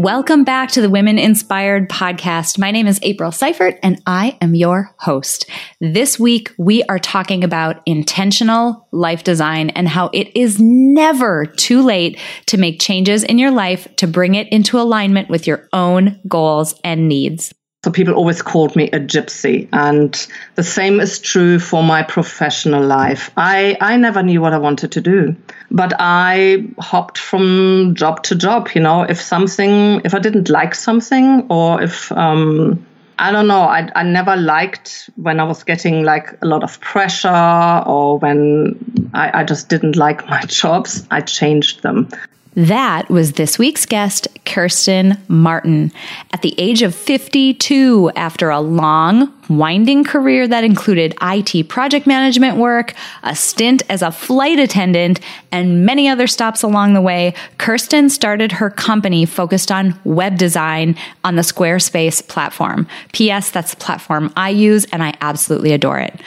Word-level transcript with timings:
Welcome 0.00 0.44
back 0.44 0.70
to 0.70 0.80
the 0.80 0.88
Women 0.88 1.18
Inspired 1.18 1.90
podcast. 1.90 2.58
My 2.58 2.70
name 2.70 2.86
is 2.86 2.98
April 3.02 3.30
Seifert 3.30 3.78
and 3.82 4.00
I 4.06 4.38
am 4.40 4.54
your 4.54 4.94
host. 4.96 5.44
This 5.78 6.18
week 6.18 6.54
we 6.56 6.82
are 6.84 6.98
talking 6.98 7.44
about 7.44 7.82
intentional 7.84 8.88
life 8.92 9.24
design 9.24 9.68
and 9.68 9.86
how 9.86 10.08
it 10.14 10.34
is 10.34 10.58
never 10.58 11.44
too 11.44 11.82
late 11.82 12.18
to 12.46 12.56
make 12.56 12.80
changes 12.80 13.22
in 13.22 13.36
your 13.36 13.50
life 13.50 13.94
to 13.96 14.06
bring 14.06 14.36
it 14.36 14.48
into 14.48 14.80
alignment 14.80 15.28
with 15.28 15.46
your 15.46 15.68
own 15.74 16.18
goals 16.26 16.80
and 16.82 17.06
needs. 17.06 17.52
So 17.82 17.90
people 17.90 18.12
always 18.12 18.42
called 18.42 18.76
me 18.76 18.90
a 18.90 19.00
gypsy. 19.00 19.66
And 19.72 20.14
the 20.54 20.62
same 20.62 21.00
is 21.00 21.18
true 21.18 21.58
for 21.58 21.82
my 21.82 22.02
professional 22.02 22.84
life. 22.84 23.30
I, 23.38 23.78
I 23.80 23.96
never 23.96 24.22
knew 24.22 24.42
what 24.42 24.52
I 24.52 24.58
wanted 24.58 24.92
to 24.92 25.00
do, 25.00 25.34
but 25.70 25.94
I 25.98 26.68
hopped 26.78 27.16
from 27.16 27.94
job 27.94 28.22
to 28.24 28.34
job. 28.34 28.68
You 28.74 28.82
know, 28.82 29.04
if 29.04 29.18
something, 29.18 30.02
if 30.04 30.12
I 30.12 30.18
didn't 30.18 30.50
like 30.50 30.74
something 30.74 31.46
or 31.48 31.82
if, 31.82 32.12
um, 32.12 32.84
I 33.18 33.32
don't 33.32 33.46
know, 33.46 33.62
I, 33.62 33.88
I 33.94 34.02
never 34.02 34.36
liked 34.36 35.08
when 35.16 35.40
I 35.40 35.44
was 35.44 35.64
getting 35.64 36.04
like 36.04 36.36
a 36.42 36.46
lot 36.46 36.62
of 36.62 36.78
pressure 36.82 37.82
or 37.86 38.18
when 38.18 39.10
I, 39.14 39.40
I 39.40 39.44
just 39.44 39.70
didn't 39.70 39.96
like 39.96 40.28
my 40.28 40.42
jobs, 40.46 41.06
I 41.10 41.22
changed 41.22 41.82
them. 41.82 42.10
That 42.56 43.08
was 43.08 43.32
this 43.32 43.60
week's 43.60 43.86
guest, 43.86 44.26
Kirsten 44.44 45.16
Martin. 45.28 45.92
At 46.32 46.42
the 46.42 46.54
age 46.58 46.82
of 46.82 46.96
52, 46.96 48.10
after 48.16 48.50
a 48.50 48.60
long, 48.60 49.32
winding 49.48 50.02
career 50.02 50.48
that 50.48 50.64
included 50.64 51.14
IT 51.22 51.68
project 51.68 52.08
management 52.08 52.56
work, 52.56 52.94
a 53.22 53.36
stint 53.36 53.84
as 53.88 54.02
a 54.02 54.10
flight 54.10 54.58
attendant, 54.58 55.20
and 55.52 55.86
many 55.86 56.08
other 56.08 56.26
stops 56.26 56.64
along 56.64 56.94
the 56.94 57.00
way, 57.00 57.34
Kirsten 57.58 58.10
started 58.10 58.50
her 58.50 58.68
company 58.68 59.24
focused 59.26 59.70
on 59.70 59.98
web 60.02 60.36
design 60.36 60.96
on 61.22 61.36
the 61.36 61.42
Squarespace 61.42 62.26
platform. 62.26 62.88
P.S. 63.12 63.52
That's 63.52 63.74
the 63.74 63.80
platform 63.80 64.32
I 64.36 64.50
use, 64.50 64.86
and 64.86 65.04
I 65.04 65.14
absolutely 65.20 65.72
adore 65.72 66.00
it. 66.00 66.20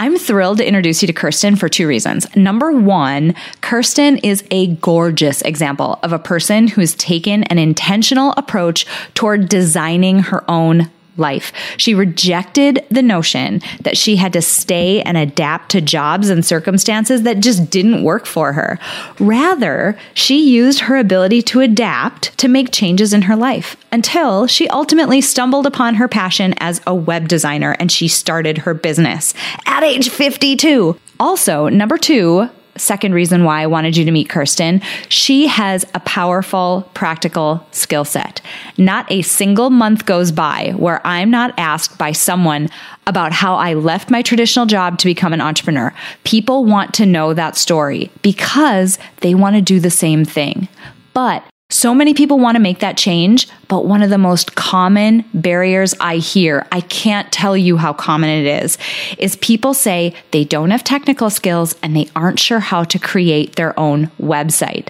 I'm 0.00 0.16
thrilled 0.16 0.58
to 0.58 0.66
introduce 0.66 1.02
you 1.02 1.08
to 1.08 1.12
Kirsten 1.12 1.56
for 1.56 1.68
two 1.68 1.88
reasons. 1.88 2.24
Number 2.36 2.70
one, 2.70 3.34
Kirsten 3.62 4.18
is 4.18 4.44
a 4.52 4.68
gorgeous 4.76 5.42
example 5.42 5.98
of 6.04 6.12
a 6.12 6.20
person 6.20 6.68
who's 6.68 6.94
taken 6.94 7.42
an 7.44 7.58
intentional 7.58 8.32
approach 8.36 8.86
toward 9.14 9.48
designing 9.48 10.20
her 10.20 10.48
own 10.48 10.88
life. 11.18 11.52
She 11.76 11.94
rejected 11.94 12.84
the 12.90 13.02
notion 13.02 13.60
that 13.80 13.96
she 13.96 14.16
had 14.16 14.32
to 14.32 14.42
stay 14.42 15.02
and 15.02 15.16
adapt 15.16 15.70
to 15.70 15.80
jobs 15.80 16.30
and 16.30 16.44
circumstances 16.44 17.22
that 17.22 17.40
just 17.40 17.70
didn't 17.70 18.04
work 18.04 18.26
for 18.26 18.52
her. 18.52 18.78
Rather, 19.18 19.98
she 20.14 20.48
used 20.48 20.80
her 20.80 20.96
ability 20.96 21.42
to 21.42 21.60
adapt 21.60 22.36
to 22.38 22.48
make 22.48 22.72
changes 22.72 23.12
in 23.12 23.22
her 23.22 23.36
life 23.36 23.76
until 23.92 24.46
she 24.46 24.68
ultimately 24.68 25.20
stumbled 25.20 25.66
upon 25.66 25.96
her 25.96 26.08
passion 26.08 26.54
as 26.58 26.80
a 26.86 26.94
web 26.94 27.28
designer 27.28 27.76
and 27.78 27.90
she 27.90 28.08
started 28.08 28.58
her 28.58 28.74
business 28.74 29.34
at 29.66 29.82
age 29.82 30.08
52. 30.08 30.98
Also, 31.20 31.68
number 31.68 31.98
two, 31.98 32.48
second 32.78 33.12
reason 33.14 33.44
why 33.44 33.62
I 33.62 33.66
wanted 33.66 33.96
you 33.96 34.04
to 34.04 34.10
meet 34.10 34.28
Kirsten. 34.28 34.80
She 35.08 35.46
has 35.46 35.84
a 35.94 36.00
powerful, 36.00 36.88
practical 36.94 37.66
skill 37.72 38.04
set. 38.04 38.40
Not 38.76 39.10
a 39.10 39.22
single 39.22 39.70
month 39.70 40.06
goes 40.06 40.32
by 40.32 40.72
where 40.76 41.06
I'm 41.06 41.30
not 41.30 41.54
asked 41.58 41.98
by 41.98 42.12
someone 42.12 42.68
about 43.06 43.32
how 43.32 43.54
I 43.54 43.74
left 43.74 44.10
my 44.10 44.22
traditional 44.22 44.66
job 44.66 44.98
to 44.98 45.06
become 45.06 45.32
an 45.32 45.40
entrepreneur. 45.40 45.94
People 46.24 46.64
want 46.64 46.94
to 46.94 47.06
know 47.06 47.34
that 47.34 47.56
story 47.56 48.10
because 48.22 48.98
they 49.22 49.34
want 49.34 49.56
to 49.56 49.62
do 49.62 49.80
the 49.80 49.90
same 49.90 50.24
thing. 50.24 50.68
But 51.14 51.42
so 51.78 51.94
many 51.94 52.12
people 52.12 52.40
want 52.40 52.56
to 52.56 52.60
make 52.60 52.80
that 52.80 52.96
change, 52.96 53.48
but 53.68 53.86
one 53.86 54.02
of 54.02 54.10
the 54.10 54.18
most 54.18 54.56
common 54.56 55.24
barriers 55.32 55.94
I 56.00 56.16
hear, 56.16 56.66
I 56.72 56.80
can't 56.80 57.30
tell 57.30 57.56
you 57.56 57.76
how 57.76 57.92
common 57.92 58.30
it 58.30 58.64
is, 58.64 58.78
is 59.16 59.36
people 59.36 59.74
say 59.74 60.12
they 60.32 60.42
don't 60.42 60.72
have 60.72 60.82
technical 60.82 61.30
skills 61.30 61.76
and 61.80 61.94
they 61.94 62.10
aren't 62.16 62.40
sure 62.40 62.58
how 62.58 62.82
to 62.82 62.98
create 62.98 63.54
their 63.54 63.78
own 63.78 64.10
website. 64.20 64.88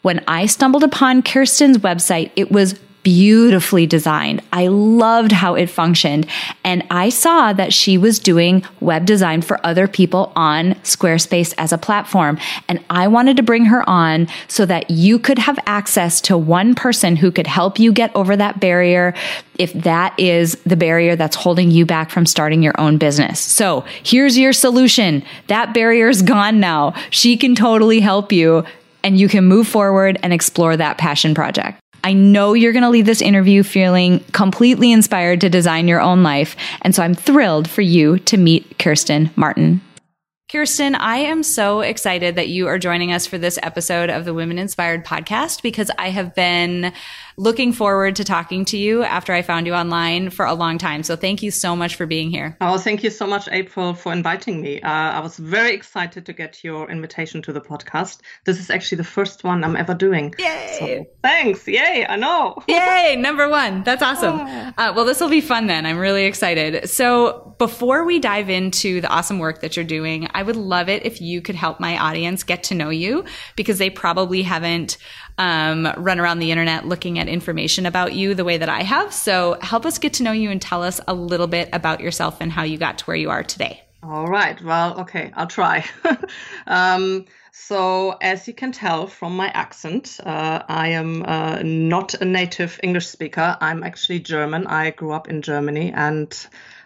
When 0.00 0.24
I 0.26 0.46
stumbled 0.46 0.82
upon 0.82 1.20
Kirsten's 1.20 1.76
website, 1.76 2.30
it 2.36 2.50
was 2.50 2.80
beautifully 3.02 3.86
designed. 3.86 4.42
I 4.52 4.68
loved 4.68 5.32
how 5.32 5.54
it 5.54 5.70
functioned. 5.70 6.26
And 6.64 6.84
I 6.90 7.08
saw 7.08 7.52
that 7.52 7.72
she 7.72 7.98
was 7.98 8.18
doing 8.18 8.64
web 8.80 9.06
design 9.06 9.42
for 9.42 9.64
other 9.64 9.88
people 9.88 10.32
on 10.36 10.74
Squarespace 10.82 11.54
as 11.58 11.72
a 11.72 11.78
platform. 11.78 12.38
And 12.68 12.84
I 12.90 13.08
wanted 13.08 13.36
to 13.38 13.42
bring 13.42 13.66
her 13.66 13.88
on 13.88 14.28
so 14.48 14.66
that 14.66 14.90
you 14.90 15.18
could 15.18 15.38
have 15.38 15.58
access 15.66 16.20
to 16.22 16.36
one 16.36 16.74
person 16.74 17.16
who 17.16 17.30
could 17.30 17.46
help 17.46 17.78
you 17.78 17.92
get 17.92 18.14
over 18.14 18.36
that 18.36 18.60
barrier 18.60 19.14
if 19.58 19.72
that 19.74 20.18
is 20.18 20.54
the 20.64 20.76
barrier 20.76 21.16
that's 21.16 21.36
holding 21.36 21.70
you 21.70 21.84
back 21.84 22.10
from 22.10 22.24
starting 22.24 22.62
your 22.62 22.78
own 22.78 22.96
business. 22.96 23.40
So 23.40 23.84
here's 24.02 24.38
your 24.38 24.52
solution. 24.52 25.22
That 25.48 25.74
barrier 25.74 26.08
is 26.08 26.22
gone 26.22 26.60
now. 26.60 26.94
She 27.10 27.36
can 27.36 27.54
totally 27.54 28.00
help 28.00 28.32
you 28.32 28.64
and 29.02 29.18
you 29.18 29.28
can 29.28 29.44
move 29.44 29.66
forward 29.66 30.18
and 30.22 30.32
explore 30.32 30.76
that 30.76 30.98
passion 30.98 31.34
project. 31.34 31.80
I 32.04 32.12
know 32.12 32.54
you're 32.54 32.72
going 32.72 32.82
to 32.82 32.90
leave 32.90 33.06
this 33.06 33.22
interview 33.22 33.62
feeling 33.62 34.20
completely 34.32 34.92
inspired 34.92 35.40
to 35.42 35.50
design 35.50 35.88
your 35.88 36.00
own 36.00 36.22
life. 36.22 36.56
And 36.82 36.94
so 36.94 37.02
I'm 37.02 37.14
thrilled 37.14 37.68
for 37.68 37.82
you 37.82 38.18
to 38.20 38.36
meet 38.36 38.78
Kirsten 38.78 39.30
Martin. 39.36 39.80
Kirsten, 40.50 40.96
I 40.96 41.18
am 41.18 41.44
so 41.44 41.80
excited 41.80 42.34
that 42.34 42.48
you 42.48 42.66
are 42.66 42.76
joining 42.76 43.12
us 43.12 43.24
for 43.24 43.38
this 43.38 43.56
episode 43.62 44.10
of 44.10 44.24
the 44.24 44.34
Women 44.34 44.58
Inspired 44.58 45.04
podcast 45.04 45.62
because 45.62 45.92
I 45.96 46.10
have 46.10 46.34
been 46.34 46.92
looking 47.40 47.72
forward 47.72 48.16
to 48.16 48.22
talking 48.22 48.66
to 48.66 48.76
you 48.76 49.02
after 49.02 49.32
I 49.32 49.40
found 49.40 49.66
you 49.66 49.72
online 49.72 50.28
for 50.28 50.44
a 50.44 50.52
long 50.52 50.76
time. 50.76 51.02
So 51.02 51.16
thank 51.16 51.42
you 51.42 51.50
so 51.50 51.74
much 51.74 51.96
for 51.96 52.04
being 52.04 52.30
here. 52.30 52.54
Oh, 52.60 52.76
thank 52.76 53.02
you 53.02 53.08
so 53.08 53.26
much, 53.26 53.48
April, 53.50 53.94
for 53.94 54.12
inviting 54.12 54.60
me. 54.60 54.78
Uh, 54.82 54.90
I 54.90 55.20
was 55.20 55.38
very 55.38 55.72
excited 55.72 56.26
to 56.26 56.34
get 56.34 56.62
your 56.62 56.90
invitation 56.90 57.40
to 57.42 57.52
the 57.54 57.62
podcast. 57.62 58.20
This 58.44 58.60
is 58.60 58.68
actually 58.68 58.96
the 58.96 59.04
first 59.04 59.42
one 59.42 59.64
I'm 59.64 59.74
ever 59.74 59.94
doing. 59.94 60.34
Yay! 60.38 60.76
So, 60.78 61.06
thanks. 61.22 61.66
Yay! 61.66 62.04
I 62.06 62.16
know. 62.16 62.62
Yay! 62.68 63.16
Number 63.16 63.48
one. 63.48 63.84
That's 63.84 64.02
awesome. 64.02 64.40
Oh. 64.40 64.72
Uh, 64.76 64.92
well, 64.94 65.06
this 65.06 65.18
will 65.18 65.30
be 65.30 65.40
fun 65.40 65.66
then. 65.66 65.86
I'm 65.86 65.98
really 65.98 66.26
excited. 66.26 66.90
So 66.90 67.54
before 67.56 68.04
we 68.04 68.18
dive 68.18 68.50
into 68.50 69.00
the 69.00 69.08
awesome 69.08 69.38
work 69.38 69.62
that 69.62 69.76
you're 69.76 69.84
doing, 69.86 70.28
I 70.34 70.42
would 70.42 70.56
love 70.56 70.90
it 70.90 71.06
if 71.06 71.22
you 71.22 71.40
could 71.40 71.54
help 71.54 71.80
my 71.80 71.96
audience 71.96 72.42
get 72.42 72.64
to 72.64 72.74
know 72.74 72.90
you 72.90 73.24
because 73.56 73.78
they 73.78 73.88
probably 73.88 74.42
haven't 74.42 74.98
um, 75.40 75.90
run 75.96 76.20
around 76.20 76.38
the 76.38 76.50
internet 76.50 76.86
looking 76.86 77.18
at 77.18 77.26
information 77.26 77.86
about 77.86 78.12
you 78.12 78.34
the 78.34 78.44
way 78.44 78.58
that 78.58 78.68
I 78.68 78.82
have. 78.82 79.12
So 79.12 79.56
help 79.62 79.86
us 79.86 79.98
get 79.98 80.12
to 80.14 80.22
know 80.22 80.32
you 80.32 80.50
and 80.50 80.60
tell 80.60 80.82
us 80.82 81.00
a 81.08 81.14
little 81.14 81.46
bit 81.46 81.70
about 81.72 82.00
yourself 82.00 82.36
and 82.40 82.52
how 82.52 82.62
you 82.62 82.76
got 82.76 82.98
to 82.98 83.04
where 83.06 83.16
you 83.16 83.30
are 83.30 83.42
today. 83.42 83.82
All 84.02 84.26
right. 84.26 84.60
Well, 84.62 85.00
okay, 85.00 85.32
I'll 85.34 85.46
try. 85.46 85.84
um, 86.66 87.24
so, 87.52 88.16
as 88.20 88.48
you 88.48 88.54
can 88.54 88.72
tell 88.72 89.06
from 89.06 89.36
my 89.36 89.48
accent, 89.48 90.18
uh, 90.24 90.62
I 90.68 90.88
am 90.88 91.22
uh, 91.26 91.60
not 91.62 92.14
a 92.14 92.24
native 92.24 92.80
English 92.82 93.08
speaker. 93.08 93.56
I'm 93.60 93.82
actually 93.82 94.20
German. 94.20 94.66
I 94.66 94.90
grew 94.90 95.12
up 95.12 95.28
in 95.28 95.42
Germany 95.42 95.92
and 95.94 96.34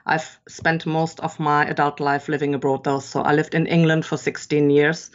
I've 0.06 0.38
spent 0.48 0.86
most 0.86 1.20
of 1.20 1.38
my 1.38 1.66
adult 1.66 2.00
life 2.00 2.28
living 2.28 2.54
abroad, 2.54 2.82
though. 2.82 2.98
So, 2.98 3.20
I 3.22 3.34
lived 3.34 3.54
in 3.54 3.66
England 3.66 4.06
for 4.06 4.16
16 4.16 4.70
years 4.70 5.10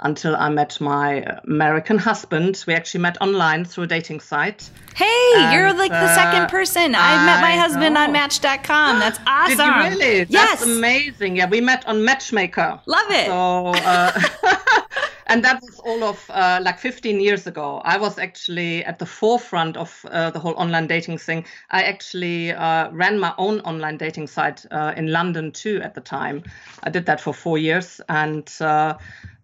until 0.00 0.36
I 0.36 0.48
met 0.48 0.80
my 0.80 1.24
American 1.44 1.98
husband. 1.98 2.64
We 2.66 2.74
actually 2.74 3.00
met 3.00 3.20
online 3.20 3.64
through 3.64 3.84
a 3.84 3.86
dating 3.86 4.20
site. 4.20 4.70
Hey, 4.94 5.32
and, 5.36 5.52
you're 5.52 5.72
like 5.72 5.90
the 5.90 6.14
second 6.14 6.42
uh, 6.42 6.48
person. 6.48 6.94
I, 6.94 7.22
I 7.22 7.26
met 7.26 7.40
my 7.40 7.52
husband 7.52 7.94
know. 7.94 8.04
on 8.04 8.12
Match.com. 8.12 8.98
That's 9.00 9.18
awesome. 9.26 9.56
Did 9.56 9.66
you 9.66 9.98
really? 9.98 10.26
Yes. 10.28 10.60
That's 10.60 10.62
amazing. 10.62 11.36
Yeah, 11.36 11.48
we 11.48 11.60
met 11.60 11.86
on 11.86 12.04
Matchmaker. 12.04 12.80
Love 12.86 13.10
it. 13.10 13.26
So, 13.26 13.68
uh, 13.84 14.20
and 15.26 15.44
that 15.44 15.60
was 15.60 15.78
all 15.80 16.04
of 16.04 16.30
uh, 16.30 16.60
like 16.62 16.78
15 16.78 17.20
years 17.20 17.46
ago. 17.46 17.80
I 17.84 17.98
was 17.98 18.18
actually 18.18 18.84
at 18.84 18.98
the 18.98 19.06
forefront 19.06 19.76
of 19.76 20.04
uh, 20.10 20.30
the 20.30 20.38
whole 20.38 20.54
online 20.54 20.86
dating 20.86 21.18
thing. 21.18 21.44
I 21.70 21.82
actually 21.82 22.52
uh, 22.52 22.90
ran 22.90 23.18
my 23.18 23.34
own 23.38 23.60
online 23.60 23.96
dating 23.96 24.28
site 24.28 24.64
uh, 24.70 24.94
in 24.96 25.12
London 25.12 25.52
too 25.52 25.80
at 25.82 25.94
the 25.94 26.00
time. 26.00 26.42
I 26.84 26.90
did 26.90 27.06
that 27.06 27.20
for 27.20 27.34
four 27.34 27.58
years, 27.58 28.00
and 28.08 28.50
uh, 28.60 28.94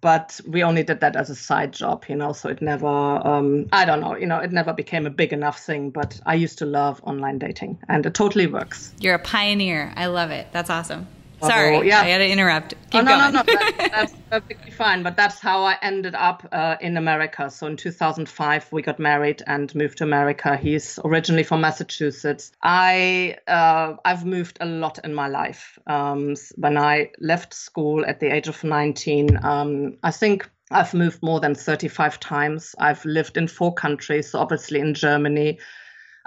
but 0.03 0.39
we 0.47 0.63
only 0.63 0.83
did 0.83 1.01
that 1.01 1.17
as 1.17 1.31
a 1.31 1.35
side 1.35 1.73
job, 1.73 2.05
you 2.09 2.17
know. 2.17 2.35
So 2.35 2.51
it 2.51 2.61
never, 2.61 2.87
um, 2.87 3.69
I 3.73 3.87
don't 3.87 4.01
know, 4.01 4.17
you 4.17 4.27
know, 4.27 4.39
it 4.39 4.53
never 4.53 4.75
became 4.75 5.07
a 5.07 5.11
big 5.11 5.33
enough 5.33 5.59
thing. 5.59 5.89
But 5.91 6.21
I 6.27 6.35
used 6.35 6.59
to 6.59 6.67
love 6.67 7.01
online 7.05 7.39
dating, 7.39 7.79
and 7.89 8.05
it 8.05 8.13
totally 8.13 8.47
works. 8.47 8.93
You're 9.01 9.15
a 9.15 9.19
pioneer. 9.21 9.95
I 9.97 10.07
love 10.07 10.31
it. 10.31 10.49
That's 10.53 10.69
awesome. 10.69 11.07
Sorry, 11.47 11.77
oh, 11.77 11.83
yeah. 11.83 12.01
I 12.01 12.05
had 12.05 12.19
to 12.19 12.29
interrupt. 12.29 12.75
Keep 12.91 13.03
oh, 13.03 13.05
no, 13.05 13.19
going. 13.19 13.33
no, 13.33 13.43
no, 13.43 13.43
that, 13.43 13.89
that's 13.93 14.15
perfectly 14.31 14.71
fine. 14.71 15.03
But 15.03 15.17
that's 15.17 15.39
how 15.39 15.65
I 15.65 15.77
ended 15.83 16.15
up 16.15 16.47
uh, 16.53 16.77
in 16.81 16.97
America. 16.97 17.51
So 17.51 17.67
in 17.67 17.77
2005, 17.77 18.73
we 18.73 18.83
got 18.83 18.99
married 18.99 19.43
and 19.47 19.75
moved 19.75 19.99
to 19.99 20.05
America. 20.05 20.57
He's 20.57 20.99
originally 21.05 21.43
from 21.43 21.61
Massachusetts. 21.61 22.53
I 22.63 23.37
uh, 23.49 23.97
I've 24.05 24.25
moved 24.25 24.59
a 24.61 24.67
lot 24.67 24.99
in 25.05 25.15
my 25.15 25.29
life. 25.29 25.79
Um, 25.87 26.35
when 26.57 26.79
I 26.79 27.11
left 27.21 27.55
school 27.55 28.05
at 28.07 28.21
the 28.21 28.33
age 28.33 28.49
of 28.49 28.63
19, 28.63 29.39
um, 29.45 29.99
I 30.03 30.11
think 30.11 30.49
I've 30.71 30.95
moved 30.95 31.23
more 31.23 31.41
than 31.41 31.55
35 31.55 32.21
times. 32.21 32.75
I've 32.79 33.05
lived 33.05 33.37
in 33.37 33.49
four 33.49 33.75
countries. 33.75 34.31
So 34.31 34.39
obviously 34.39 34.81
in 34.81 34.95
Germany. 34.95 35.59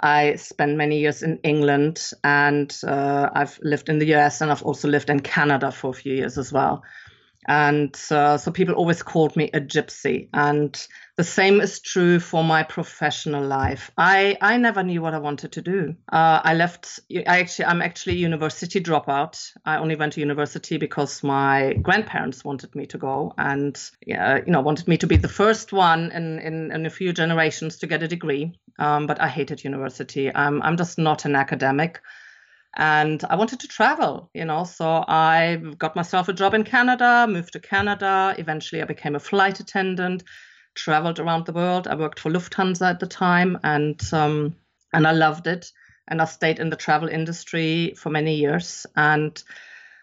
I 0.00 0.36
spent 0.36 0.76
many 0.76 0.98
years 0.98 1.22
in 1.22 1.38
England 1.42 2.10
and 2.22 2.74
uh, 2.86 3.30
I've 3.32 3.58
lived 3.62 3.88
in 3.88 3.98
the 3.98 4.14
US 4.14 4.40
and 4.40 4.50
I've 4.50 4.62
also 4.62 4.88
lived 4.88 5.10
in 5.10 5.20
Canada 5.20 5.72
for 5.72 5.90
a 5.90 5.94
few 5.94 6.14
years 6.14 6.38
as 6.38 6.52
well. 6.52 6.82
And 7.48 7.96
uh, 8.10 8.38
so 8.38 8.50
people 8.50 8.74
always 8.74 9.02
called 9.02 9.36
me 9.36 9.50
a 9.54 9.60
gypsy. 9.60 10.28
And 10.34 10.76
the 11.16 11.24
same 11.24 11.60
is 11.60 11.80
true 11.80 12.18
for 12.18 12.42
my 12.42 12.64
professional 12.64 13.44
life. 13.44 13.92
I, 13.96 14.36
I 14.40 14.56
never 14.56 14.82
knew 14.82 15.00
what 15.00 15.14
I 15.14 15.18
wanted 15.18 15.52
to 15.52 15.62
do. 15.62 15.94
Uh, 16.12 16.40
I 16.42 16.54
left, 16.54 16.98
I 17.14 17.40
actually, 17.40 17.66
I'm 17.66 17.82
actually 17.82 18.14
a 18.14 18.18
university 18.18 18.80
dropout. 18.80 19.52
I 19.64 19.78
only 19.78 19.94
went 19.94 20.14
to 20.14 20.20
university 20.20 20.76
because 20.76 21.22
my 21.22 21.74
grandparents 21.74 22.44
wanted 22.44 22.74
me 22.74 22.86
to 22.86 22.98
go 22.98 23.32
and, 23.38 23.78
yeah, 24.04 24.38
you 24.44 24.52
know, 24.52 24.60
wanted 24.60 24.88
me 24.88 24.98
to 24.98 25.06
be 25.06 25.16
the 25.16 25.28
first 25.28 25.72
one 25.72 26.10
in, 26.10 26.40
in, 26.40 26.72
in 26.72 26.84
a 26.84 26.90
few 26.90 27.12
generations 27.12 27.78
to 27.78 27.86
get 27.86 28.02
a 28.02 28.08
degree. 28.08 28.58
Um, 28.78 29.06
but 29.06 29.20
I 29.20 29.28
hated 29.28 29.64
university. 29.64 30.34
I'm, 30.34 30.62
I'm 30.62 30.76
just 30.76 30.98
not 30.98 31.24
an 31.24 31.34
academic 31.34 32.00
and 32.76 33.24
I 33.28 33.36
wanted 33.36 33.60
to 33.60 33.68
travel, 33.68 34.30
you 34.34 34.44
know. 34.44 34.64
So 34.64 35.04
I 35.08 35.60
got 35.78 35.96
myself 35.96 36.28
a 36.28 36.32
job 36.34 36.54
in 36.54 36.62
Canada, 36.64 37.26
moved 37.28 37.54
to 37.54 37.60
Canada. 37.60 38.34
Eventually, 38.38 38.82
I 38.82 38.84
became 38.84 39.16
a 39.16 39.20
flight 39.20 39.60
attendant, 39.60 40.24
traveled 40.74 41.18
around 41.18 41.46
the 41.46 41.52
world. 41.52 41.88
I 41.88 41.94
worked 41.94 42.20
for 42.20 42.30
Lufthansa 42.30 42.90
at 42.90 43.00
the 43.00 43.06
time, 43.06 43.58
and 43.64 44.00
um, 44.12 44.56
and 44.92 45.06
I 45.06 45.12
loved 45.12 45.46
it. 45.46 45.72
And 46.08 46.20
I 46.20 46.26
stayed 46.26 46.60
in 46.60 46.70
the 46.70 46.76
travel 46.76 47.08
industry 47.08 47.94
for 47.96 48.10
many 48.10 48.36
years. 48.36 48.86
And 48.94 49.42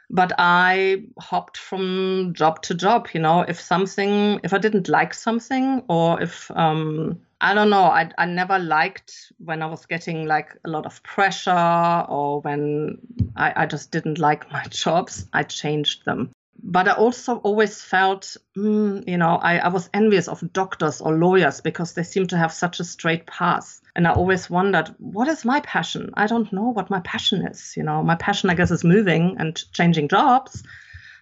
but 0.09 0.33
I 0.37 1.05
hopped 1.19 1.57
from 1.57 2.33
job 2.35 2.63
to 2.63 2.73
job. 2.73 3.09
You 3.13 3.21
know, 3.21 3.41
if 3.41 3.61
something, 3.61 4.39
if 4.43 4.51
I 4.51 4.57
didn't 4.57 4.89
like 4.89 5.13
something, 5.13 5.83
or 5.87 6.19
if 6.21 6.49
um, 6.55 7.19
I 7.43 7.53
don't 7.53 7.69
know. 7.69 7.83
I, 7.83 8.09
I 8.17 8.25
never 8.25 8.57
liked 8.57 9.33
when 9.37 9.61
I 9.61 9.65
was 9.65 9.85
getting 9.85 10.25
like 10.25 10.57
a 10.63 10.69
lot 10.69 10.85
of 10.85 11.03
pressure 11.03 12.05
or 12.07 12.39
when 12.39 12.99
I, 13.35 13.63
I 13.63 13.65
just 13.65 13.91
didn't 13.91 14.17
like 14.29 14.49
my 14.49 14.63
jobs. 14.69 15.27
I 15.33 15.43
changed 15.43 16.05
them. 16.05 16.31
But 16.65 16.87
I 16.87 16.93
also 16.93 17.37
always 17.39 17.81
felt, 17.81 18.37
mm, 18.55 19.05
you 19.05 19.17
know, 19.17 19.35
I, 19.35 19.57
I 19.57 19.67
was 19.67 19.89
envious 19.93 20.29
of 20.29 20.53
doctors 20.53 21.01
or 21.01 21.17
lawyers 21.17 21.59
because 21.59 21.93
they 21.93 22.03
seem 22.03 22.27
to 22.27 22.37
have 22.37 22.53
such 22.53 22.79
a 22.79 22.85
straight 22.85 23.27
path. 23.27 23.81
And 23.93 24.07
I 24.07 24.13
always 24.13 24.49
wondered, 24.49 24.95
what 24.99 25.27
is 25.27 25.43
my 25.43 25.59
passion? 25.59 26.11
I 26.13 26.27
don't 26.27 26.53
know 26.53 26.69
what 26.69 26.89
my 26.89 27.01
passion 27.01 27.45
is. 27.45 27.73
You 27.75 27.83
know, 27.83 28.01
my 28.03 28.15
passion, 28.15 28.51
I 28.51 28.55
guess, 28.55 28.71
is 28.71 28.85
moving 28.85 29.35
and 29.37 29.61
changing 29.73 30.07
jobs. 30.07 30.63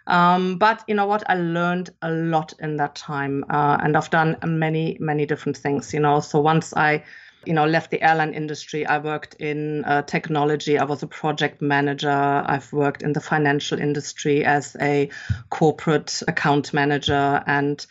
Um, 0.07 0.57
but 0.57 0.83
you 0.87 0.95
know 0.95 1.05
what? 1.05 1.23
I 1.29 1.35
learned 1.35 1.91
a 2.01 2.11
lot 2.11 2.53
in 2.59 2.77
that 2.77 2.95
time, 2.95 3.45
uh, 3.49 3.77
and 3.81 3.95
I've 3.95 4.09
done 4.09 4.37
many, 4.45 4.97
many 4.99 5.25
different 5.25 5.57
things. 5.57 5.93
You 5.93 5.99
know, 5.99 6.19
so 6.19 6.39
once 6.39 6.73
I, 6.75 7.03
you 7.45 7.53
know, 7.53 7.65
left 7.65 7.91
the 7.91 8.01
airline 8.01 8.33
industry, 8.33 8.85
I 8.85 8.97
worked 8.97 9.35
in 9.35 9.85
uh, 9.85 10.01
technology. 10.03 10.77
I 10.77 10.83
was 10.83 11.03
a 11.03 11.07
project 11.07 11.61
manager. 11.61 12.09
I've 12.09 12.71
worked 12.73 13.03
in 13.03 13.13
the 13.13 13.21
financial 13.21 13.79
industry 13.79 14.43
as 14.43 14.75
a 14.81 15.09
corporate 15.49 16.21
account 16.27 16.73
manager, 16.73 17.43
and 17.45 17.85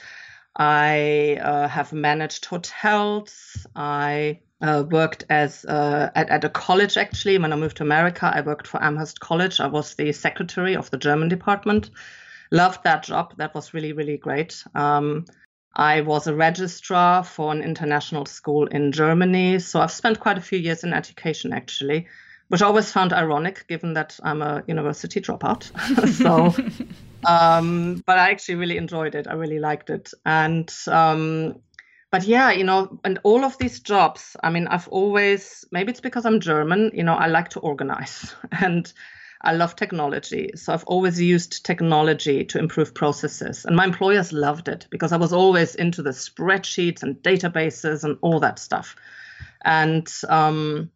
I 0.57 1.39
uh, 1.41 1.69
have 1.69 1.93
managed 1.93 2.45
hotels. 2.47 3.67
I 3.77 4.41
uh, 4.61 4.85
worked 4.91 5.25
as 5.31 5.65
uh, 5.65 6.11
at, 6.15 6.29
at 6.31 6.45
a 6.45 6.49
college 6.49 6.97
actually. 6.97 7.39
When 7.39 7.53
i 7.53 7.57
moved 7.57 7.79
to 7.79 7.83
america 7.83 8.31
i 8.33 8.41
worked 8.41 8.67
for 8.67 8.83
amherst 8.83 9.21
college. 9.21 9.61
I 9.61 9.67
was 9.67 9.95
the 9.95 10.13
secretary 10.13 10.77
of 10.77 10.91
the 10.91 10.99
german 10.99 11.29
department. 11.29 11.91
Loved 12.51 12.85
that 12.85 13.05
job. 13.05 13.35
That 13.37 13.55
was 13.55 13.75
really 13.75 13.93
really 13.93 14.17
great. 14.17 14.63
Um, 14.75 15.25
i 15.75 16.01
was 16.01 16.27
a 16.27 16.35
registrar 16.35 17.23
for 17.23 17.53
an 17.53 17.63
international 17.63 18.27
school 18.27 18.67
in 18.67 18.93
germany. 18.93 19.59
So 19.59 19.81
i've 19.81 19.93
spent 19.93 20.21
quite 20.21 20.39
a 20.39 20.43
few 20.43 20.59
years 20.59 20.85
in 20.85 20.93
education 20.93 21.53
actually 21.53 22.09
which 22.49 22.63
i 22.63 22.67
always 22.67 22.91
found 22.91 23.13
ironic 23.13 23.65
given 23.69 23.95
that 23.95 24.19
i'm 24.23 24.43
a 24.43 24.63
university 24.67 25.21
dropout. 25.21 25.71
So 26.21 26.55
um, 27.25 28.03
but 28.05 28.19
i 28.19 28.31
actually 28.31 28.57
really 28.57 28.77
enjoyed 28.77 29.15
it. 29.15 29.27
I 29.27 29.35
really 29.35 29.59
liked 29.61 29.91
it. 29.91 30.13
And 30.27 30.71
um, 30.89 31.61
but 32.11 32.25
yeah, 32.25 32.51
you 32.51 32.65
know, 32.65 32.99
and 33.05 33.21
all 33.23 33.45
of 33.45 33.57
these 33.59 33.81
jobs, 33.81 34.37
I 34.43 34.51
mean, 34.51 34.67
I've 34.67 34.89
always, 34.89 35.65
maybe 35.71 35.93
it's 35.93 36.01
because 36.01 36.27
I'm 36.27 36.41
German, 36.41 36.91
you 36.93 37.05
know, 37.05 37.15
I 37.15 37.29
like 37.29 37.51
to 37.51 37.61
organize 37.61 38.35
and 38.53 38.93
I 39.43 39.53
love 39.53 39.77
technology. 39.77 40.51
So 40.57 40.73
I've 40.73 40.85
always 40.85 41.21
used 41.21 41.65
technology 41.65 42.45
to 42.47 42.59
improve 42.59 42.95
processes. 42.95 43.65
And 43.65 43.77
my 43.77 43.85
employers 43.85 44.33
loved 44.33 44.69
it 44.69 44.87
because 44.91 45.13
I 45.13 45.17
was 45.17 45.33
always 45.33 45.77
into 45.77 46.03
the 46.03 46.11
spreadsheets 46.11 47.03
and 47.03 47.17
databases 47.17 48.03
and 48.03 48.19
all 48.23 48.41
that 48.41 48.59
stuff. 48.59 48.97
And 49.65 50.13
um, 50.29 50.91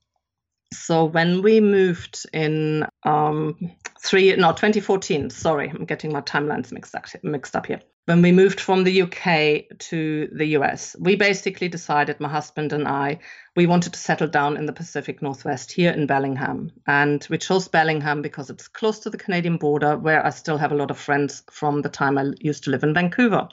so 0.72 1.04
when 1.04 1.42
we 1.42 1.60
moved 1.60 2.26
in 2.32 2.86
um, 3.04 3.56
three, 4.00 4.34
no, 4.34 4.50
2014, 4.50 5.30
sorry, 5.30 5.70
I'm 5.70 5.84
getting 5.84 6.12
my 6.12 6.22
timelines 6.22 6.72
mixed 6.72 6.94
up, 6.94 7.06
mixed 7.22 7.54
up 7.54 7.66
here 7.66 7.80
when 8.06 8.20
we 8.20 8.32
moved 8.32 8.60
from 8.60 8.84
the 8.84 9.02
UK 9.02 9.78
to 9.78 10.28
the 10.32 10.46
US, 10.58 10.94
we 10.98 11.16
basically 11.16 11.68
decided, 11.68 12.20
my 12.20 12.28
husband 12.28 12.72
and 12.72 12.86
I, 12.86 13.20
we 13.56 13.66
wanted 13.66 13.94
to 13.94 13.98
settle 13.98 14.28
down 14.28 14.56
in 14.58 14.66
the 14.66 14.74
Pacific 14.74 15.22
Northwest 15.22 15.72
here 15.72 15.90
in 15.90 16.06
Bellingham. 16.06 16.70
And 16.86 17.26
we 17.30 17.38
chose 17.38 17.68
Bellingham 17.68 18.20
because 18.20 18.50
it's 18.50 18.68
close 18.68 18.98
to 19.00 19.10
the 19.10 19.16
Canadian 19.16 19.56
border, 19.56 19.96
where 19.96 20.24
I 20.24 20.30
still 20.30 20.58
have 20.58 20.72
a 20.72 20.76
lot 20.76 20.90
of 20.90 20.98
friends 20.98 21.42
from 21.50 21.80
the 21.80 21.88
time 21.88 22.18
I 22.18 22.32
used 22.40 22.64
to 22.64 22.70
live 22.70 22.82
in 22.82 22.92
Vancouver. 22.92 23.48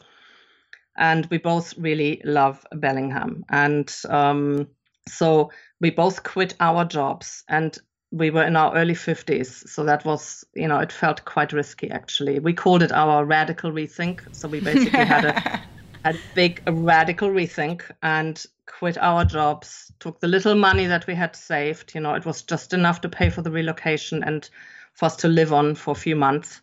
And 0.98 1.26
we 1.28 1.38
both 1.38 1.78
really 1.78 2.22
love 2.26 2.66
Bellingham. 2.74 3.46
And 3.50 3.94
um, 4.10 4.68
so 5.08 5.52
we 5.80 5.92
both 5.92 6.24
quit 6.24 6.56
our 6.60 6.84
jobs 6.84 7.46
and 7.48 7.78
we 8.12 8.30
were 8.30 8.44
in 8.44 8.56
our 8.56 8.76
early 8.76 8.94
50s 8.94 9.68
so 9.70 9.84
that 9.86 10.04
was 10.04 10.44
you 10.54 10.68
know 10.68 10.80
it 10.80 10.92
felt 10.92 11.26
quite 11.26 11.54
risky 11.54 11.90
actually. 11.90 12.40
We 12.40 12.54
called 12.54 12.84
it 12.84 12.92
our 12.92 13.26
radical 13.26 13.72
rethink 13.72 14.22
so 14.32 14.48
we 14.48 14.60
basically 14.60 15.06
had 15.06 15.26
a, 15.26 15.62
a 16.10 16.16
big 16.36 16.62
a 16.68 16.74
radical 16.74 17.30
rethink 17.30 17.84
and 18.04 18.44
quit 18.66 18.98
our 18.98 19.26
jobs 19.26 19.92
took 20.00 20.20
the 20.20 20.28
little 20.28 20.56
money 20.56 20.88
that 20.88 21.06
we 21.08 21.14
had 21.14 21.36
saved 21.36 21.94
you 21.94 22.02
know 22.02 22.14
it 22.14 22.26
was 22.26 22.42
just 22.42 22.74
enough 22.74 23.02
to 23.02 23.10
pay 23.10 23.30
for 23.30 23.42
the 23.42 23.52
relocation 23.52 24.24
and 24.24 24.50
for 24.94 25.06
us 25.06 25.16
to 25.18 25.28
live 25.28 25.54
on 25.54 25.76
for 25.76 25.92
a 25.92 25.96
few 25.96 26.16
months 26.16 26.62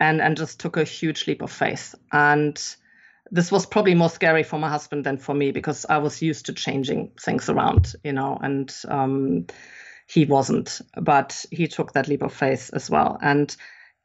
and 0.00 0.20
and 0.20 0.36
just 0.36 0.58
took 0.58 0.76
a 0.76 0.84
huge 0.84 1.26
leap 1.26 1.42
of 1.42 1.52
faith. 1.52 1.94
And 2.12 2.60
this 3.30 3.52
was 3.52 3.66
probably 3.66 3.94
more 3.94 4.10
scary 4.10 4.42
for 4.42 4.58
my 4.58 4.68
husband 4.68 5.04
than 5.04 5.18
for 5.18 5.34
me 5.34 5.52
because 5.52 5.86
I 5.88 5.98
was 5.98 6.20
used 6.20 6.46
to 6.46 6.52
changing 6.52 7.12
things 7.20 7.48
around, 7.48 7.92
you 8.02 8.12
know, 8.12 8.38
and 8.42 8.74
um, 8.88 9.46
he 10.10 10.24
wasn't, 10.24 10.80
but 11.00 11.44
he 11.52 11.68
took 11.68 11.92
that 11.92 12.08
leap 12.08 12.22
of 12.22 12.32
faith 12.32 12.70
as 12.72 12.90
well. 12.90 13.16
And 13.22 13.54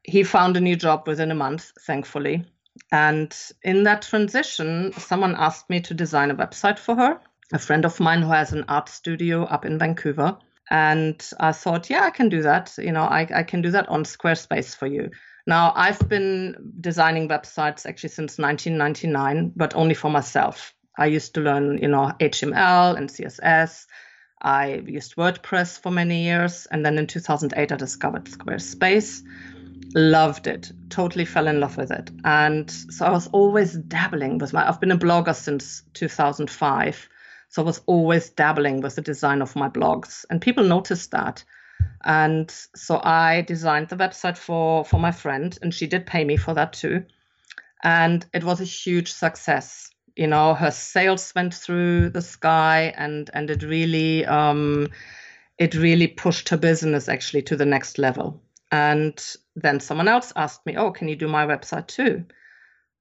he 0.03 0.24
found 0.24 0.55
a 0.55 0.62
new 0.62 0.75
job 0.75 1.07
within 1.07 1.31
a 1.31 1.35
month, 1.35 1.71
thankfully. 1.88 2.45
And 2.91 3.35
in 3.63 3.83
that 3.83 4.03
transition, 4.03 4.93
someone 4.93 5.33
asked 5.35 5.67
me 5.67 5.81
to 5.81 5.95
design 5.95 6.29
a 6.29 6.35
website 6.35 6.77
for 6.77 6.95
her, 6.95 7.19
a 7.51 7.57
friend 7.57 7.85
of 7.85 8.00
mine 8.00 8.21
who 8.21 8.29
has 8.29 8.53
an 8.53 8.65
art 8.67 8.88
studio 8.88 9.45
up 9.45 9.65
in 9.65 9.79
Vancouver. 9.79 10.38
And 10.69 11.27
I 11.39 11.53
thought, 11.53 11.89
yeah, 11.89 12.03
I 12.03 12.12
can 12.12 12.29
do 12.29 12.43
that. 12.43 12.75
You 12.77 12.91
know, 12.91 13.05
I, 13.05 13.27
I 13.33 13.41
can 13.41 13.63
do 13.63 13.71
that 13.71 13.89
on 13.89 14.03
Squarespace 14.03 14.75
for 14.75 14.85
you. 14.85 15.09
Now, 15.47 15.74
I've 15.75 16.07
been 16.07 16.74
designing 16.79 17.29
websites 17.29 17.88
actually 17.88 18.09
since 18.09 18.38
1999, 18.38 19.53
but 19.55 19.75
only 19.75 19.95
for 19.95 20.12
myself. 20.12 20.75
I 21.00 21.07
used 21.07 21.33
to 21.33 21.41
learn, 21.41 21.79
you 21.79 21.88
know, 21.88 22.12
HTML 22.19 22.95
and 22.95 23.09
CSS 23.09 23.88
I 24.42 24.75
used 24.86 25.15
WordPress 25.15 25.80
for 25.80 25.92
many 25.92 26.24
years, 26.24 26.65
and 26.68 26.86
then 26.86 26.98
in 26.98 27.08
2008 27.08 27.72
I 27.72 27.75
discovered 27.75 28.25
Squarespace. 28.25 29.24
loved 29.96 30.48
it, 30.48 30.72
totally 30.89 31.24
fell 31.25 31.48
in 31.48 31.62
love 31.62 31.77
with 31.77 31.89
it. 31.89 32.12
And 32.24 32.70
so 32.70 33.06
I 33.06 33.12
was 33.12 33.27
always 33.27 33.74
dabbling 33.74 34.38
with 34.39 34.51
my, 34.51 34.68
I've 34.68 34.82
been 34.82 34.92
a 34.92 34.98
blogger 34.98 35.34
since 35.34 35.84
2005. 35.94 37.10
So 37.50 37.62
I 37.62 37.65
was 37.65 37.82
always 37.86 38.30
dabbling 38.30 38.82
with 38.82 38.96
the 38.96 39.01
design 39.01 39.42
of 39.42 39.56
my 39.56 39.70
blogs, 39.70 40.25
and 40.30 40.42
people 40.42 40.65
noticed 40.65 41.12
that. 41.12 41.44
And 42.04 42.51
so 42.75 43.00
I 43.04 43.42
designed 43.42 43.89
the 43.89 43.96
website 43.96 44.38
for, 44.38 44.84
for 44.84 45.00
my 45.00 45.12
friend, 45.12 45.58
and 45.62 45.74
she 45.74 45.88
did 45.88 46.06
pay 46.06 46.25
me 46.25 46.38
for 46.38 46.54
that 46.54 46.74
too. 46.74 47.06
And 47.84 48.25
it 48.34 48.44
was 48.44 48.62
a 48.62 48.65
huge 48.65 49.13
success. 49.13 49.92
You 50.15 50.27
know, 50.27 50.53
her 50.53 50.72
sales 50.72 51.34
went 51.36 51.53
through 51.53 52.10
the 52.10 52.22
sky, 52.22 52.93
and 52.98 53.29
and 53.34 53.50
it 53.50 53.63
really 53.63 54.25
um, 54.25 54.88
it 55.57 55.75
really 55.75 56.07
pushed 56.07 56.50
her 56.50 56.57
business 56.57 57.10
actually 57.10 57.41
to 57.43 57.55
the 57.55 57.65
next 57.65 57.98
level. 57.98 58.41
And 58.72 59.22
then 59.55 59.79
someone 59.79 60.07
else 60.07 60.34
asked 60.36 60.65
me, 60.65 60.75
"Oh, 60.77 60.91
can 60.91 61.07
you 61.07 61.15
do 61.15 61.27
my 61.27 61.45
website 61.45 61.88
too?" 61.88 62.25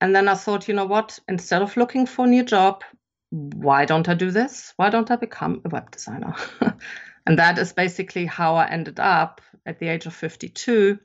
And 0.00 0.14
then 0.14 0.28
I 0.28 0.34
thought, 0.34 0.68
you 0.68 0.74
know 0.74 0.84
what? 0.84 1.18
Instead 1.28 1.62
of 1.62 1.76
looking 1.76 2.06
for 2.06 2.24
a 2.24 2.28
new 2.28 2.42
job, 2.44 2.84
why 3.30 3.84
don't 3.84 4.08
I 4.08 4.14
do 4.14 4.30
this? 4.30 4.72
Why 4.76 4.90
don't 4.90 5.10
I 5.10 5.16
become 5.16 5.62
a 5.64 5.68
web 5.68 5.90
designer? 5.90 6.34
and 7.26 7.38
that 7.38 7.58
is 7.58 7.72
basically 7.72 8.26
how 8.26 8.56
I 8.56 8.68
ended 8.68 9.00
up 9.00 9.40
at 9.66 9.78
the 9.78 9.88
age 9.88 10.06
of 10.06 10.14
52, 10.14 10.98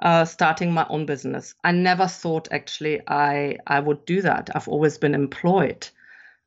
uh, 0.00 0.24
starting 0.24 0.72
my 0.72 0.86
own 0.88 1.06
business. 1.06 1.54
I 1.64 1.72
never 1.72 2.06
thought 2.06 2.48
actually 2.50 3.00
I 3.08 3.58
I 3.66 3.80
would 3.80 4.04
do 4.04 4.22
that. 4.22 4.50
I've 4.54 4.68
always 4.68 4.98
been 4.98 5.14
employed, 5.14 5.88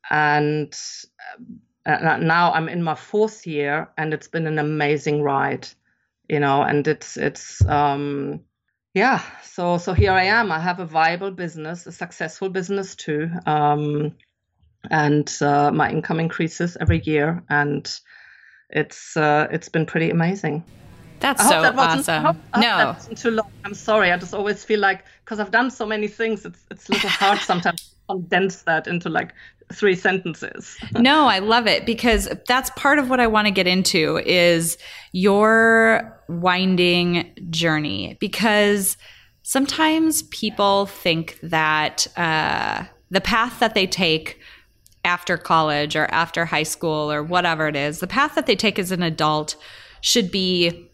and 0.10 0.74
uh, 1.86 2.18
now 2.18 2.52
I'm 2.54 2.70
in 2.70 2.84
my 2.84 2.96
fourth 2.96 3.46
year, 3.48 3.90
and 3.98 4.14
it's 4.14 4.28
been 4.28 4.48
an 4.48 4.60
amazing 4.60 5.22
ride, 5.22 5.68
you 6.30 6.40
know. 6.40 6.62
And 6.62 6.88
it's 6.88 7.18
it's 7.18 7.66
um, 7.66 8.42
yeah. 8.94 9.22
So 9.44 9.78
so 9.78 9.94
here 9.94 10.12
I 10.12 10.24
am. 10.24 10.52
I 10.52 10.60
have 10.60 10.80
a 10.80 10.86
viable 10.86 11.32
business, 11.32 11.88
a 11.88 11.92
successful 11.92 12.50
business 12.50 12.96
too. 12.96 13.30
Um, 13.46 14.16
and 14.90 15.32
uh, 15.42 15.72
my 15.72 15.92
income 15.92 16.20
increases 16.20 16.78
every 16.80 17.02
year, 17.04 17.44
and 17.50 17.88
it's 18.70 19.18
uh, 19.18 19.48
it's 19.52 19.70
been 19.70 19.86
pretty 19.86 20.10
amazing. 20.10 20.64
That's 21.22 21.48
so 21.48 21.62
that 21.62 21.78
awesome. 21.78 22.26
Hope, 22.26 22.36
no, 22.56 22.62
that 22.62 22.96
wasn't 22.96 23.18
too 23.18 23.32
long. 23.32 23.52
I'm 23.64 23.76
sorry. 23.76 24.12
I 24.12 24.18
just 24.18 24.34
always 24.34 24.66
feel 24.66 24.80
like 24.80 25.06
because 25.24 25.40
I've 25.40 25.52
done 25.52 25.70
so 25.70 25.86
many 25.86 26.08
things, 26.08 26.46
it's 26.46 26.60
it's 26.72 26.90
a 26.90 26.94
little 26.94 27.10
hard 27.24 27.40
sometimes 27.40 27.82
to 27.82 27.96
condense 28.10 28.64
that 28.64 28.88
into 28.88 29.08
like 29.08 29.34
three 29.72 29.96
sentences. 29.96 30.78
no, 30.98 31.28
I 31.28 31.40
love 31.40 31.68
it 31.68 31.86
because 31.86 32.28
that's 32.48 32.72
part 32.72 33.00
of 33.00 33.10
what 33.10 33.20
I 33.20 33.28
want 33.28 33.46
to 33.48 33.52
get 33.52 33.68
into 33.68 34.18
is 34.26 34.78
your 35.12 36.20
winding 36.28 37.32
journey 37.50 38.18
because 38.20 38.98
sometimes 39.44 40.24
people 40.24 40.88
think 40.88 41.40
that 41.44 42.08
uh, 42.18 42.84
the 43.12 43.22
path 43.22 43.60
that 43.60 43.76
they 43.76 43.86
take 43.86 44.40
after 45.04 45.38
college 45.38 45.96
or 45.96 46.06
after 46.06 46.46
high 46.46 46.64
school 46.64 47.12
or 47.12 47.24
whatever 47.24 47.68
it 47.68 47.76
is, 47.76 48.00
the 48.00 48.08
path 48.08 48.36
that 48.36 48.46
they 48.46 48.56
take 48.56 48.78
as 48.78 48.92
an 48.92 49.04
adult 49.04 49.56
should 50.02 50.32
be 50.32 50.91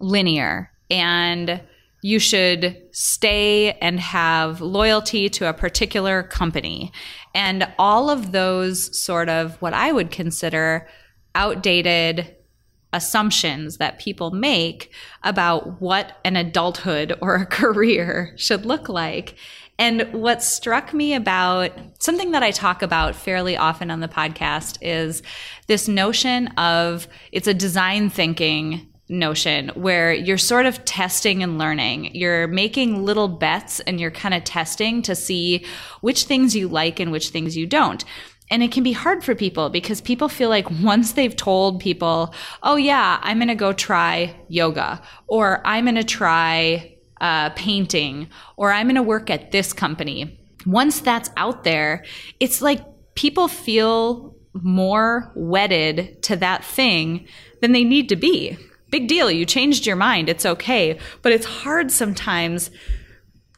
linear 0.00 0.70
and 0.90 1.60
you 2.02 2.18
should 2.18 2.80
stay 2.92 3.72
and 3.72 3.98
have 3.98 4.60
loyalty 4.60 5.28
to 5.28 5.48
a 5.48 5.52
particular 5.52 6.22
company. 6.22 6.92
And 7.34 7.70
all 7.78 8.08
of 8.08 8.32
those 8.32 8.96
sort 8.96 9.28
of 9.28 9.60
what 9.60 9.74
I 9.74 9.92
would 9.92 10.10
consider 10.10 10.88
outdated 11.34 12.36
assumptions 12.92 13.76
that 13.76 13.98
people 13.98 14.30
make 14.30 14.92
about 15.22 15.80
what 15.80 16.16
an 16.24 16.36
adulthood 16.36 17.14
or 17.20 17.34
a 17.34 17.46
career 17.60 18.32
should 18.36 18.64
look 18.64 18.88
like. 18.88 19.34
And 19.80 20.12
what 20.12 20.42
struck 20.42 20.92
me 20.92 21.14
about 21.14 21.70
something 22.00 22.32
that 22.32 22.42
I 22.42 22.50
talk 22.50 22.82
about 22.82 23.14
fairly 23.14 23.56
often 23.56 23.90
on 23.90 24.00
the 24.00 24.08
podcast 24.08 24.78
is 24.80 25.22
this 25.68 25.86
notion 25.86 26.48
of 26.56 27.06
it's 27.30 27.46
a 27.46 27.54
design 27.54 28.10
thinking 28.10 28.88
notion 29.08 29.70
where 29.74 30.12
you're 30.12 30.38
sort 30.38 30.66
of 30.66 30.84
testing 30.84 31.42
and 31.42 31.58
learning. 31.58 32.14
You're 32.14 32.46
making 32.46 33.04
little 33.04 33.28
bets 33.28 33.80
and 33.80 34.00
you're 34.00 34.10
kind 34.10 34.34
of 34.34 34.44
testing 34.44 35.02
to 35.02 35.14
see 35.14 35.64
which 36.00 36.24
things 36.24 36.54
you 36.54 36.68
like 36.68 37.00
and 37.00 37.10
which 37.10 37.30
things 37.30 37.56
you 37.56 37.66
don't. 37.66 38.04
And 38.50 38.62
it 38.62 38.72
can 38.72 38.82
be 38.82 38.92
hard 38.92 39.22
for 39.22 39.34
people 39.34 39.68
because 39.68 40.00
people 40.00 40.28
feel 40.28 40.48
like 40.48 40.70
once 40.82 41.12
they've 41.12 41.34
told 41.34 41.80
people, 41.80 42.34
oh, 42.62 42.76
yeah, 42.76 43.18
I'm 43.22 43.38
going 43.38 43.48
to 43.48 43.54
go 43.54 43.72
try 43.72 44.34
yoga 44.48 45.02
or 45.26 45.66
I'm 45.66 45.84
going 45.84 45.96
to 45.96 46.04
try 46.04 46.96
uh, 47.20 47.50
painting 47.50 48.28
or 48.56 48.72
I'm 48.72 48.86
going 48.86 48.96
to 48.96 49.02
work 49.02 49.30
at 49.30 49.50
this 49.50 49.72
company. 49.72 50.38
Once 50.66 51.00
that's 51.00 51.30
out 51.36 51.64
there, 51.64 52.04
it's 52.40 52.60
like 52.60 52.80
people 53.14 53.48
feel 53.48 54.36
more 54.54 55.32
wedded 55.34 56.22
to 56.22 56.36
that 56.36 56.64
thing 56.64 57.26
than 57.60 57.72
they 57.72 57.84
need 57.84 58.08
to 58.08 58.16
be. 58.16 58.56
Big 58.90 59.08
deal. 59.08 59.30
You 59.30 59.44
changed 59.44 59.86
your 59.86 59.96
mind. 59.96 60.28
It's 60.28 60.46
okay. 60.46 60.98
But 61.22 61.32
it's 61.32 61.46
hard 61.46 61.90
sometimes 61.90 62.70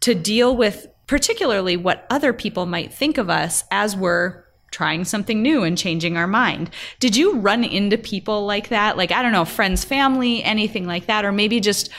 to 0.01 0.15
deal 0.15 0.57
with, 0.57 0.89
particularly 1.07 1.77
what 1.77 2.07
other 2.11 2.33
people 2.33 2.67
might 2.67 2.93
think 2.93 3.19
of 3.19 3.31
us 3.31 3.65
as 3.71 3.97
we're 3.97 4.45
trying 4.71 5.05
something 5.05 5.43
new 5.43 5.65
and 5.65 5.77
changing 5.77 6.17
our 6.17 6.27
mind. 6.27 6.71
Did 7.01 7.17
you 7.17 7.39
run 7.39 7.65
into 7.65 7.99
people 7.99 8.47
like 8.47 8.69
that? 8.69 8.97
Like, 8.97 9.11
I 9.13 9.23
don't 9.23 9.33
know, 9.33 9.45
friends, 9.45 9.85
family, 9.85 10.43
anything 10.43 10.87
like 10.87 11.07
that? 11.07 11.25
Or 11.25 11.33
maybe 11.33 11.61
just 11.61 11.91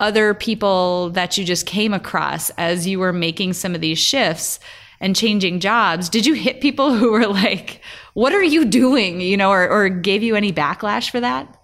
other 0.00 0.34
people 0.34 1.10
that 1.10 1.36
you 1.36 1.44
just 1.44 1.66
came 1.66 1.92
across 1.92 2.50
as 2.50 2.86
you 2.86 2.98
were 2.98 3.12
making 3.12 3.52
some 3.52 3.74
of 3.74 3.80
these 3.80 3.98
shifts 3.98 4.60
and 5.00 5.14
changing 5.14 5.60
jobs 5.60 6.08
did 6.08 6.26
you 6.26 6.34
hit 6.34 6.60
people 6.60 6.94
who 6.96 7.10
were 7.10 7.26
like 7.26 7.80
what 8.14 8.32
are 8.32 8.42
you 8.42 8.64
doing 8.64 9.20
you 9.20 9.36
know 9.36 9.50
or, 9.50 9.68
or 9.68 9.88
gave 9.88 10.22
you 10.22 10.36
any 10.36 10.52
backlash 10.52 11.10
for 11.10 11.20
that 11.20 11.57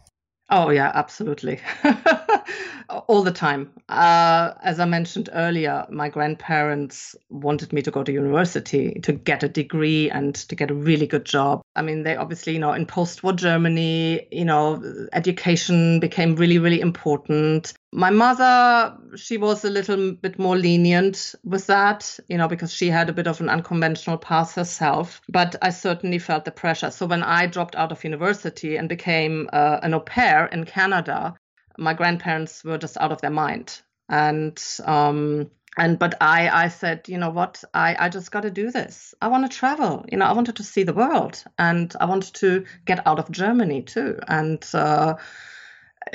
Oh, 0.51 0.71
yeah, 0.71 0.91
absolutely. 0.95 1.61
All 2.89 3.23
the 3.23 3.33
time. 3.33 3.71
Uh, 3.89 4.53
as 4.63 4.79
I 4.79 4.85
mentioned 4.85 5.31
earlier, 5.33 5.87
my 5.91 6.09
grandparents 6.09 7.17
wanted 7.31 7.73
me 7.73 7.83
to 7.83 7.91
go 7.91 8.03
to 8.03 8.13
university 8.13 9.01
to 9.01 9.13
get 9.13 9.43
a 9.43 9.49
degree 9.49 10.11
and 10.11 10.35
to 10.35 10.55
get 10.55 10.71
a 10.71 10.75
really 10.75 11.07
good 11.07 11.25
job. 11.25 11.63
I 11.77 11.83
mean, 11.83 12.03
they 12.03 12.17
obviously, 12.17 12.53
you 12.53 12.59
know, 12.59 12.73
in 12.73 12.87
post 12.87 13.23
war 13.23 13.33
Germany, 13.33 14.27
you 14.31 14.45
know, 14.45 14.83
education 15.13 16.01
became 16.01 16.37
really, 16.37 16.59
really 16.59 16.81
important. 16.81 17.73
My 17.93 18.11
mother, 18.11 18.97
she 19.17 19.39
was 19.39 19.65
a 19.65 19.71
little 19.71 20.13
bit 20.13 20.39
more 20.39 20.57
lenient 20.57 21.35
with 21.45 21.67
that, 21.69 22.19
you 22.29 22.37
know, 22.37 22.49
because 22.49 22.73
she 22.73 22.89
had 22.89 23.09
a 23.09 23.13
bit 23.13 23.29
of 23.29 23.41
an 23.41 23.49
unconventional 23.49 24.19
path 24.19 24.55
herself. 24.57 25.21
But 25.29 25.57
I 25.63 25.71
certainly 25.71 26.19
felt 26.19 26.45
the 26.45 26.51
pressure. 26.51 26.91
So 26.91 27.07
when 27.07 27.23
I 27.23 27.47
dropped 27.47 27.77
out 27.77 27.93
of 27.93 28.05
university 28.05 28.77
and 28.77 28.89
became 28.89 29.49
uh, 29.53 29.79
an 29.83 29.95
au 29.95 30.01
pair 30.01 30.47
in 30.47 30.65
Canada, 30.65 31.35
my 31.79 31.95
grandparents 31.95 32.65
were 32.65 32.79
just 32.79 32.97
out 32.97 33.13
of 33.13 33.21
their 33.21 33.31
mind. 33.31 33.81
And 34.09 34.63
um, 34.85 35.51
and 35.77 35.99
but 35.99 36.15
I 36.21 36.49
I 36.49 36.69
said, 36.69 37.09
you 37.09 37.19
know 37.19 37.31
what, 37.31 37.65
I 37.73 37.97
I 37.99 38.09
just 38.09 38.31
got 38.31 38.43
to 38.43 38.51
do 38.51 38.71
this. 38.71 39.15
I 39.21 39.29
want 39.29 39.51
to 39.51 39.57
travel. 39.57 40.05
You 40.11 40.19
know, 40.19 40.27
I 40.27 40.33
wanted 40.33 40.57
to 40.57 40.63
see 40.63 40.83
the 40.83 40.93
world, 40.93 41.43
and 41.59 41.95
I 42.01 42.05
wanted 42.05 42.35
to 42.35 42.65
get 42.85 43.07
out 43.07 43.19
of 43.19 43.31
Germany 43.31 43.83
too. 43.83 44.19
And 44.29 44.65
uh, 44.75 45.15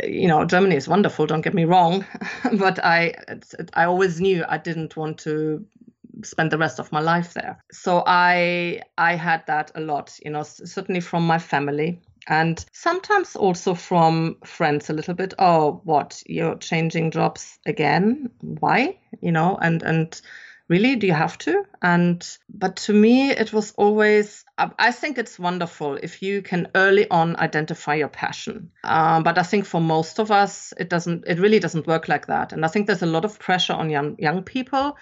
you 0.03 0.27
know, 0.27 0.45
Germany 0.45 0.75
is 0.75 0.87
wonderful. 0.87 1.25
Don't 1.25 1.41
get 1.41 1.53
me 1.53 1.65
wrong, 1.65 2.05
but 2.57 2.83
I 2.83 3.15
I 3.73 3.85
always 3.85 4.21
knew 4.21 4.45
I 4.47 4.57
didn't 4.57 4.95
want 4.95 5.17
to 5.19 5.65
spend 6.23 6.51
the 6.51 6.57
rest 6.57 6.79
of 6.79 6.91
my 6.91 6.99
life 6.99 7.33
there. 7.33 7.63
So 7.71 8.03
I 8.05 8.81
I 8.97 9.15
had 9.15 9.45
that 9.47 9.71
a 9.75 9.81
lot, 9.81 10.17
you 10.23 10.31
know, 10.31 10.43
certainly 10.43 11.01
from 11.01 11.25
my 11.25 11.39
family 11.39 12.01
and 12.29 12.63
sometimes 12.71 13.35
also 13.35 13.73
from 13.73 14.37
friends 14.45 14.89
a 14.89 14.93
little 14.93 15.15
bit. 15.15 15.33
Oh, 15.39 15.81
what 15.83 16.23
you're 16.25 16.55
changing 16.55 17.11
jobs 17.11 17.57
again? 17.65 18.29
Why? 18.41 18.99
You 19.19 19.31
know, 19.31 19.57
and 19.59 19.81
and 19.83 20.21
really 20.69 20.95
do 20.95 21.07
you 21.07 21.13
have 21.13 21.37
to 21.39 21.65
and 21.81 22.37
but 22.47 22.75
to 22.75 22.93
me 22.93 23.31
it 23.31 23.51
was 23.51 23.71
always 23.71 24.45
i 24.77 24.91
think 24.91 25.17
it's 25.17 25.39
wonderful 25.39 25.95
if 25.95 26.21
you 26.21 26.41
can 26.43 26.67
early 26.75 27.09
on 27.09 27.35
identify 27.37 27.95
your 27.95 28.07
passion 28.07 28.69
um, 28.83 29.23
but 29.23 29.37
i 29.37 29.43
think 29.43 29.65
for 29.65 29.81
most 29.81 30.19
of 30.19 30.29
us 30.29 30.71
it 30.77 30.87
doesn't 30.87 31.25
it 31.27 31.39
really 31.39 31.59
doesn't 31.59 31.87
work 31.87 32.07
like 32.07 32.27
that 32.27 32.53
and 32.53 32.63
i 32.63 32.67
think 32.67 32.85
there's 32.85 33.01
a 33.01 33.07
lot 33.07 33.25
of 33.25 33.39
pressure 33.39 33.73
on 33.73 33.89
young 33.89 34.15
young 34.19 34.43
people 34.43 34.95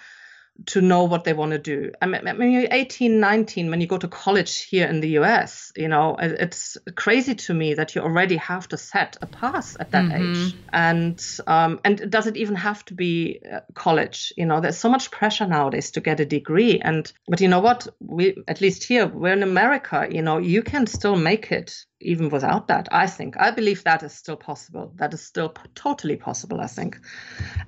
to 0.66 0.82
know 0.82 1.04
what 1.04 1.24
they 1.24 1.34
want 1.34 1.52
to 1.52 1.60
do. 1.60 1.92
I 2.02 2.08
mean, 2.08 2.22
when 2.24 2.52
you're 2.52 2.68
18, 2.70 3.20
19, 3.20 3.70
when 3.70 3.80
you 3.80 3.88
go 3.88 3.98
to 3.98 4.08
college 4.08 4.64
here 4.64 4.88
in 4.88 5.00
the 5.02 5.10
US, 5.20 5.72
you 5.76 5.88
know, 5.88 6.16
it's 6.20 6.78
crazy 6.96 7.36
to 7.36 7.54
me 7.54 7.76
that 7.76 7.96
you 7.96 8.02
already 8.02 8.38
have 8.38 8.68
to 8.70 8.78
set 8.78 9.18
a 9.22 9.28
path 9.28 9.78
at 9.80 9.92
that 9.92 10.06
mm-hmm. 10.06 10.34
age. 10.34 10.56
And 10.74 11.24
um, 11.46 11.80
and 11.84 12.10
does 12.10 12.28
it 12.28 12.38
even 12.38 12.56
have 12.56 12.84
to 12.86 12.94
be 12.94 13.40
uh, 13.52 13.60
college? 13.74 14.34
You 14.36 14.46
know, 14.46 14.60
there's 14.60 14.78
so 14.78 14.90
much 14.90 15.12
pressure 15.12 15.48
nowadays 15.48 15.92
to 15.92 16.02
get 16.02 16.20
a 16.20 16.26
degree. 16.26 16.80
And 16.80 17.12
but 17.28 17.40
you 17.40 17.48
know 17.48 17.60
what? 17.60 17.88
We 18.00 18.44
at 18.48 18.62
least 18.62 18.84
here 18.84 19.08
we're 19.08 19.34
in 19.34 19.44
America. 19.44 20.08
You 20.10 20.22
know, 20.22 20.38
you 20.38 20.64
can 20.64 20.88
still 20.88 21.16
make 21.16 21.52
it 21.52 21.86
even 22.00 22.30
without 22.30 22.68
that. 22.68 22.88
I 22.92 23.08
think 23.08 23.38
I 23.38 23.52
believe 23.52 23.84
that 23.84 24.04
is 24.04 24.14
still 24.14 24.38
possible. 24.38 24.92
That 24.96 25.14
is 25.14 25.22
still 25.22 25.50
p- 25.50 25.62
totally 25.76 26.16
possible. 26.16 26.62
I 26.62 26.68
think, 26.68 27.00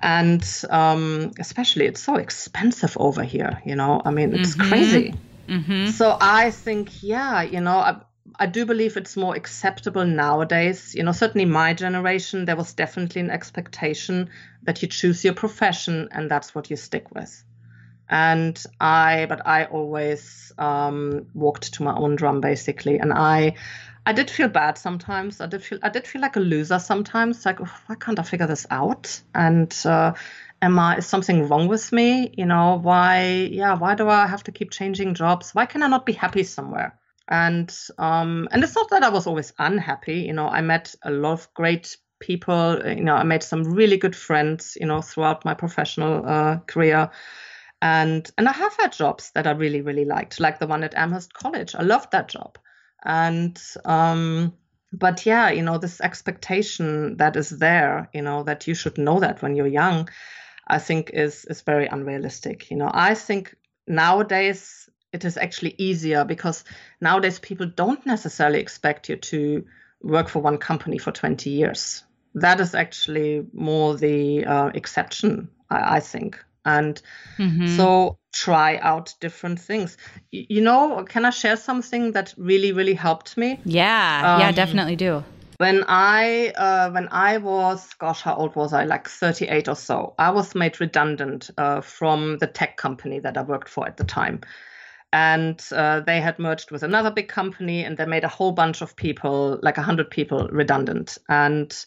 and 0.00 0.44
um, 0.70 1.32
especially 1.38 1.86
it's 1.86 2.02
so 2.02 2.16
expensive 2.16 2.96
over 2.98 3.24
here. 3.24 3.60
You 3.64 3.76
know, 3.76 4.02
I 4.04 4.10
mean, 4.10 4.34
it's 4.34 4.56
mm-hmm. 4.56 4.68
crazy. 4.68 5.14
Mm-hmm. 5.50 5.86
So 5.88 6.16
I 6.20 6.52
think, 6.52 7.02
yeah, 7.02 7.42
you 7.42 7.60
know, 7.60 7.76
I, 7.76 7.96
I 8.38 8.46
do 8.46 8.64
believe 8.64 8.96
it's 8.96 9.16
more 9.16 9.34
acceptable 9.34 10.06
nowadays. 10.06 10.94
You 10.94 11.02
know, 11.02 11.12
certainly 11.12 11.44
my 11.44 11.74
generation, 11.74 12.44
there 12.44 12.56
was 12.56 12.72
definitely 12.72 13.20
an 13.20 13.30
expectation 13.30 14.30
that 14.62 14.80
you 14.80 14.88
choose 14.88 15.24
your 15.24 15.34
profession 15.34 16.08
and 16.12 16.30
that's 16.30 16.54
what 16.54 16.70
you 16.70 16.76
stick 16.76 17.12
with. 17.12 17.42
And 18.08 18.62
I, 18.80 19.26
but 19.28 19.46
I 19.46 19.64
always 19.64 20.52
um, 20.58 21.26
walked 21.34 21.74
to 21.74 21.82
my 21.82 21.94
own 21.94 22.16
drum 22.16 22.40
basically, 22.40 22.98
and 22.98 23.12
I, 23.12 23.54
I 24.10 24.12
did 24.12 24.30
feel 24.30 24.48
bad 24.48 24.76
sometimes. 24.76 25.40
I 25.40 25.46
did 25.46 25.62
feel, 25.62 25.78
I 25.82 25.88
did 25.88 26.06
feel 26.06 26.20
like 26.20 26.36
a 26.36 26.40
loser 26.40 26.78
sometimes. 26.78 27.46
Like, 27.46 27.60
oh, 27.60 27.80
why 27.86 27.94
can't 27.94 28.18
I 28.18 28.22
figure 28.22 28.46
this 28.46 28.66
out? 28.70 29.20
And 29.34 29.74
uh, 29.84 30.14
am 30.60 30.78
I 30.78 30.96
is 30.96 31.06
something 31.06 31.48
wrong 31.48 31.68
with 31.68 31.92
me? 31.92 32.34
You 32.36 32.46
know, 32.46 32.78
why? 32.82 33.48
Yeah, 33.52 33.74
why 33.74 33.94
do 33.94 34.08
I 34.08 34.26
have 34.26 34.44
to 34.44 34.52
keep 34.52 34.70
changing 34.70 35.14
jobs? 35.14 35.54
Why 35.54 35.66
can 35.66 35.82
I 35.82 35.88
not 35.88 36.06
be 36.06 36.12
happy 36.12 36.42
somewhere? 36.42 36.98
and 37.30 37.72
um, 37.98 38.48
and 38.50 38.62
it's 38.64 38.74
not 38.74 38.90
that 38.90 39.04
I 39.04 39.08
was 39.08 39.26
always 39.26 39.52
unhappy. 39.58 40.20
You 40.22 40.32
know, 40.32 40.48
I 40.48 40.60
met 40.60 40.94
a 41.04 41.10
lot 41.10 41.32
of 41.32 41.54
great 41.54 41.96
people. 42.18 42.80
You 42.84 43.04
know, 43.04 43.14
I 43.14 43.22
made 43.22 43.42
some 43.42 43.62
really 43.62 43.96
good 43.96 44.16
friends. 44.16 44.76
You 44.80 44.86
know, 44.86 45.00
throughout 45.00 45.44
my 45.44 45.54
professional 45.54 46.26
uh, 46.26 46.58
career, 46.66 47.10
and 47.80 48.28
and 48.36 48.48
I 48.48 48.52
have 48.52 48.76
had 48.76 48.92
jobs 48.92 49.30
that 49.34 49.46
I 49.46 49.52
really 49.52 49.80
really 49.80 50.04
liked, 50.04 50.40
like 50.40 50.58
the 50.58 50.66
one 50.66 50.82
at 50.82 50.96
Amherst 50.96 51.32
College. 51.32 51.74
I 51.76 51.82
loved 51.82 52.10
that 52.10 52.28
job, 52.28 52.58
and 53.02 53.60
um, 53.84 54.52
but 54.92 55.24
yeah, 55.24 55.50
you 55.50 55.62
know, 55.62 55.78
this 55.78 56.00
expectation 56.00 57.16
that 57.18 57.36
is 57.36 57.50
there, 57.50 58.08
you 58.12 58.22
know, 58.22 58.42
that 58.42 58.66
you 58.66 58.74
should 58.74 58.98
know 58.98 59.20
that 59.20 59.42
when 59.42 59.54
you're 59.54 59.66
young, 59.66 60.08
I 60.66 60.78
think 60.78 61.10
is 61.12 61.44
is 61.44 61.62
very 61.62 61.86
unrealistic. 61.86 62.70
You 62.70 62.76
know, 62.76 62.90
I 62.92 63.14
think 63.14 63.54
nowadays 63.86 64.88
it 65.12 65.24
is 65.24 65.36
actually 65.36 65.74
easier 65.78 66.24
because 66.24 66.64
nowadays 67.00 67.38
people 67.38 67.66
don't 67.66 68.04
necessarily 68.06 68.60
expect 68.60 69.08
you 69.08 69.16
to 69.16 69.64
work 70.02 70.28
for 70.28 70.40
one 70.40 70.58
company 70.58 70.98
for 70.98 71.12
20 71.12 71.50
years. 71.50 72.04
That 72.34 72.60
is 72.60 72.74
actually 72.74 73.44
more 73.52 73.96
the 73.96 74.44
uh, 74.44 74.70
exception, 74.74 75.50
I, 75.68 75.96
I, 75.96 76.00
think. 76.00 76.42
And 76.64 77.02
mm-hmm. 77.38 77.76
so 77.76 78.19
try 78.32 78.78
out 78.78 79.14
different 79.20 79.60
things. 79.60 79.96
You 80.30 80.60
know, 80.60 81.04
can 81.08 81.24
I 81.24 81.30
share 81.30 81.56
something 81.56 82.12
that 82.12 82.34
really, 82.36 82.72
really 82.72 82.94
helped 82.94 83.36
me? 83.36 83.60
Yeah, 83.64 84.34
um, 84.34 84.40
yeah, 84.40 84.52
definitely 84.52 84.96
do. 84.96 85.24
When 85.58 85.84
I 85.88 86.52
uh, 86.56 86.90
when 86.90 87.08
I 87.08 87.36
was, 87.36 87.92
gosh, 87.98 88.22
how 88.22 88.34
old 88.34 88.56
was 88.56 88.72
I? 88.72 88.84
Like 88.84 89.08
38 89.08 89.68
or 89.68 89.76
so. 89.76 90.14
I 90.18 90.30
was 90.30 90.54
made 90.54 90.80
redundant 90.80 91.50
uh, 91.58 91.82
from 91.82 92.38
the 92.38 92.46
tech 92.46 92.76
company 92.76 93.18
that 93.20 93.36
I 93.36 93.42
worked 93.42 93.68
for 93.68 93.86
at 93.86 93.96
the 93.96 94.04
time 94.04 94.40
and 95.12 95.62
uh, 95.72 96.00
they 96.00 96.20
had 96.20 96.38
merged 96.38 96.70
with 96.70 96.82
another 96.82 97.10
big 97.10 97.28
company 97.28 97.84
and 97.84 97.96
they 97.96 98.06
made 98.06 98.24
a 98.24 98.28
whole 98.28 98.52
bunch 98.52 98.80
of 98.80 98.94
people 98.94 99.58
like 99.62 99.76
100 99.76 100.10
people 100.10 100.48
redundant 100.52 101.18
and 101.28 101.84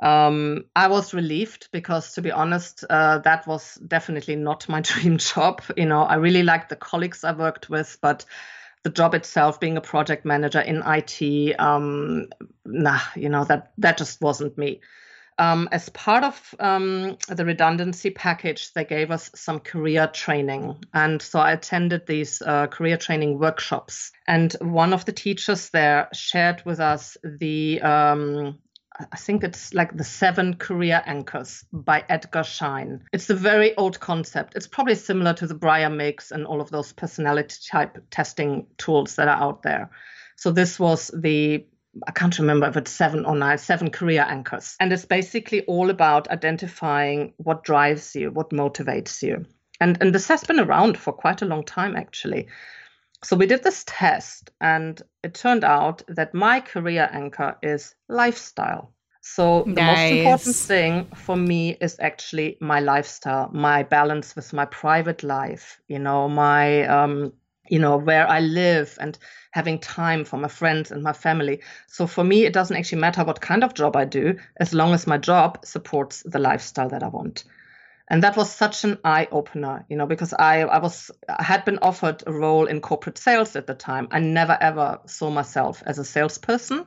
um, 0.00 0.64
i 0.76 0.88
was 0.88 1.14
relieved 1.14 1.68
because 1.72 2.14
to 2.14 2.22
be 2.22 2.30
honest 2.30 2.84
uh, 2.90 3.18
that 3.18 3.46
was 3.46 3.74
definitely 3.86 4.36
not 4.36 4.68
my 4.68 4.80
dream 4.90 5.18
job 5.18 5.62
you 5.76 5.86
know 5.86 6.02
i 6.02 6.14
really 6.14 6.42
liked 6.42 6.68
the 6.68 6.76
colleagues 6.76 7.24
i 7.24 7.32
worked 7.32 7.68
with 7.70 7.98
but 8.00 8.24
the 8.82 8.90
job 8.90 9.14
itself 9.14 9.60
being 9.60 9.76
a 9.76 9.82
project 9.82 10.24
manager 10.24 10.60
in 10.60 10.82
it 10.86 11.54
um, 11.58 12.26
nah 12.64 13.00
you 13.14 13.28
know 13.28 13.44
that 13.44 13.72
that 13.78 13.98
just 13.98 14.20
wasn't 14.20 14.56
me 14.56 14.80
um, 15.40 15.70
as 15.72 15.88
part 15.88 16.22
of 16.22 16.54
um, 16.60 17.16
the 17.28 17.46
redundancy 17.46 18.10
package, 18.10 18.74
they 18.74 18.84
gave 18.84 19.10
us 19.10 19.30
some 19.34 19.58
career 19.58 20.06
training. 20.06 20.84
And 20.92 21.22
so 21.22 21.40
I 21.40 21.52
attended 21.52 22.06
these 22.06 22.42
uh, 22.42 22.66
career 22.66 22.98
training 22.98 23.38
workshops. 23.38 24.12
And 24.28 24.52
one 24.60 24.92
of 24.92 25.06
the 25.06 25.12
teachers 25.12 25.70
there 25.70 26.10
shared 26.12 26.62
with 26.66 26.78
us 26.78 27.16
the, 27.24 27.80
um, 27.80 28.58
I 29.12 29.16
think 29.16 29.44
it's 29.44 29.74
like 29.74 29.96
the 29.96 30.04
seven 30.04 30.54
career 30.54 31.02
anchors 31.06 31.64
by 31.72 32.04
Edgar 32.08 32.44
Schein. 32.44 33.04
It's 33.12 33.30
a 33.30 33.34
very 33.34 33.76
old 33.76 34.00
concept. 34.00 34.54
It's 34.56 34.66
probably 34.66 34.94
similar 34.94 35.34
to 35.34 35.46
the 35.46 35.54
Breyer 35.54 35.94
Mix 35.94 36.30
and 36.30 36.46
all 36.46 36.60
of 36.60 36.70
those 36.70 36.92
personality 36.92 37.56
type 37.70 37.98
testing 38.10 38.66
tools 38.78 39.16
that 39.16 39.28
are 39.28 39.36
out 39.42 39.62
there. 39.62 39.90
So 40.36 40.52
this 40.52 40.78
was 40.78 41.10
the 41.14 41.66
I 42.06 42.12
can't 42.12 42.38
remember 42.38 42.68
if 42.68 42.76
it's 42.76 42.92
seven 42.92 43.24
or 43.24 43.34
nine, 43.34 43.58
seven 43.58 43.90
career 43.90 44.24
anchors. 44.26 44.76
And 44.78 44.92
it's 44.92 45.04
basically 45.04 45.62
all 45.62 45.90
about 45.90 46.30
identifying 46.30 47.32
what 47.36 47.64
drives 47.64 48.14
you, 48.14 48.30
what 48.30 48.50
motivates 48.50 49.22
you. 49.22 49.44
And, 49.80 49.98
and 50.00 50.14
this 50.14 50.28
has 50.28 50.44
been 50.44 50.60
around 50.60 50.98
for 50.98 51.12
quite 51.12 51.42
a 51.42 51.46
long 51.46 51.64
time, 51.64 51.96
actually. 51.96 52.46
So 53.22 53.36
we 53.36 53.46
did 53.46 53.62
this 53.62 53.84
test, 53.86 54.50
and 54.60 55.00
it 55.22 55.34
turned 55.34 55.64
out 55.64 56.02
that 56.08 56.32
my 56.34 56.60
career 56.60 57.08
anchor 57.12 57.56
is 57.62 57.94
lifestyle. 58.08 58.92
So 59.20 59.64
the 59.64 59.82
nice. 59.82 60.10
most 60.10 60.18
important 60.18 60.56
thing 60.56 61.04
for 61.14 61.36
me 61.36 61.76
is 61.80 61.96
actually 62.00 62.56
my 62.60 62.80
lifestyle, 62.80 63.50
my 63.52 63.82
balance 63.82 64.34
with 64.34 64.52
my 64.54 64.64
private 64.64 65.22
life, 65.22 65.80
you 65.88 65.98
know, 65.98 66.28
my 66.28 66.86
um, 66.86 67.32
you 67.68 67.78
know, 67.78 67.96
where 67.96 68.26
I 68.28 68.40
live 68.40 68.98
and 69.00 69.16
having 69.52 69.78
time 69.78 70.24
for 70.24 70.36
my 70.36 70.48
friends 70.48 70.90
and 70.90 71.02
my 71.02 71.12
family. 71.12 71.60
So 71.86 72.06
for 72.06 72.24
me, 72.24 72.44
it 72.44 72.52
doesn't 72.52 72.76
actually 72.76 73.00
matter 73.00 73.22
what 73.22 73.40
kind 73.40 73.62
of 73.62 73.74
job 73.74 73.96
I 73.96 74.04
do, 74.04 74.36
as 74.56 74.74
long 74.74 74.92
as 74.92 75.06
my 75.06 75.18
job 75.18 75.64
supports 75.64 76.22
the 76.24 76.38
lifestyle 76.38 76.88
that 76.88 77.02
I 77.02 77.08
want. 77.08 77.44
And 78.10 78.24
that 78.24 78.36
was 78.36 78.52
such 78.52 78.82
an 78.82 78.98
eye 79.04 79.28
opener, 79.30 79.86
you 79.88 79.96
know, 79.96 80.06
because 80.06 80.34
I, 80.34 80.62
I 80.62 80.78
was 80.78 81.12
I 81.28 81.44
had 81.44 81.64
been 81.64 81.78
offered 81.80 82.24
a 82.26 82.32
role 82.32 82.66
in 82.66 82.80
corporate 82.80 83.18
sales 83.18 83.54
at 83.54 83.68
the 83.68 83.74
time. 83.74 84.08
I 84.10 84.18
never 84.18 84.58
ever 84.60 84.98
saw 85.06 85.30
myself 85.30 85.80
as 85.86 85.98
a 86.00 86.04
salesperson. 86.04 86.86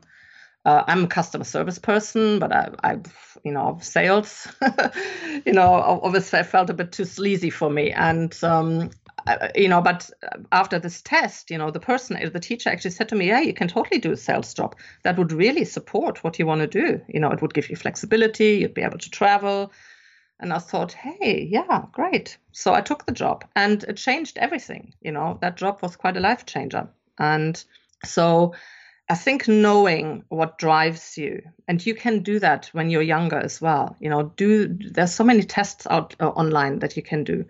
Uh, 0.66 0.84
I'm 0.86 1.06
a 1.06 1.08
customer 1.08 1.46
service 1.46 1.80
person, 1.80 2.40
but 2.40 2.54
I, 2.54 2.70
I 2.84 3.00
you 3.44 3.52
know, 3.52 3.80
sales, 3.82 4.48
you 5.46 5.52
know, 5.52 5.74
obviously 5.74 6.40
i 6.40 6.44
felt 6.44 6.70
a 6.70 6.74
bit 6.74 6.94
too 6.94 7.04
sleazy 7.06 7.50
for 7.50 7.70
me. 7.70 7.92
And 7.92 8.38
um, 8.44 8.92
you 9.56 9.70
know, 9.70 9.82
but 9.82 10.10
after 10.52 10.80
this 10.80 11.02
test, 11.02 11.52
you 11.52 11.58
know, 11.58 11.72
the 11.72 11.80
person, 11.80 12.20
the 12.34 12.40
teacher 12.40 12.70
actually 12.70 12.92
said 12.92 13.10
to 13.10 13.16
me, 13.16 13.28
yeah, 13.28 13.40
you 13.40 13.54
can 13.54 13.70
totally 13.70 14.00
do 14.00 14.12
a 14.12 14.18
sales 14.18 14.54
job. 14.54 14.76
That 15.04 15.18
would 15.18 15.32
really 15.32 15.66
support 15.66 16.24
what 16.24 16.38
you 16.40 16.46
want 16.46 16.62
to 16.62 16.68
do. 16.68 17.02
You 17.08 17.22
know, 17.22 17.32
it 17.32 17.42
would 17.42 17.54
give 17.54 17.70
you 17.70 17.78
flexibility, 17.78 18.58
you'd 18.58 18.74
be 18.74 18.82
able 18.82 18.98
to 18.98 19.10
travel. 19.10 19.72
And 20.40 20.52
I 20.52 20.60
thought, 20.60 20.92
hey, 20.94 21.48
yeah, 21.50 21.86
great. 21.92 22.38
So 22.52 22.74
I 22.74 22.82
took 22.82 23.06
the 23.06 23.12
job 23.14 23.46
and 23.56 23.84
it 23.84 23.98
changed 23.98 24.38
everything. 24.38 24.94
You 25.02 25.12
know, 25.12 25.38
that 25.42 25.58
job 25.58 25.80
was 25.82 25.96
quite 25.96 26.18
a 26.18 26.22
life 26.22 26.46
changer. 26.46 26.90
And 27.18 27.64
so 28.04 28.54
I 29.10 29.16
think 29.16 29.48
knowing 29.48 30.24
what 30.30 30.58
drives 30.58 31.18
you, 31.18 31.42
and 31.68 31.86
you 31.86 31.96
can 31.96 32.24
do 32.24 32.40
that 32.40 32.70
when 32.74 32.90
you're 32.90 33.02
younger 33.02 33.38
as 33.38 33.62
well. 33.62 33.96
You 34.00 34.10
know, 34.10 34.34
do 34.36 34.68
there's 34.68 35.14
so 35.14 35.24
many 35.24 35.44
tests 35.44 35.88
out 35.90 36.16
uh, 36.20 36.30
online 36.30 36.80
that 36.80 36.98
you 36.98 37.04
can 37.04 37.24
do 37.24 37.46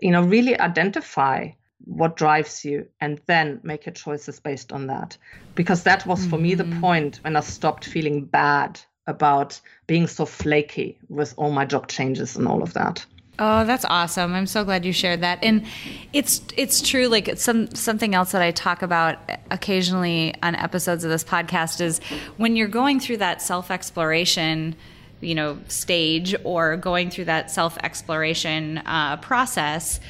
you 0.00 0.10
know, 0.10 0.22
really 0.22 0.58
identify 0.58 1.48
what 1.84 2.16
drives 2.16 2.64
you 2.64 2.86
and 3.00 3.20
then 3.26 3.60
make 3.62 3.86
your 3.86 3.92
choices 3.92 4.40
based 4.40 4.72
on 4.72 4.86
that. 4.88 5.16
Because 5.54 5.84
that 5.84 6.06
was 6.06 6.24
for 6.26 6.36
mm-hmm. 6.36 6.42
me 6.42 6.54
the 6.54 6.64
mm-hmm. 6.64 6.80
point 6.80 7.20
when 7.22 7.36
I 7.36 7.40
stopped 7.40 7.84
feeling 7.84 8.24
bad 8.24 8.80
about 9.08 9.60
being 9.88 10.06
so 10.06 10.24
flaky 10.24 10.96
with 11.08 11.34
all 11.36 11.50
my 11.50 11.64
job 11.64 11.88
changes 11.88 12.36
and 12.36 12.46
all 12.46 12.62
of 12.62 12.74
that. 12.74 13.04
Oh, 13.40 13.64
that's 13.64 13.84
awesome. 13.88 14.34
I'm 14.34 14.46
so 14.46 14.64
glad 14.64 14.84
you 14.84 14.92
shared 14.92 15.20
that. 15.20 15.38
And 15.42 15.64
it's 16.12 16.42
it's 16.56 16.82
true 16.82 17.06
like 17.06 17.28
it's 17.28 17.42
some 17.42 17.72
something 17.74 18.14
else 18.14 18.32
that 18.32 18.42
I 18.42 18.50
talk 18.50 18.82
about 18.82 19.18
occasionally 19.50 20.34
on 20.42 20.54
episodes 20.56 21.04
of 21.04 21.10
this 21.10 21.24
podcast 21.24 21.80
is 21.80 22.00
when 22.36 22.56
you're 22.56 22.68
going 22.68 23.00
through 23.00 23.18
that 23.18 23.40
self-exploration 23.40 24.76
you 25.20 25.34
know 25.34 25.58
stage 25.68 26.34
or 26.44 26.76
going 26.76 27.10
through 27.10 27.26
that 27.26 27.50
self 27.50 27.78
exploration 27.82 28.78
uh, 28.78 29.16
process, 29.18 30.00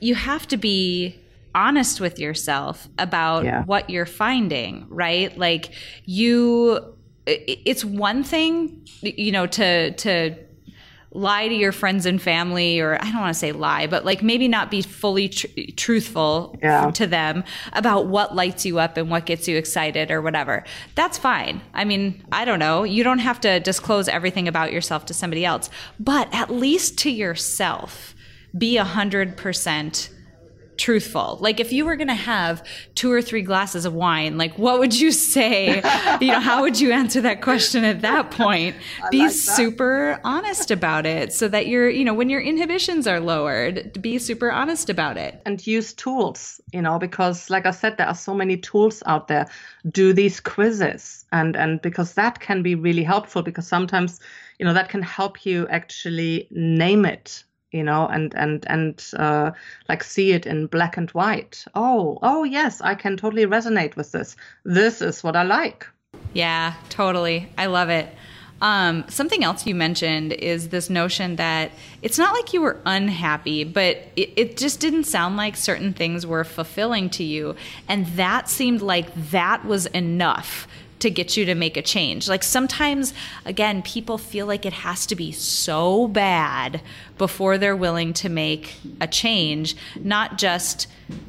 you 0.00 0.14
have 0.14 0.46
to 0.48 0.56
be 0.56 1.20
honest 1.54 2.00
with 2.00 2.18
yourself 2.18 2.86
about 2.98 3.44
yeah. 3.44 3.64
what 3.64 3.88
you're 3.88 4.06
finding, 4.06 4.86
right? 4.90 5.36
Like 5.38 5.70
you, 6.04 6.95
it's 7.26 7.84
one 7.84 8.22
thing, 8.22 8.86
you 9.00 9.32
know, 9.32 9.46
to 9.46 9.92
to 9.92 10.36
lie 11.12 11.48
to 11.48 11.54
your 11.54 11.72
friends 11.72 12.04
and 12.04 12.20
family 12.20 12.78
or 12.78 12.96
i 13.00 13.10
don't 13.10 13.20
want 13.20 13.32
to 13.32 13.38
say 13.38 13.50
lie 13.50 13.86
but 13.86 14.04
like 14.04 14.22
maybe 14.22 14.48
not 14.48 14.70
be 14.70 14.82
fully 14.82 15.30
tr- 15.30 15.46
truthful 15.74 16.58
yeah. 16.62 16.90
to 16.90 17.06
them 17.06 17.42
about 17.72 18.06
what 18.06 18.34
lights 18.34 18.66
you 18.66 18.78
up 18.78 18.98
and 18.98 19.08
what 19.08 19.24
gets 19.24 19.48
you 19.48 19.56
excited 19.56 20.10
or 20.10 20.20
whatever. 20.20 20.62
That's 20.94 21.16
fine. 21.16 21.62
I 21.72 21.84
mean 21.84 22.22
i 22.32 22.44
don't 22.44 22.58
know. 22.58 22.84
You 22.84 23.02
don't 23.02 23.20
have 23.20 23.40
to 23.40 23.60
disclose 23.60 24.08
everything 24.08 24.46
about 24.46 24.72
yourself 24.72 25.06
to 25.06 25.14
somebody 25.14 25.44
else. 25.44 25.70
But 25.98 26.28
at 26.32 26.50
least 26.50 26.98
to 26.98 27.10
yourself 27.10 28.14
be 28.56 28.76
a 28.76 28.84
hundred 28.84 29.36
percent 29.36 30.10
truthful. 30.76 31.38
Like 31.40 31.60
if 31.60 31.72
you 31.72 31.84
were 31.84 31.96
going 31.96 32.08
to 32.08 32.14
have 32.14 32.66
two 32.94 33.10
or 33.12 33.22
three 33.22 33.42
glasses 33.42 33.84
of 33.84 33.94
wine, 33.94 34.38
like 34.38 34.58
what 34.58 34.78
would 34.78 34.98
you 34.98 35.12
say? 35.12 35.76
you 36.20 36.28
know, 36.28 36.40
how 36.40 36.62
would 36.62 36.80
you 36.80 36.92
answer 36.92 37.20
that 37.22 37.42
question 37.42 37.84
at 37.84 38.02
that 38.02 38.30
point? 38.30 38.76
be 39.10 39.20
like 39.20 39.30
super 39.30 40.20
honest 40.24 40.70
about 40.70 41.06
it 41.06 41.32
so 41.32 41.48
that 41.48 41.66
you're, 41.66 41.88
you 41.88 42.04
know, 42.04 42.14
when 42.14 42.28
your 42.28 42.40
inhibitions 42.40 43.06
are 43.06 43.20
lowered, 43.20 44.00
be 44.00 44.18
super 44.18 44.50
honest 44.50 44.90
about 44.90 45.16
it. 45.16 45.40
And 45.46 45.64
use 45.66 45.92
tools, 45.92 46.60
you 46.72 46.82
know, 46.82 46.98
because 46.98 47.50
like 47.50 47.66
I 47.66 47.70
said, 47.70 47.96
there 47.96 48.08
are 48.08 48.14
so 48.14 48.34
many 48.34 48.56
tools 48.56 49.02
out 49.06 49.28
there. 49.28 49.48
Do 49.90 50.12
these 50.12 50.40
quizzes 50.40 51.24
and, 51.32 51.56
and 51.56 51.80
because 51.82 52.14
that 52.14 52.40
can 52.40 52.62
be 52.62 52.74
really 52.74 53.04
helpful 53.04 53.42
because 53.42 53.66
sometimes, 53.66 54.20
you 54.58 54.66
know, 54.66 54.74
that 54.74 54.88
can 54.88 55.02
help 55.02 55.46
you 55.46 55.66
actually 55.68 56.48
name 56.50 57.04
it 57.04 57.44
you 57.76 57.82
know 57.82 58.06
and 58.06 58.34
and 58.34 58.64
and 58.68 59.04
uh, 59.16 59.50
like 59.88 60.02
see 60.02 60.32
it 60.32 60.46
in 60.46 60.66
black 60.66 60.96
and 60.96 61.10
white. 61.10 61.64
Oh 61.74 62.18
oh 62.22 62.44
yes 62.44 62.80
i 62.80 62.94
can 62.94 63.16
totally 63.16 63.46
resonate 63.46 63.96
with 63.96 64.12
this. 64.12 64.36
This 64.64 65.02
is 65.02 65.22
what 65.22 65.36
i 65.36 65.42
like. 65.42 65.86
Yeah 66.32 66.74
totally. 66.88 67.48
I 67.58 67.66
love 67.66 67.90
it. 67.90 68.08
Um, 68.62 69.04
something 69.08 69.44
else 69.44 69.66
you 69.66 69.74
mentioned 69.74 70.32
is 70.32 70.70
this 70.70 70.88
notion 70.88 71.36
that 71.36 71.72
it's 72.00 72.16
not 72.16 72.32
like 72.32 72.54
you 72.54 72.62
were 72.62 72.80
unhappy, 72.86 73.64
but 73.64 73.98
it, 74.16 74.32
it, 74.36 74.56
just 74.56 74.80
didn't 74.80 75.04
sound 75.04 75.36
like 75.36 75.56
certain 75.56 75.92
things 75.92 76.26
were 76.26 76.42
fulfilling 76.42 77.10
to 77.10 77.22
you. 77.22 77.54
And 77.86 78.06
that 78.16 78.48
seemed 78.48 78.80
like 78.80 79.12
that 79.30 79.66
was 79.66 79.84
enough 79.86 80.66
to 81.06 81.10
get 81.10 81.36
you 81.36 81.44
to 81.46 81.54
make 81.54 81.76
a 81.76 81.82
change. 81.82 82.28
Like 82.28 82.42
sometimes, 82.42 83.14
again, 83.44 83.82
people 83.82 84.18
feel 84.18 84.46
like 84.46 84.66
it 84.66 84.72
has 84.72 85.06
to 85.06 85.16
be 85.16 85.32
so 85.32 86.08
bad 86.08 86.80
before 87.16 87.58
they're 87.58 87.76
willing 87.76 88.12
to 88.14 88.28
make 88.28 88.74
a 89.00 89.06
change, 89.06 89.76
not 89.96 90.36
just 90.36 90.88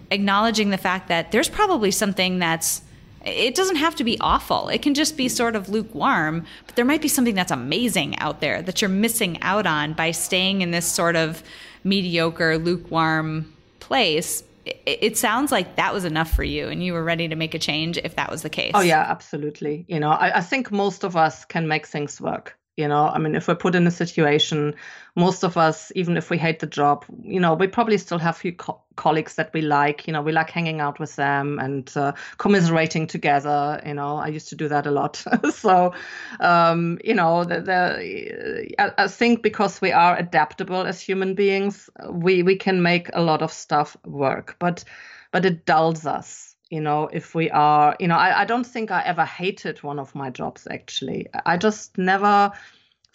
acknowledging 0.09 0.71
the 0.71 0.77
fact 0.77 1.07
that 1.09 1.31
there's 1.31 1.49
probably 1.49 1.91
something 1.91 2.39
that's 2.39 2.81
it 3.25 3.55
doesn't 3.55 3.75
have 3.75 3.93
to 3.95 4.05
be 4.05 4.17
awful. 4.21 4.69
It 4.69 4.81
can 4.81 4.93
just 4.93 5.17
be 5.17 5.27
sort 5.27 5.57
of 5.57 5.67
lukewarm, 5.67 6.45
but 6.65 6.75
there 6.77 6.85
might 6.85 7.01
be 7.01 7.09
something 7.09 7.35
that's 7.35 7.51
amazing 7.51 8.17
out 8.19 8.39
there 8.39 8.61
that 8.61 8.81
you're 8.81 8.89
missing 8.89 9.37
out 9.41 9.67
on 9.67 9.93
by 9.93 10.11
staying 10.11 10.61
in 10.61 10.71
this 10.71 10.89
sort 10.89 11.17
of 11.17 11.43
mediocre, 11.83 12.57
lukewarm 12.57 13.53
place 13.81 14.43
it, 14.85 15.17
sounds 15.17 15.51
like 15.51 15.75
that 15.75 15.93
was 15.93 16.05
enough 16.05 16.33
for 16.33 16.43
you 16.43 16.67
and 16.67 16.83
you 16.83 16.93
were 16.93 17.03
ready 17.03 17.27
to 17.27 17.35
make 17.35 17.53
a 17.53 17.59
change 17.59 17.97
if 17.97 18.15
that 18.15 18.29
was 18.29 18.41
the 18.41 18.49
case. 18.49 18.71
Oh, 18.73 18.81
yeah, 18.81 19.05
absolutely. 19.07 19.85
You 19.87 19.99
know, 19.99 20.09
I, 20.09 20.37
I 20.37 20.41
think 20.41 20.71
most 20.71 21.03
of 21.03 21.15
us 21.15 21.45
can 21.45 21.67
make 21.67 21.85
things 21.87 22.19
work. 22.21 22.57
You 22.77 22.87
know, 22.87 23.07
I 23.07 23.17
mean, 23.17 23.35
if 23.35 23.47
we're 23.47 23.55
put 23.55 23.73
in 23.73 23.87
a 23.87 23.91
situation, 23.91 24.75
most 25.15 25.43
of 25.43 25.57
us, 25.57 25.91
even 25.95 26.15
if 26.15 26.29
we 26.29 26.37
hate 26.37 26.59
the 26.59 26.67
job, 26.67 27.05
you 27.23 27.39
know, 27.39 27.55
we 27.55 27.67
probably 27.67 27.97
still 27.97 28.19
have 28.19 28.37
few 28.37 28.53
co- 28.53 28.81
colleagues 28.97 29.35
that 29.35 29.53
we 29.53 29.61
like. 29.61 30.05
You 30.05 30.13
know, 30.13 30.21
we 30.21 30.33
like 30.33 30.49
hanging 30.49 30.81
out 30.81 30.99
with 30.99 31.15
them 31.15 31.59
and 31.59 31.89
uh, 31.95 32.11
commiserating 32.37 33.07
together. 33.07 33.81
You 33.85 33.93
know, 33.93 34.17
I 34.17 34.27
used 34.27 34.49
to 34.49 34.55
do 34.55 34.67
that 34.67 34.85
a 34.85 34.91
lot. 34.91 35.23
so, 35.53 35.93
um, 36.41 36.99
you 37.03 37.13
know, 37.13 37.45
the, 37.45 37.61
the, 37.61 38.75
I, 38.77 39.07
think 39.07 39.41
because 39.41 39.79
we 39.79 39.91
are 39.91 40.17
adaptable 40.17 40.81
as 40.81 40.99
human 40.99 41.33
beings, 41.33 41.89
we 42.11 42.43
we 42.43 42.57
can 42.57 42.81
make 42.81 43.09
a 43.13 43.21
lot 43.21 43.41
of 43.41 43.53
stuff 43.53 43.95
work. 44.05 44.57
But 44.59 44.83
but 45.31 45.45
it 45.45 45.65
dulls 45.65 46.05
us 46.05 46.55
you 46.69 46.81
know 46.81 47.09
if 47.13 47.33
we 47.33 47.49
are 47.49 47.95
you 47.99 48.07
know 48.07 48.15
I, 48.15 48.41
I 48.41 48.45
don't 48.45 48.65
think 48.65 48.91
i 48.91 49.01
ever 49.01 49.23
hated 49.23 49.83
one 49.83 49.99
of 49.99 50.13
my 50.13 50.29
jobs 50.29 50.67
actually 50.69 51.27
i 51.45 51.55
just 51.55 51.97
never 51.97 52.51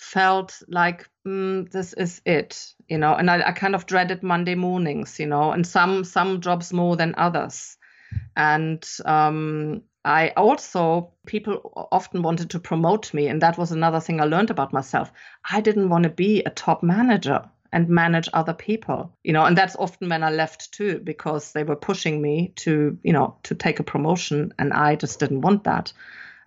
felt 0.03 0.62
like 0.68 1.09
mm, 1.27 1.71
this 1.71 1.92
is 1.92 2.21
it 2.25 2.75
you 2.92 2.98
know 2.98 3.14
and 3.14 3.31
I, 3.31 3.48
I 3.48 3.52
kind 3.52 3.74
of 3.74 3.87
dreaded 3.87 4.22
monday 4.22 4.55
mornings 4.55 5.18
you 5.18 5.26
know 5.26 5.50
and 5.50 5.66
some 5.66 6.05
some 6.05 6.42
jobs 6.42 6.72
more 6.72 6.94
than 6.96 7.14
others. 7.16 7.78
And 8.37 8.87
um, 9.07 9.83
i 10.05 10.28
also 10.37 11.12
people 11.24 11.55
often 11.90 12.22
wanted 12.22 12.50
to 12.50 12.59
promote 12.61 13.14
me 13.14 13.28
and 13.28 13.40
that 13.40 13.57
was 13.57 13.72
another 13.72 14.00
thing 14.00 14.20
i 14.20 14.24
learned 14.24 14.50
about 14.50 14.72
myself. 14.74 15.11
I 15.50 15.62
didn't 15.62 15.88
want 15.88 16.05
to 16.05 16.11
be 16.11 16.42
a 16.44 16.50
top 16.50 16.83
manager 16.83 17.40
and 17.72 17.88
manage 17.88 18.28
other 18.35 18.52
people 18.52 19.16
you 19.24 19.33
know 19.33 19.46
and 19.46 19.57
that's 19.57 19.76
often 19.76 20.11
when 20.11 20.22
i 20.22 20.31
left 20.31 20.72
too 20.72 21.00
because 21.02 21.52
they 21.52 21.64
were 21.64 21.76
pushing 21.88 22.20
me 22.20 22.52
to 22.57 22.98
you 23.02 23.14
know 23.14 23.37
to 23.44 23.55
take 23.55 23.81
a 23.81 23.90
promotion 23.92 24.52
and 24.59 24.74
i 24.74 24.96
just 24.96 25.18
didn't 25.20 25.40
want 25.40 25.64
that 25.64 25.92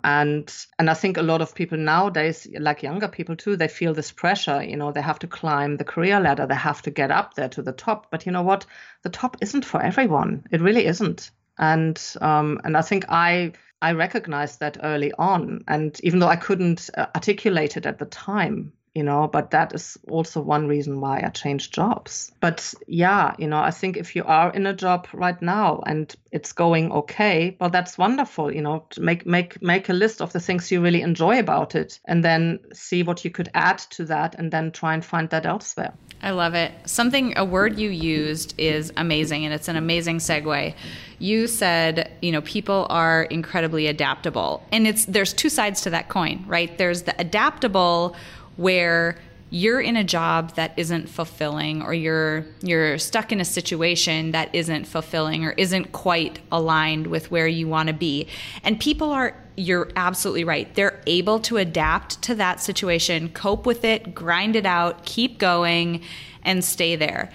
and 0.04 0.66
and 0.78 0.90
i 0.90 0.94
think 0.94 1.16
a 1.16 1.22
lot 1.22 1.40
of 1.40 1.54
people 1.54 1.78
nowadays 1.78 2.46
like 2.58 2.82
younger 2.82 3.08
people 3.08 3.36
too 3.36 3.56
they 3.56 3.68
feel 3.68 3.94
this 3.94 4.12
pressure 4.12 4.62
you 4.62 4.76
know 4.76 4.92
they 4.92 5.02
have 5.02 5.18
to 5.18 5.26
climb 5.26 5.76
the 5.76 5.84
career 5.84 6.20
ladder 6.20 6.46
they 6.46 6.54
have 6.54 6.82
to 6.82 6.90
get 6.90 7.10
up 7.10 7.34
there 7.34 7.48
to 7.48 7.62
the 7.62 7.72
top. 7.72 8.10
But 8.10 8.26
you 8.26 8.32
know 8.32 8.42
what? 8.42 8.66
The 9.02 9.10
top 9.10 9.36
isn't 9.40 9.64
for 9.64 9.82
everyone. 9.82 10.44
It 10.50 10.60
really 10.60 10.86
isn't. 10.86 11.30
And 11.58 12.00
um, 12.20 12.60
and 12.64 12.76
i 12.76 12.82
think 12.82 13.04
i 13.08 13.52
i 13.82 13.92
recognized 13.92 14.60
that 14.60 14.78
early 14.82 15.12
on. 15.18 15.64
And 15.68 15.98
even 16.02 16.18
though 16.18 16.28
i 16.28 16.36
couldn't 16.36 16.90
uh, 16.96 17.06
articulate 17.14 17.76
it 17.76 17.86
at 17.86 17.98
the 17.98 18.06
time 18.06 18.72
you 18.96 19.02
know 19.02 19.28
but 19.28 19.50
that 19.50 19.74
is 19.74 19.98
also 20.08 20.40
one 20.40 20.66
reason 20.66 21.00
why 21.02 21.20
i 21.22 21.28
changed 21.28 21.72
jobs. 21.74 22.32
But 22.40 22.74
yeah 22.88 23.34
you 23.38 23.46
know 23.46 23.58
i 23.58 23.70
think 23.70 23.96
if 23.96 24.16
you 24.16 24.24
are 24.24 24.50
in 24.52 24.66
a 24.66 24.72
job 24.72 25.06
right 25.12 25.40
now 25.42 25.82
and 25.86 26.14
it's 26.32 26.52
going 26.52 26.90
okay 26.92 27.56
well 27.60 27.70
that's 27.70 27.98
wonderful 27.98 28.52
you 28.52 28.62
know 28.62 28.84
make 28.98 29.26
make 29.26 29.60
make 29.62 29.88
a 29.90 29.92
list 29.92 30.22
of 30.22 30.32
the 30.32 30.40
things 30.40 30.72
you 30.72 30.80
really 30.80 31.02
enjoy 31.02 31.38
about 31.38 31.74
it 31.74 32.00
and 32.06 32.24
then 32.24 32.58
see 32.72 33.02
what 33.02 33.24
you 33.24 33.30
could 33.30 33.50
add 33.54 33.78
to 33.96 34.04
that 34.06 34.34
and 34.38 34.50
then 34.50 34.72
try 34.72 34.94
and 34.94 35.04
find 35.04 35.28
that 35.30 35.44
elsewhere. 35.44 35.92
I 36.22 36.30
love 36.30 36.54
it. 36.54 36.72
Something 36.86 37.34
a 37.36 37.44
word 37.44 37.78
you 37.78 37.90
used 37.90 38.54
is 38.56 38.92
amazing 38.96 39.44
and 39.44 39.52
it's 39.52 39.68
an 39.68 39.76
amazing 39.76 40.18
segue. 40.18 40.74
You 41.18 41.46
said 41.46 42.10
you 42.22 42.32
know 42.32 42.40
people 42.40 42.86
are 42.88 43.24
incredibly 43.24 43.86
adaptable 43.88 44.62
and 44.72 44.86
it's 44.86 45.04
there's 45.04 45.34
two 45.34 45.50
sides 45.50 45.82
to 45.82 45.90
that 45.90 46.08
coin 46.08 46.44
right? 46.46 46.78
There's 46.78 47.02
the 47.02 47.14
adaptable 47.20 48.16
where 48.56 49.16
you're 49.50 49.80
in 49.80 49.96
a 49.96 50.04
job 50.04 50.54
that 50.56 50.72
isn't 50.76 51.08
fulfilling 51.08 51.80
or 51.82 51.94
you're 51.94 52.44
you're 52.62 52.98
stuck 52.98 53.30
in 53.30 53.40
a 53.40 53.44
situation 53.44 54.32
that 54.32 54.52
isn't 54.52 54.84
fulfilling 54.86 55.44
or 55.44 55.52
isn't 55.52 55.92
quite 55.92 56.40
aligned 56.50 57.06
with 57.06 57.30
where 57.30 57.46
you 57.46 57.68
want 57.68 57.86
to 57.86 57.94
be. 57.94 58.26
And 58.64 58.80
people 58.80 59.10
are 59.10 59.36
you're 59.56 59.88
absolutely 59.96 60.44
right. 60.44 60.74
They're 60.74 61.00
able 61.06 61.40
to 61.40 61.56
adapt 61.56 62.20
to 62.22 62.34
that 62.34 62.60
situation 62.60 63.28
cope 63.30 63.66
with 63.66 63.84
it 63.84 64.14
grind 64.14 64.56
it 64.56 64.66
out 64.66 65.04
keep 65.04 65.38
going 65.38 66.02
and 66.42 66.64
stay 66.64 66.96
there. 66.96 67.30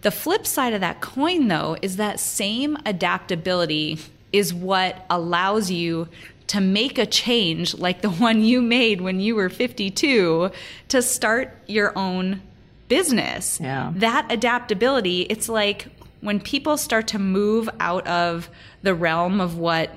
The 0.00 0.10
flip 0.10 0.46
side 0.46 0.72
of 0.72 0.80
that 0.80 1.00
coin 1.02 1.48
though 1.48 1.76
is 1.82 1.96
that 1.96 2.18
same 2.18 2.78
adaptability 2.86 3.98
is 4.32 4.54
what 4.54 5.04
allows 5.10 5.70
you 5.70 6.08
to 6.48 6.60
make 6.60 6.98
a 6.98 7.06
change 7.06 7.74
like 7.74 8.02
the 8.02 8.10
one 8.26 8.42
you 8.42 8.62
made 8.62 9.00
when 9.00 9.20
you 9.20 9.34
were 9.34 9.48
52 9.48 10.50
to 10.88 11.02
start 11.02 11.56
your 11.66 11.96
own 11.96 12.42
business. 12.88 13.58
Yeah. 13.60 13.92
That 13.96 14.30
adaptability, 14.30 15.22
it's 15.22 15.48
like 15.48 15.86
when 16.20 16.40
people 16.40 16.76
start 16.76 17.08
to 17.08 17.18
move 17.18 17.68
out 17.80 18.06
of 18.06 18.48
the 18.82 18.94
realm 18.94 19.40
of 19.40 19.56
what 19.56 19.90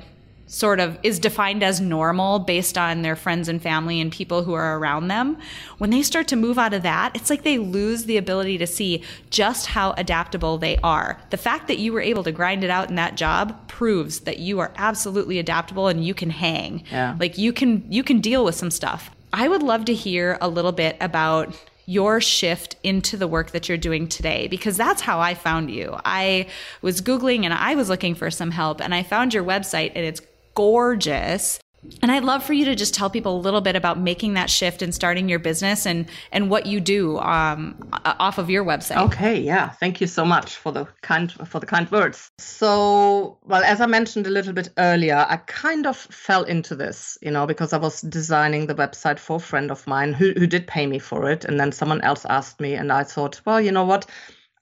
sort 0.48 0.80
of 0.80 0.98
is 1.02 1.20
defined 1.20 1.64
as 1.64 1.82
normal 1.82 2.40
based 2.40 2.78
on 2.78 3.02
their 3.02 3.16
friends 3.16 3.50
and 3.50 3.62
family 3.62 4.00
and 4.00 4.12
people 4.12 4.44
who 4.44 4.54
are 4.54 4.78
around 4.78 5.08
them, 5.08 5.38
when 5.80 5.90
they 5.90 6.04
start 6.04 6.28
to 6.28 6.36
move 6.36 6.58
out 6.58 6.74
of 6.74 6.84
that, 6.84 7.16
it's 7.16 7.30
like 7.30 7.44
they 7.44 7.58
lose 7.58 8.06
the 8.06 8.18
ability 8.18 8.58
to 8.58 8.68
see 8.68 9.02
just 9.30 9.68
how 9.68 9.92
adaptable 9.94 10.58
they 10.58 10.78
are. 10.78 11.20
The 11.32 11.38
fact 11.38 11.68
that 11.68 11.80
you 11.80 11.92
were 11.94 12.02
able 12.02 12.24
to 12.24 12.32
grind 12.32 12.64
it 12.64 12.70
out 12.70 12.90
in 12.90 12.96
that 12.96 13.16
job 13.16 13.68
proves 13.68 14.22
that 14.22 14.40
you 14.40 14.60
are 14.60 14.72
absolutely 14.78 15.40
adaptable 15.40 15.88
and 15.88 16.06
you 16.06 16.14
can 16.14 16.30
hang. 16.30 16.84
Yeah. 16.92 17.16
Like 17.20 17.38
you 17.38 17.52
can 17.52 17.86
you 17.92 18.04
can 18.04 18.22
deal 18.22 18.46
with 18.46 18.56
some 18.56 18.72
stuff. 18.72 19.12
I 19.34 19.48
would 19.48 19.64
love 19.64 19.86
to 19.86 19.94
hear 19.94 20.38
a 20.40 20.48
little 20.48 20.72
bit 20.72 20.96
about 21.02 21.56
your 21.88 22.20
shift 22.20 22.76
into 22.84 23.16
the 23.16 23.28
work 23.28 23.52
that 23.52 23.70
you're 23.70 23.78
doing 23.78 24.08
today 24.08 24.48
because 24.48 24.78
that's 24.78 25.02
how 25.02 25.20
I 25.20 25.34
found 25.34 25.70
you. 25.70 25.96
I 26.04 26.48
was 26.82 27.02
Googling 27.02 27.44
and 27.44 27.54
I 27.54 27.76
was 27.76 27.90
looking 27.90 28.16
for 28.16 28.32
some 28.32 28.52
help 28.52 28.82
and 28.82 28.94
I 28.94 29.04
found 29.04 29.34
your 29.34 29.44
website 29.44 29.92
and 29.94 30.04
it's 30.06 30.22
gorgeous. 30.56 31.60
And 32.02 32.12
I'd 32.12 32.24
love 32.24 32.44
for 32.44 32.54
you 32.54 32.66
to 32.66 32.76
just 32.76 32.94
tell 32.94 33.10
people 33.10 33.38
a 33.38 33.42
little 33.42 33.62
bit 33.62 33.76
about 33.76 34.00
making 34.00 34.34
that 34.34 34.50
shift 34.50 34.82
and 34.82 34.94
starting 34.94 35.30
your 35.30 35.40
business 35.40 35.86
and 35.86 36.10
and 36.32 36.50
what 36.50 36.66
you 36.66 36.80
do 36.80 37.20
um, 37.20 37.78
off 38.04 38.38
of 38.38 38.50
your 38.50 38.64
website. 38.66 38.98
Okay, 38.98 39.40
yeah, 39.40 39.70
thank 39.70 40.02
you 40.02 40.08
so 40.08 40.26
much 40.26 40.56
for 40.56 40.72
the 40.72 40.88
kind 41.02 41.32
for 41.32 41.60
the 41.60 41.66
kind 41.66 41.90
words. 41.92 42.32
So, 42.40 43.38
well, 43.44 43.64
as 43.64 43.82
I 43.82 43.86
mentioned 43.86 44.28
a 44.28 44.32
little 44.32 44.54
bit 44.54 44.70
earlier, 44.78 45.26
I 45.30 45.38
kind 45.38 45.86
of 45.86 45.98
fell 45.98 46.44
into 46.44 46.76
this, 46.76 47.18
you 47.22 47.32
know, 47.32 47.46
because 47.46 47.74
I 47.74 47.78
was 47.78 48.02
designing 48.02 48.68
the 48.68 48.76
website 48.76 49.20
for 49.20 49.38
a 49.38 49.40
friend 49.40 49.72
of 49.72 49.86
mine 49.88 50.14
who 50.14 50.34
who 50.38 50.48
did 50.48 50.68
pay 50.68 50.88
me 50.88 51.00
for 51.00 51.30
it, 51.30 51.46
and 51.46 51.60
then 51.60 51.72
someone 51.72 52.02
else 52.02 52.26
asked 52.26 52.60
me, 52.60 52.74
and 52.74 52.92
I 52.92 53.04
thought, 53.04 53.42
well, 53.46 53.62
you 53.62 53.72
know 53.72 53.86
what, 53.86 54.08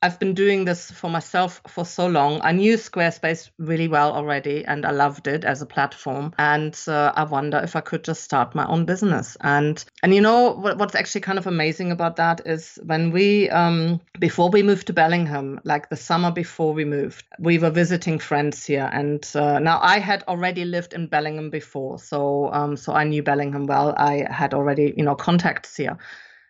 I've 0.04 0.20
been 0.20 0.34
doing 0.34 0.66
this 0.66 0.92
for 0.92 1.10
myself 1.10 1.62
for 1.66 1.86
so 1.86 2.08
long. 2.08 2.42
I 2.44 2.52
knew 2.52 2.76
Squarespace 2.76 3.50
really 3.58 3.88
well 3.88 4.12
already 4.12 4.66
and 4.66 4.86
I 4.86 4.92
loved 4.92 5.28
it 5.28 5.46
as 5.46 5.62
a 5.62 5.66
platform. 5.66 6.34
And 6.38 6.78
uh, 6.90 7.14
I 7.16 7.24
wonder 7.24 7.58
if 7.64 7.78
I 7.78 7.80
could 7.80 8.04
just 8.04 8.22
start 8.22 8.54
my 8.54 8.66
own 8.68 8.84
business. 8.84 9.38
And 9.40 9.84
and 10.04 10.14
you 10.14 10.20
know 10.20 10.52
what, 10.52 10.78
what's 10.78 10.94
actually 10.94 11.22
kind 11.22 11.40
of 11.40 11.48
amazing 11.48 11.90
about 11.90 12.18
that 12.18 12.42
is 12.46 12.78
when 12.84 13.12
we 13.12 13.50
um, 13.50 14.02
before 14.20 14.50
we 14.50 14.62
moved 14.62 14.88
to 14.88 14.94
Bellingham, 14.94 15.62
like 15.64 15.90
the 15.90 15.96
summer 15.96 16.32
before 16.32 16.74
we 16.74 16.84
moved, 16.84 17.24
we 17.40 17.58
were 17.58 17.70
visiting 17.70 18.20
friends 18.20 18.66
here. 18.66 18.90
And 18.92 19.26
uh, 19.36 19.60
now 19.60 19.80
I 19.82 20.00
had 20.00 20.24
already 20.28 20.66
lived 20.66 20.94
in 20.94 21.08
Bellingham 21.08 21.50
before, 21.50 21.98
so 21.98 22.52
um, 22.52 22.76
so 22.76 22.92
I 22.92 23.06
knew 23.06 23.24
Bellingham 23.24 23.68
well. 23.68 23.94
I 23.96 24.28
had 24.30 24.54
already 24.54 24.94
you 24.98 25.06
know 25.06 25.16
contacts 25.16 25.78
here. 25.78 25.98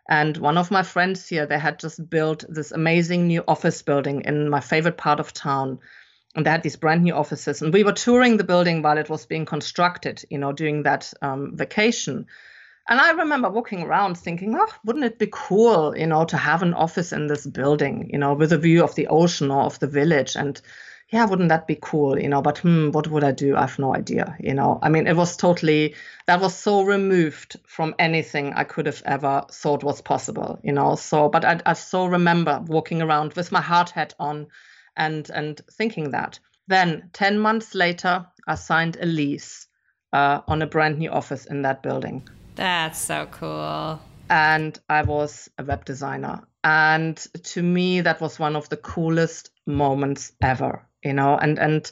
And 0.10 0.36
one 0.38 0.58
of 0.58 0.72
my 0.72 0.84
friends 0.84 1.28
here, 1.28 1.46
they 1.46 1.60
had 1.60 1.80
just 1.80 2.10
built 2.10 2.44
this 2.50 2.72
amazing 2.72 3.28
new 3.28 3.44
office 3.48 3.82
building 3.82 4.24
in 4.26 4.50
my 4.50 4.60
favorite 4.60 4.98
part 4.98 5.20
of 5.20 5.34
town. 5.34 5.80
And 6.36 6.46
they 6.46 6.50
had 6.50 6.64
these 6.64 6.76
brand 6.76 7.04
new 7.04 7.14
offices. 7.14 7.62
And 7.62 7.72
we 7.72 7.84
were 7.84 7.94
touring 7.94 8.38
the 8.38 8.44
building 8.44 8.82
while 8.82 8.98
it 8.98 9.10
was 9.10 9.26
being 9.26 9.46
constructed, 9.46 10.24
you 10.30 10.40
know, 10.40 10.52
during 10.52 10.84
that 10.84 11.14
um, 11.22 11.56
vacation. 11.56 12.26
And 12.88 13.00
I 13.00 13.12
remember 13.12 13.50
walking 13.50 13.84
around 13.84 14.18
thinking, 14.18 14.56
oh, 14.58 14.68
wouldn't 14.84 15.06
it 15.06 15.20
be 15.20 15.30
cool, 15.32 15.96
you 15.96 16.08
know, 16.08 16.26
to 16.26 16.38
have 16.38 16.64
an 16.64 16.74
office 16.74 17.14
in 17.14 17.28
this 17.28 17.48
building, 17.48 18.10
you 18.12 18.20
know, 18.20 18.34
with 18.34 18.52
a 18.52 18.58
view 18.58 18.84
of 18.84 18.96
the 18.96 19.08
ocean 19.08 19.52
or 19.52 19.64
of 19.64 19.80
the 19.80 19.88
village. 19.88 20.36
And 20.36 20.60
yeah, 21.14 21.26
wouldn't 21.26 21.50
that 21.50 21.68
be 21.68 21.78
cool? 21.80 22.20
You 22.20 22.28
know, 22.28 22.42
but 22.42 22.58
hmm, 22.58 22.90
what 22.90 23.08
would 23.08 23.24
I 23.24 23.32
do? 23.32 23.56
I 23.56 23.62
have 23.62 23.78
no 23.78 23.96
idea. 23.96 24.36
You 24.40 24.56
know, 24.56 24.80
I 24.82 24.90
mean, 24.90 25.06
it 25.06 25.16
was 25.16 25.38
totally, 25.38 25.94
that 26.26 26.42
was 26.42 26.56
so 26.56 26.82
removed 26.82 27.60
from 27.68 27.94
anything 28.00 28.52
I 28.54 28.64
could 28.64 28.88
have 28.88 29.04
ever 29.06 29.46
thought 29.52 29.84
was 29.84 30.02
possible, 30.02 30.60
you 30.64 30.72
know. 30.72 30.96
So, 30.96 31.30
but 31.30 31.46
I, 31.46 31.60
I 31.68 31.74
so 31.74 32.08
remember 32.08 32.60
walking 32.66 33.04
around 33.04 33.34
with 33.34 33.52
my 33.52 33.62
hard 33.62 33.92
hat 33.92 34.16
on 34.18 34.48
and, 34.98 35.30
and 35.30 35.62
thinking 35.72 36.10
that. 36.12 36.40
Then 36.68 37.12
10 37.14 37.38
months 37.38 37.76
later, 37.76 38.26
I 38.48 38.56
signed 38.56 38.98
a 39.00 39.06
lease 39.06 39.68
uh, 40.14 40.42
on 40.48 40.64
a 40.64 40.68
brand 40.68 40.98
new 40.98 41.12
office 41.12 41.46
in 41.46 41.62
that 41.62 41.84
building. 41.84 42.28
That's 42.56 42.98
so 42.98 43.28
cool. 43.30 44.02
And 44.32 44.80
I 44.90 45.04
was 45.04 45.48
a 45.60 45.64
web 45.64 45.86
designer. 45.86 46.42
And 46.64 47.18
to 47.18 47.62
me, 47.62 48.02
that 48.02 48.20
was 48.20 48.40
one 48.40 48.56
of 48.56 48.68
the 48.70 48.78
coolest 48.78 49.52
moments 49.68 50.32
ever 50.42 50.88
you 51.04 51.14
know 51.14 51.38
and 51.38 51.60
and 51.60 51.92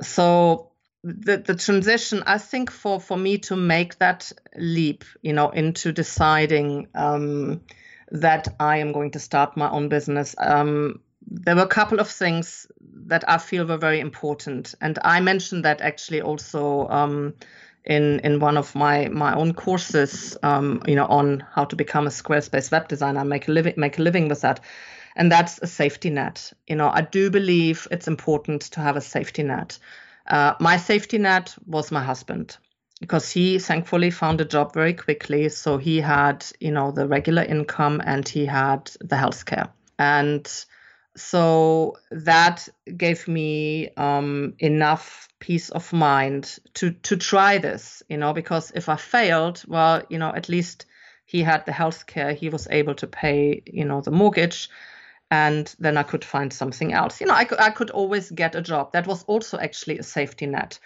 so 0.00 0.70
the 1.04 1.36
the 1.38 1.54
transition 1.54 2.22
i 2.26 2.38
think 2.38 2.70
for 2.70 3.00
for 3.00 3.16
me 3.16 3.38
to 3.38 3.56
make 3.56 3.98
that 3.98 4.32
leap 4.56 5.04
you 5.20 5.32
know 5.32 5.50
into 5.50 5.92
deciding 5.92 6.88
um, 6.94 7.60
that 8.10 8.48
i 8.60 8.78
am 8.78 8.92
going 8.92 9.10
to 9.10 9.18
start 9.18 9.56
my 9.56 9.70
own 9.70 9.88
business 9.88 10.34
um, 10.38 11.00
there 11.26 11.56
were 11.56 11.62
a 11.62 11.68
couple 11.68 12.00
of 12.00 12.08
things 12.08 12.66
that 13.06 13.28
i 13.28 13.38
feel 13.38 13.64
were 13.66 13.78
very 13.78 14.00
important. 14.00 14.74
And 14.80 14.98
i 15.02 15.20
mentioned 15.20 15.64
that 15.64 15.80
actually 15.80 16.20
also 16.20 16.88
um, 16.88 17.34
in 17.84 18.20
in 18.20 18.38
one 18.38 18.56
of 18.56 18.74
my 18.74 19.08
my 19.08 19.34
own 19.34 19.54
courses 19.54 20.36
um, 20.42 20.82
you 20.86 20.94
know 20.94 21.06
on 21.06 21.44
how 21.52 21.64
to 21.64 21.76
become 21.76 22.06
a 22.06 22.10
squarespace 22.10 22.70
web 22.70 22.88
designer 22.88 23.20
and 23.20 23.28
make 23.28 23.48
a 23.48 23.52
living 23.52 23.74
make 23.76 23.98
a 23.98 24.02
living 24.02 24.28
with 24.28 24.42
that 24.42 24.60
and 25.16 25.30
that's 25.30 25.58
a 25.60 25.66
safety 25.66 26.10
net. 26.10 26.52
You 26.66 26.76
know, 26.76 26.88
I 26.88 27.02
do 27.02 27.30
believe 27.30 27.86
it's 27.90 28.08
important 28.08 28.62
to 28.72 28.80
have 28.80 28.96
a 28.96 29.00
safety 29.00 29.42
net. 29.42 29.78
Uh, 30.26 30.54
my 30.60 30.76
safety 30.76 31.18
net 31.18 31.54
was 31.66 31.90
my 31.90 32.02
husband 32.02 32.56
because 33.00 33.30
he 33.30 33.58
thankfully 33.58 34.10
found 34.10 34.40
a 34.40 34.44
job 34.44 34.72
very 34.72 34.94
quickly. 34.94 35.48
So 35.48 35.76
he 35.76 36.00
had, 36.00 36.46
you 36.60 36.70
know, 36.70 36.92
the 36.92 37.08
regular 37.08 37.42
income 37.42 38.00
and 38.04 38.26
he 38.28 38.46
had 38.46 38.90
the 39.00 39.16
health 39.16 39.44
care. 39.44 39.68
And 39.98 40.48
so 41.16 41.96
that 42.10 42.68
gave 42.96 43.26
me 43.28 43.90
um, 43.96 44.54
enough 44.58 45.28
peace 45.40 45.70
of 45.70 45.92
mind 45.92 46.58
to 46.74 46.92
to 46.92 47.16
try 47.16 47.58
this, 47.58 48.02
you 48.08 48.16
know, 48.16 48.32
because 48.32 48.70
if 48.74 48.88
I 48.88 48.96
failed, 48.96 49.62
well, 49.66 50.02
you 50.08 50.18
know, 50.18 50.32
at 50.32 50.48
least 50.48 50.86
he 51.26 51.42
had 51.42 51.66
the 51.66 51.72
health 51.72 52.06
care, 52.06 52.32
he 52.32 52.48
was 52.48 52.68
able 52.70 52.94
to 52.94 53.06
pay, 53.06 53.62
you 53.66 53.84
know, 53.84 54.00
the 54.00 54.10
mortgage 54.10 54.70
and 55.32 55.74
then 55.78 55.96
I 55.96 56.02
could 56.02 56.26
find 56.26 56.52
something 56.52 56.92
else. 56.92 57.18
You 57.18 57.26
know, 57.26 57.32
I 57.32 57.46
could, 57.46 57.58
I 57.58 57.70
could 57.70 57.88
always 57.88 58.30
get 58.30 58.54
a 58.54 58.60
job. 58.60 58.92
That 58.92 59.06
was 59.06 59.24
also 59.24 59.58
actually 59.58 59.96
a 59.96 60.02
safety 60.02 60.44
net, 60.44 60.78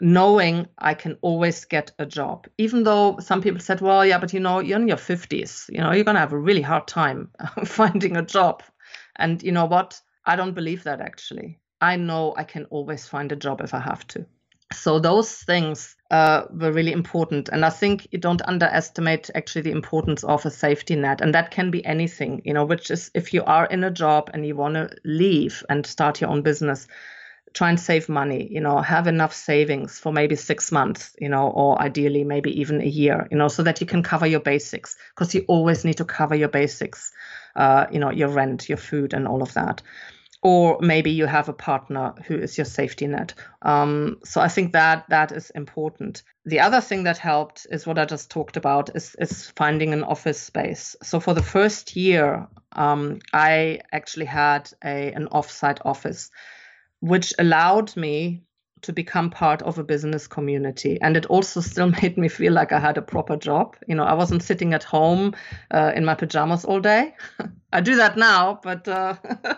knowing 0.00 0.68
I 0.78 0.94
can 0.94 1.18
always 1.20 1.64
get 1.64 1.90
a 1.98 2.06
job. 2.06 2.46
Even 2.58 2.84
though 2.84 3.18
some 3.18 3.42
people 3.42 3.58
said, 3.58 3.80
well, 3.80 4.06
yeah, 4.06 4.18
but 4.18 4.32
you 4.32 4.38
know, 4.38 4.60
you're 4.60 4.78
in 4.80 4.86
your 4.86 4.98
50s, 4.98 5.68
you 5.68 5.78
know, 5.78 5.90
you're 5.90 6.04
going 6.04 6.14
to 6.14 6.20
have 6.20 6.32
a 6.32 6.38
really 6.38 6.62
hard 6.62 6.86
time 6.86 7.30
finding 7.64 8.16
a 8.16 8.22
job. 8.22 8.62
And 9.16 9.42
you 9.42 9.50
know 9.50 9.66
what? 9.66 10.00
I 10.24 10.36
don't 10.36 10.54
believe 10.54 10.84
that 10.84 11.00
actually. 11.00 11.58
I 11.80 11.96
know 11.96 12.34
I 12.36 12.44
can 12.44 12.66
always 12.66 13.04
find 13.08 13.32
a 13.32 13.36
job 13.36 13.60
if 13.62 13.74
I 13.74 13.80
have 13.80 14.06
to. 14.08 14.24
So 14.72 15.00
those 15.00 15.32
things 15.32 15.96
uh, 16.10 16.44
were 16.50 16.72
really 16.72 16.92
important. 16.92 17.48
And 17.50 17.64
I 17.64 17.70
think 17.70 18.08
you 18.10 18.18
don't 18.18 18.42
underestimate 18.42 19.30
actually 19.34 19.62
the 19.62 19.72
importance 19.72 20.24
of 20.24 20.44
a 20.46 20.50
safety 20.50 20.96
net. 20.96 21.20
And 21.20 21.34
that 21.34 21.50
can 21.50 21.70
be 21.70 21.84
anything, 21.84 22.42
you 22.44 22.54
know, 22.54 22.64
which 22.64 22.90
is 22.90 23.10
if 23.14 23.34
you 23.34 23.44
are 23.44 23.66
in 23.66 23.84
a 23.84 23.90
job 23.90 24.30
and 24.32 24.46
you 24.46 24.56
want 24.56 24.74
to 24.74 24.90
leave 25.04 25.64
and 25.68 25.84
start 25.84 26.20
your 26.20 26.30
own 26.30 26.42
business, 26.42 26.86
try 27.52 27.68
and 27.68 27.80
save 27.80 28.08
money, 28.08 28.48
you 28.50 28.60
know, 28.60 28.78
have 28.78 29.06
enough 29.06 29.34
savings 29.34 29.98
for 29.98 30.12
maybe 30.12 30.36
six 30.36 30.70
months, 30.72 31.14
you 31.18 31.28
know, 31.28 31.48
or 31.48 31.80
ideally 31.80 32.24
maybe 32.24 32.60
even 32.60 32.80
a 32.80 32.86
year, 32.86 33.26
you 33.30 33.36
know, 33.36 33.48
so 33.48 33.62
that 33.62 33.80
you 33.80 33.86
can 33.86 34.02
cover 34.02 34.26
your 34.26 34.40
basics 34.40 34.96
because 35.14 35.34
you 35.34 35.44
always 35.48 35.84
need 35.84 35.96
to 35.96 36.04
cover 36.04 36.34
your 36.34 36.48
basics, 36.48 37.12
uh, 37.56 37.86
you 37.90 37.98
know, 37.98 38.10
your 38.10 38.28
rent, 38.28 38.68
your 38.68 38.78
food, 38.78 39.12
and 39.12 39.26
all 39.26 39.42
of 39.42 39.52
that 39.54 39.82
or 40.42 40.78
maybe 40.80 41.10
you 41.10 41.26
have 41.26 41.48
a 41.48 41.52
partner 41.52 42.14
who 42.26 42.36
is 42.36 42.56
your 42.56 42.64
safety 42.64 43.06
net. 43.06 43.34
Um, 43.62 44.18
so 44.24 44.40
I 44.40 44.48
think 44.48 44.72
that 44.72 45.04
that 45.08 45.32
is 45.32 45.50
important. 45.50 46.22
The 46.44 46.60
other 46.60 46.80
thing 46.80 47.02
that 47.04 47.18
helped 47.18 47.66
is 47.70 47.86
what 47.86 47.98
I 47.98 48.04
just 48.04 48.30
talked 48.30 48.56
about 48.56 48.94
is 48.94 49.16
is 49.18 49.50
finding 49.56 49.92
an 49.92 50.04
office 50.04 50.40
space. 50.40 50.94
So 51.02 51.18
for 51.18 51.34
the 51.34 51.42
first 51.42 51.96
year, 51.96 52.46
um, 52.72 53.18
I 53.32 53.80
actually 53.92 54.26
had 54.26 54.70
a 54.84 55.12
an 55.12 55.28
offsite 55.32 55.80
office, 55.84 56.30
which 57.00 57.34
allowed 57.38 57.96
me 57.96 58.42
to 58.82 58.92
become 58.92 59.30
part 59.30 59.60
of 59.62 59.78
a 59.78 59.82
business 59.82 60.28
community 60.28 61.00
and 61.00 61.16
it 61.16 61.26
also 61.26 61.60
still 61.60 61.90
made 62.02 62.16
me 62.16 62.28
feel 62.28 62.52
like 62.52 62.70
i 62.70 62.78
had 62.78 62.96
a 62.96 63.02
proper 63.02 63.36
job 63.36 63.76
you 63.88 63.94
know 63.94 64.04
i 64.04 64.14
wasn't 64.14 64.40
sitting 64.40 64.72
at 64.72 64.84
home 64.84 65.34
uh, 65.72 65.90
in 65.96 66.04
my 66.04 66.14
pajamas 66.14 66.64
all 66.64 66.80
day 66.80 67.12
i 67.72 67.80
do 67.80 67.96
that 67.96 68.16
now 68.16 68.60
but 68.62 68.86
uh, 68.86 69.16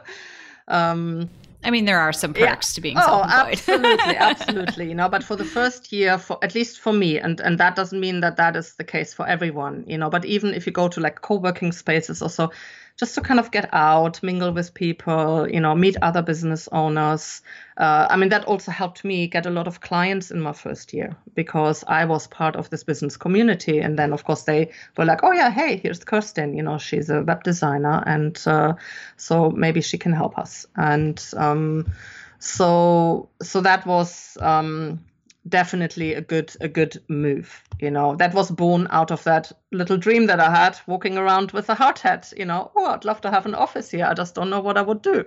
Um, 0.70 1.28
I 1.62 1.70
mean, 1.70 1.84
there 1.84 2.00
are 2.00 2.12
some 2.12 2.32
perks 2.32 2.72
yeah. 2.72 2.74
to 2.74 2.80
being 2.80 2.96
oh, 2.98 3.02
self-employed. 3.02 3.52
absolutely, 3.68 4.16
absolutely. 4.16 4.88
You 4.88 4.94
know, 4.94 5.08
but 5.08 5.22
for 5.22 5.36
the 5.36 5.44
first 5.44 5.92
year, 5.92 6.16
for 6.16 6.38
at 6.42 6.54
least 6.54 6.80
for 6.80 6.92
me, 6.92 7.18
and 7.18 7.38
and 7.40 7.58
that 7.58 7.76
doesn't 7.76 8.00
mean 8.00 8.20
that 8.20 8.36
that 8.36 8.56
is 8.56 8.74
the 8.76 8.84
case 8.84 9.12
for 9.12 9.26
everyone. 9.28 9.84
You 9.86 9.98
know, 9.98 10.08
but 10.08 10.24
even 10.24 10.54
if 10.54 10.66
you 10.66 10.72
go 10.72 10.88
to 10.88 11.00
like 11.00 11.20
co-working 11.20 11.72
spaces, 11.72 12.22
also 12.22 12.50
just 12.96 13.14
to 13.14 13.20
kind 13.20 13.40
of 13.40 13.50
get 13.50 13.68
out, 13.72 14.22
mingle 14.22 14.52
with 14.52 14.74
people, 14.74 15.48
you 15.48 15.60
know, 15.60 15.74
meet 15.74 15.96
other 16.02 16.22
business 16.22 16.68
owners. 16.70 17.42
Uh, 17.76 18.06
I 18.10 18.16
mean, 18.16 18.28
that 18.28 18.44
also 18.44 18.70
helped 18.70 19.04
me 19.04 19.26
get 19.26 19.46
a 19.46 19.50
lot 19.50 19.66
of 19.66 19.80
clients 19.80 20.30
in 20.30 20.40
my 20.40 20.52
first 20.52 20.92
year 20.92 21.16
because 21.34 21.82
I 21.86 22.04
was 22.04 22.26
part 22.26 22.56
of 22.56 22.68
this 22.70 22.84
business 22.84 23.16
community. 23.16 23.80
And 23.80 23.98
then, 23.98 24.12
of 24.12 24.24
course, 24.24 24.42
they 24.42 24.70
were 24.96 25.04
like, 25.04 25.20
oh, 25.22 25.32
yeah, 25.32 25.50
hey, 25.50 25.76
here's 25.76 26.04
Kirsten. 26.04 26.54
You 26.56 26.62
know, 26.62 26.78
she's 26.78 27.08
a 27.08 27.22
web 27.22 27.42
designer. 27.42 28.02
And 28.06 28.40
uh, 28.46 28.74
so 29.16 29.50
maybe 29.50 29.80
she 29.80 29.96
can 29.98 30.12
help 30.12 30.38
us. 30.38 30.66
And 30.76 31.22
um, 31.36 31.92
so, 32.38 33.28
so 33.42 33.60
that 33.62 33.86
was. 33.86 34.36
Um, 34.40 35.00
definitely 35.48 36.14
a 36.14 36.20
good 36.20 36.54
a 36.60 36.68
good 36.68 37.02
move 37.08 37.62
you 37.80 37.90
know. 37.90 38.14
That 38.16 38.34
was 38.34 38.50
born 38.50 38.86
out 38.90 39.10
of 39.10 39.24
that 39.24 39.50
little 39.72 39.96
dream 39.96 40.26
that 40.26 40.40
i 40.40 40.50
had 40.50 40.78
walking 40.86 41.16
around 41.16 41.52
with 41.52 41.68
a 41.70 41.74
hard 41.74 41.98
hat 41.98 42.32
you 42.36 42.44
know. 42.44 42.70
Oh 42.76 42.86
i'd 42.86 43.04
love 43.04 43.20
to 43.22 43.30
have 43.30 43.46
an 43.46 43.54
office 43.54 43.90
here. 43.90 44.06
I 44.06 44.14
just 44.14 44.34
don't 44.34 44.50
know 44.50 44.60
what 44.60 44.76
i 44.76 44.82
would 44.82 45.02
do. 45.02 45.24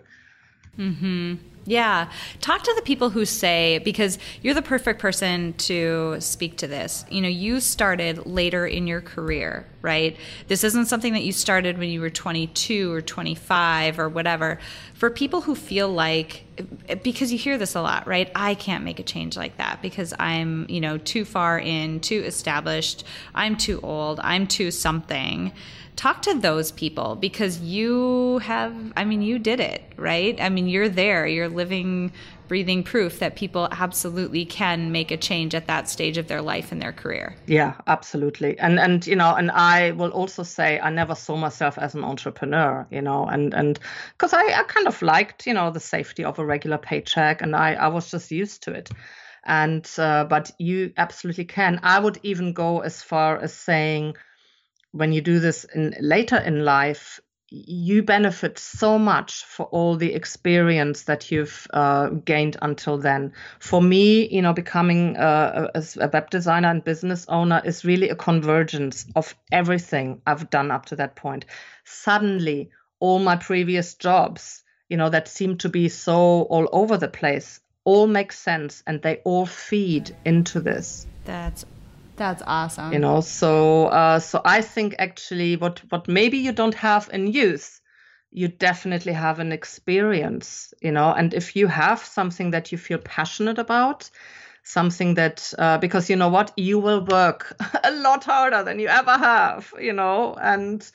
Mm-hmm 0.77 1.52
yeah. 1.65 2.11
Talk 2.41 2.63
to 2.63 2.73
the 2.75 2.81
people 2.81 3.09
who 3.09 3.25
say, 3.25 3.77
because 3.79 4.19
you're 4.41 4.53
the 4.53 4.61
perfect 4.61 4.99
person 4.99 5.53
to 5.53 6.17
speak 6.19 6.57
to 6.57 6.67
this. 6.67 7.05
You 7.09 7.21
know, 7.21 7.29
you 7.29 7.61
started 7.61 8.25
later 8.25 8.67
in 8.67 8.85
your 8.85 8.99
career, 8.99 9.65
right? 9.81 10.17
This 10.47 10.65
isn't 10.65 10.87
something 10.87 11.13
that 11.13 11.23
you 11.23 11.31
started 11.31 11.77
when 11.77 11.89
you 11.89 12.01
were 12.01 12.09
22 12.09 12.91
or 12.91 13.01
25 13.01 13.97
or 13.97 14.09
whatever. 14.09 14.59
For 14.93 15.09
people 15.09 15.41
who 15.41 15.55
feel 15.55 15.87
like, 15.87 16.43
because 17.01 17.31
you 17.31 17.37
hear 17.37 17.57
this 17.57 17.75
a 17.75 17.81
lot, 17.81 18.07
right? 18.07 18.29
I 18.35 18.55
can't 18.55 18.83
make 18.83 18.99
a 18.99 19.03
change 19.03 19.37
like 19.37 19.55
that 19.57 19.81
because 19.81 20.13
I'm, 20.19 20.65
you 20.69 20.81
know, 20.81 20.97
too 20.97 21.23
far 21.23 21.59
in, 21.59 22.01
too 22.01 22.23
established, 22.25 23.05
I'm 23.33 23.55
too 23.55 23.79
old, 23.81 24.19
I'm 24.19 24.47
too 24.47 24.69
something 24.69 25.53
talk 25.95 26.21
to 26.23 26.33
those 26.33 26.71
people 26.71 27.15
because 27.15 27.59
you 27.59 28.39
have 28.39 28.73
i 28.97 29.03
mean 29.03 29.21
you 29.21 29.37
did 29.37 29.59
it 29.59 29.83
right 29.95 30.39
i 30.41 30.49
mean 30.49 30.67
you're 30.67 30.89
there 30.89 31.27
you're 31.27 31.49
living 31.53 32.11
breathing 32.47 32.83
proof 32.83 33.19
that 33.19 33.35
people 33.35 33.67
absolutely 33.71 34.45
can 34.45 34.91
make 34.91 35.11
a 35.11 35.17
change 35.17 35.55
at 35.55 35.67
that 35.67 35.89
stage 35.89 36.17
of 36.17 36.27
their 36.27 36.41
life 36.41 36.71
and 36.71 36.81
their 36.81 36.91
career. 36.91 37.35
Yeah, 37.47 37.75
absolutely. 37.87 38.59
And 38.59 38.79
and 38.79 39.05
you 39.07 39.15
know, 39.15 39.33
and 39.33 39.49
I 39.51 39.91
will 39.91 40.11
also 40.11 40.43
say 40.43 40.79
I 40.79 40.89
never 40.89 41.15
saw 41.15 41.35
myself 41.35 41.77
as 41.77 41.95
an 41.95 42.03
entrepreneur, 42.03 42.85
you 42.91 43.01
know, 43.01 43.25
and 43.25 43.53
and 43.53 43.79
because 44.11 44.33
I, 44.33 44.43
I 44.43 44.63
kind 44.63 44.87
of 44.87 45.01
liked, 45.01 45.47
you 45.47 45.53
know, 45.53 45.71
the 45.71 45.79
safety 45.79 46.23
of 46.23 46.39
a 46.39 46.45
regular 46.45 46.77
paycheck 46.77 47.41
and 47.41 47.55
I, 47.55 47.73
I 47.73 47.87
was 47.87 48.11
just 48.11 48.31
used 48.31 48.63
to 48.63 48.73
it. 48.73 48.89
And 49.45 49.89
uh, 49.97 50.25
but 50.25 50.51
you 50.57 50.93
absolutely 50.95 51.45
can. 51.45 51.79
I 51.83 51.99
would 51.99 52.19
even 52.23 52.53
go 52.53 52.79
as 52.79 53.01
far 53.01 53.37
as 53.37 53.53
saying 53.53 54.15
when 54.93 55.11
you 55.11 55.21
do 55.21 55.39
this 55.39 55.65
in 55.65 55.95
later 55.99 56.37
in 56.37 56.63
life, 56.63 57.19
you 57.53 58.01
benefit 58.01 58.57
so 58.57 58.97
much 58.97 59.45
for 59.45 59.67
all 59.67 59.95
the 59.95 60.15
experience 60.15 61.03
that 61.03 61.29
you've 61.29 61.67
uh, 61.71 62.09
gained 62.09 62.57
until 62.63 62.97
then. 62.97 63.31
For 63.59 63.79
me, 63.79 64.27
you 64.27 64.41
know, 64.41 64.53
becoming 64.53 65.15
a, 65.17 65.69
a, 65.75 66.09
web 66.11 66.31
designer 66.31 66.69
and 66.69 66.83
business 66.83 67.27
owner 67.29 67.61
is 67.63 67.85
really 67.85 68.09
a 68.09 68.15
convergence 68.15 69.05
of 69.15 69.35
everything 69.51 70.19
I've 70.25 70.49
done 70.49 70.71
up 70.71 70.87
to 70.87 70.95
that 70.95 71.15
point. 71.15 71.45
Suddenly, 71.83 72.71
all 72.99 73.19
my 73.19 73.35
previous 73.35 73.93
jobs, 73.93 74.63
you 74.89 74.97
know, 74.97 75.09
that 75.09 75.27
seemed 75.27 75.59
to 75.59 75.69
be 75.69 75.89
so 75.89 76.15
all 76.15 76.67
over 76.71 76.97
the 76.97 77.07
place, 77.07 77.59
all 77.83 78.07
make 78.07 78.31
sense 78.31 78.81
and 78.87 78.99
they 79.03 79.17
all 79.25 79.45
feed 79.45 80.15
into 80.25 80.59
this. 80.59 81.05
That's 81.25 81.65
that's 82.15 82.43
awesome. 82.45 82.93
You 82.93 82.99
know, 82.99 83.21
so 83.21 83.87
uh, 83.87 84.19
so 84.19 84.41
I 84.45 84.61
think 84.61 84.95
actually 84.99 85.55
what 85.55 85.79
what 85.89 86.07
maybe 86.07 86.37
you 86.37 86.51
don't 86.51 86.75
have 86.75 87.09
in 87.11 87.27
youth, 87.27 87.81
you 88.31 88.47
definitely 88.47 89.13
have 89.13 89.39
an 89.39 89.51
experience. 89.51 90.73
You 90.81 90.91
know, 90.91 91.11
and 91.11 91.33
if 91.33 91.55
you 91.55 91.67
have 91.67 91.99
something 91.99 92.51
that 92.51 92.71
you 92.71 92.77
feel 92.77 92.99
passionate 92.99 93.57
about, 93.57 94.09
something 94.63 95.15
that 95.15 95.53
uh, 95.57 95.77
because 95.77 96.09
you 96.09 96.15
know 96.15 96.29
what 96.29 96.51
you 96.57 96.79
will 96.79 97.05
work 97.05 97.55
a 97.83 97.91
lot 97.91 98.23
harder 98.23 98.63
than 98.63 98.79
you 98.79 98.87
ever 98.87 99.17
have. 99.17 99.73
You 99.79 99.93
know, 99.93 100.35
and 100.35 100.89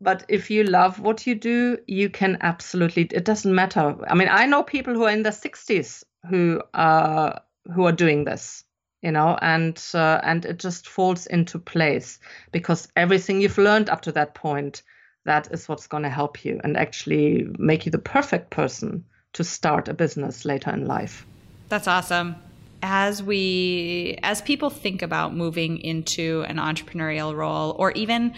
but 0.00 0.24
if 0.28 0.50
you 0.50 0.64
love 0.64 1.00
what 1.00 1.26
you 1.26 1.34
do, 1.34 1.78
you 1.86 2.10
can 2.10 2.38
absolutely. 2.42 3.04
It 3.04 3.24
doesn't 3.24 3.54
matter. 3.54 3.96
I 4.08 4.14
mean, 4.14 4.28
I 4.30 4.46
know 4.46 4.62
people 4.62 4.94
who 4.94 5.04
are 5.04 5.10
in 5.10 5.22
their 5.22 5.32
sixties 5.32 6.04
who 6.28 6.62
are 6.74 7.40
who 7.74 7.86
are 7.86 7.92
doing 7.92 8.24
this 8.24 8.64
you 9.04 9.12
know 9.12 9.38
and 9.42 9.84
uh, 9.94 10.18
and 10.22 10.44
it 10.46 10.58
just 10.58 10.88
falls 10.88 11.26
into 11.26 11.58
place 11.58 12.18
because 12.50 12.88
everything 12.96 13.40
you've 13.40 13.58
learned 13.58 13.90
up 13.90 14.00
to 14.00 14.12
that 14.12 14.34
point 14.34 14.82
that 15.24 15.52
is 15.52 15.68
what's 15.68 15.86
going 15.86 16.02
to 16.02 16.08
help 16.08 16.44
you 16.44 16.60
and 16.64 16.76
actually 16.76 17.46
make 17.58 17.86
you 17.86 17.92
the 17.92 17.98
perfect 17.98 18.50
person 18.50 19.04
to 19.34 19.44
start 19.44 19.88
a 19.88 19.94
business 19.94 20.44
later 20.44 20.70
in 20.70 20.86
life. 20.86 21.26
That's 21.68 21.88
awesome. 21.88 22.36
As 22.82 23.22
we 23.22 24.18
as 24.22 24.42
people 24.42 24.70
think 24.70 25.02
about 25.02 25.34
moving 25.34 25.78
into 25.78 26.44
an 26.48 26.56
entrepreneurial 26.56 27.34
role 27.34 27.74
or 27.78 27.92
even 27.92 28.34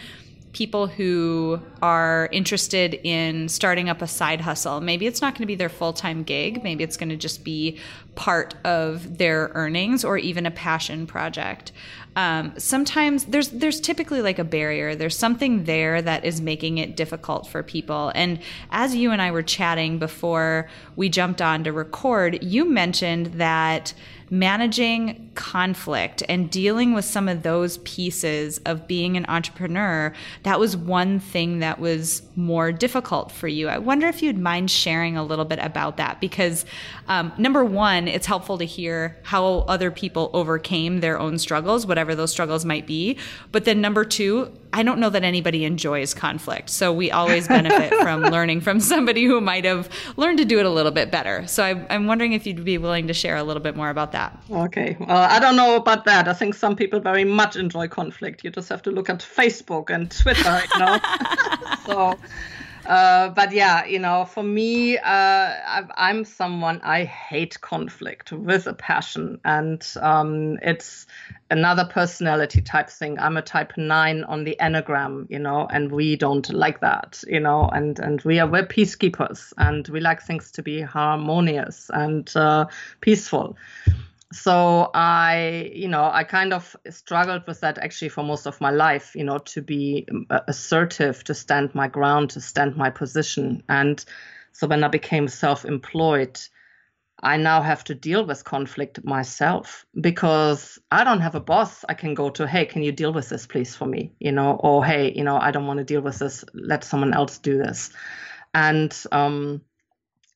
people 0.57 0.87
who 0.87 1.61
are 1.83 2.31
interested 2.33 2.99
in 3.05 3.47
starting 3.47 3.91
up 3.91 4.01
a 4.01 4.07
side 4.07 4.41
hustle. 4.41 4.81
Maybe 4.81 5.07
it's 5.07 5.21
not 5.21 5.35
going 5.35 5.43
to 5.43 5.47
be 5.47 5.55
their 5.55 5.69
full 5.69 5.93
time 5.93 6.23
gig. 6.23 6.65
Maybe 6.65 6.83
it's 6.83 6.97
going 6.97 7.11
to 7.11 7.17
just 7.17 7.45
be 7.45 7.79
part 8.15 8.55
of 8.65 9.19
their 9.19 9.51
earnings 9.53 10.03
or 10.03 10.17
even 10.17 10.47
a 10.47 10.51
passion 10.51 11.07
project. 11.07 11.73
Um, 12.17 12.55
sometimes 12.57 13.27
there's 13.27 13.51
there's 13.51 13.79
typically 13.79 14.23
like 14.23 14.39
a 14.39 14.45
barrier. 14.45 14.95
There's 14.95 15.15
something 15.15 15.65
there 15.65 16.01
that 16.01 16.25
is 16.25 16.41
making 16.41 16.79
it 16.79 16.97
difficult 16.97 17.47
for 17.47 17.63
people. 17.63 18.11
And 18.15 18.39
as 18.71 18.97
you 18.97 19.11
and 19.11 19.21
I 19.21 19.33
were 19.33 19.43
chatting 19.43 19.99
before 19.99 20.71
we 20.97 21.11
jumped 21.11 21.43
on 21.43 21.65
to 21.65 21.73
record, 21.75 22.43
you 22.43 22.65
mentioned 22.65 23.27
that 23.35 23.93
managing 24.31 25.31
conflict 25.35 26.23
and 26.29 26.51
dealing 26.51 26.95
with 26.95 27.05
some 27.05 27.29
of 27.29 27.43
those 27.43 27.79
pieces 27.79 28.59
of 28.67 28.89
being 28.89 29.17
an 29.17 29.27
entrepreneur, 29.29 30.13
that 30.43 30.59
was 30.59 30.77
one 30.77 31.21
thing 31.21 31.61
that 31.61 31.79
was 31.79 32.23
more 32.37 32.71
difficult 32.71 33.33
for 33.33 33.49
you. 33.49 33.69
I 33.69 33.79
wonder 33.79 34.07
if 34.07 34.23
you'd 34.23 34.39
mind 34.39 34.71
sharing 34.71 35.17
a 35.17 35.25
little 35.25 35.45
bit 35.45 35.59
about 35.59 35.97
that 35.97 36.21
because, 36.21 36.67
um, 37.09 37.33
number 37.39 37.65
one, 37.65 38.09
it's 38.09 38.27
helpful 38.27 38.59
to 38.59 38.65
hear 38.65 39.17
how 39.23 39.65
other 39.69 39.91
people 39.91 40.31
overcame 40.35 41.01
their 41.01 41.19
own 41.19 41.39
struggles, 41.39 41.87
whatever 41.87 42.15
those 42.15 42.31
struggles 42.31 42.65
might 42.65 42.87
be. 42.87 43.19
But 43.53 43.65
then 43.65 43.81
number 43.81 44.05
two, 44.05 44.53
I 44.77 44.83
don't 44.83 44.99
know 44.99 45.09
that 45.09 45.25
anybody 45.25 45.65
enjoys 45.65 46.13
conflict. 46.13 46.69
So 46.69 46.93
we 46.93 47.11
always 47.11 47.49
benefit 47.57 47.95
from 47.95 48.21
learning 48.23 48.61
from 48.61 48.79
somebody 48.81 49.25
who 49.25 49.41
might 49.41 49.65
have 49.65 49.89
learned 50.19 50.37
to 50.39 50.45
do 50.45 50.59
it 50.59 50.67
a 50.67 50.71
little 50.71 50.93
bit 50.93 51.11
better. 51.11 51.47
So 51.47 51.65
I, 51.65 51.87
I'm 51.89 52.07
wondering 52.07 52.35
if 52.35 52.47
you'd 52.47 52.63
be 52.63 52.77
willing 52.77 53.07
to 53.07 53.15
share 53.15 53.37
a 53.37 53.43
little 53.43 53.63
bit 53.63 53.75
more 53.75 53.89
about 53.89 54.13
that. 54.13 54.39
Okay. 54.51 54.97
Well, 55.01 55.17
I 55.17 55.39
don't 55.41 55.57
know 55.57 55.77
about 55.77 56.05
that. 56.05 56.29
I 56.29 56.35
think 56.35 56.55
some 56.55 56.77
people 56.77 57.01
very 57.01 57.25
much 57.25 57.57
enjoy 57.57 57.89
conflict. 57.89 58.45
You 58.45 58.51
just 58.51 58.69
have 58.69 58.83
to 58.83 58.91
look 58.91 59.09
at 59.09 59.21
Facebook 59.21 59.89
and 59.89 60.11
Twitter, 60.11 60.61
you 60.75 60.81
know. 60.81 60.99
so 61.87 62.19
uh, 62.87 63.31
but 63.31 63.53
yeah, 63.53 63.85
you 63.85 63.99
know, 63.99 64.25
for 64.25 64.43
me, 64.43 64.99
uh, 64.99 65.03
I, 65.05 66.11
am 66.11 66.25
someone 66.25 66.81
I 66.83 67.05
hate 67.05 67.61
conflict 67.61 68.33
with 68.33 68.67
a 68.67 68.75
passion, 68.75 69.41
and 69.45 69.87
um, 70.01 70.59
it's 70.63 71.07
another 71.51 71.85
personality 71.85 72.61
type 72.61 72.91
thing. 72.91 73.19
I'm 73.19 73.37
a 73.37 73.43
type 73.43 73.73
nine 73.77 74.25
on 74.25 74.45
the 74.45 74.57
enneagram, 74.61 75.31
you 75.31 75.39
know, 75.39 75.67
and 75.71 75.93
we 75.93 76.17
don't 76.17 76.49
like 76.53 76.81
that, 76.81 77.23
you 77.27 77.41
know, 77.41 77.69
and 77.73 77.99
and 77.99 78.21
we 78.23 78.39
are 78.39 78.47
we're 78.47 78.67
peacekeepers, 78.67 79.53
and 79.59 79.87
we 79.89 80.01
like 80.01 80.23
things 80.23 80.51
to 80.53 80.63
be 80.63 80.81
harmonious 80.81 81.91
and 81.93 82.31
uh, 82.37 82.67
peaceful 83.01 83.57
so 84.33 84.91
I, 84.93 85.71
you 85.73 85.89
know, 85.89 86.11
I 86.13 86.25
kind 86.25 86.53
of 86.53 86.75
struggled 86.91 87.47
with 87.47 87.61
that 87.61 87.79
actually 87.79 88.09
for 88.09 88.25
most 88.25 88.47
of 88.47 88.61
my 88.61 88.71
life, 88.71 89.15
you 89.15 89.25
know, 89.25 89.39
to 89.39 89.63
be 89.63 90.07
um, 90.11 90.27
assertive, 90.49 91.23
to 91.25 91.35
stand 91.35 91.75
my 91.75 91.87
ground, 91.87 92.31
to 92.31 92.41
stand 92.41 92.77
my 92.77 92.91
position. 92.91 93.63
And 93.69 94.05
so 94.53 94.67
when 94.67 94.83
I 94.83 94.89
became 94.89 95.29
self 95.29 95.65
employed, 95.65 96.41
I 97.23 97.37
now 97.37 97.63
have 97.63 97.85
to 97.85 97.95
deal 97.95 98.27
with 98.27 98.45
conflict 98.45 99.05
myself 99.05 99.87
because 99.99 100.79
I 100.91 101.05
don't 101.05 101.21
have 101.21 101.35
a 101.35 101.41
boss 101.41 101.85
I 101.89 101.95
can 101.95 102.15
go 102.15 102.29
to, 102.31 102.47
hey, 102.47 102.67
can 102.67 102.83
you 102.83 102.93
deal 102.93 103.13
with 103.13 103.29
this, 103.29 103.47
please, 103.47 103.77
for 103.77 103.87
me? 103.87 104.13
You 104.19 104.33
know, 104.33 104.53
or 104.61 104.85
hey, 104.85 105.13
you 105.15 105.25
know, 105.25 105.39
I 105.39 105.53
don't 105.53 105.67
want 105.67 105.79
to 105.79 105.85
deal 105.85 106.03
with 106.03 106.19
this, 106.19 106.45
let 106.53 106.85
someone 106.85 107.15
else 107.15 107.39
do 107.39 107.59
this. 107.59 107.91
And, 108.53 108.95
um, 109.13 109.63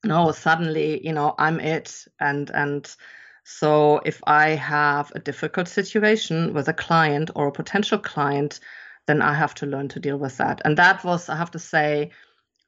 no, 0.04 0.32
suddenly, 0.32 1.04
you 1.06 1.12
know, 1.12 1.34
I'm 1.38 1.60
it. 1.60 2.06
And, 2.18 2.50
and, 2.50 2.96
so 3.44 4.00
if 4.04 4.20
I 4.26 4.50
have 4.50 5.12
a 5.14 5.20
difficult 5.20 5.68
situation 5.68 6.54
with 6.54 6.68
a 6.68 6.74
client 6.74 7.30
or 7.34 7.48
a 7.48 7.52
potential 7.52 7.98
client, 7.98 8.60
then 9.06 9.22
I 9.22 9.34
have 9.34 9.54
to 9.56 9.66
learn 9.66 9.88
to 9.88 10.00
deal 10.00 10.18
with 10.18 10.36
that. 10.38 10.60
And 10.64 10.76
that 10.78 11.04
was, 11.04 11.28
I 11.28 11.36
have 11.36 11.50
to 11.52 11.58
say, 11.58 12.10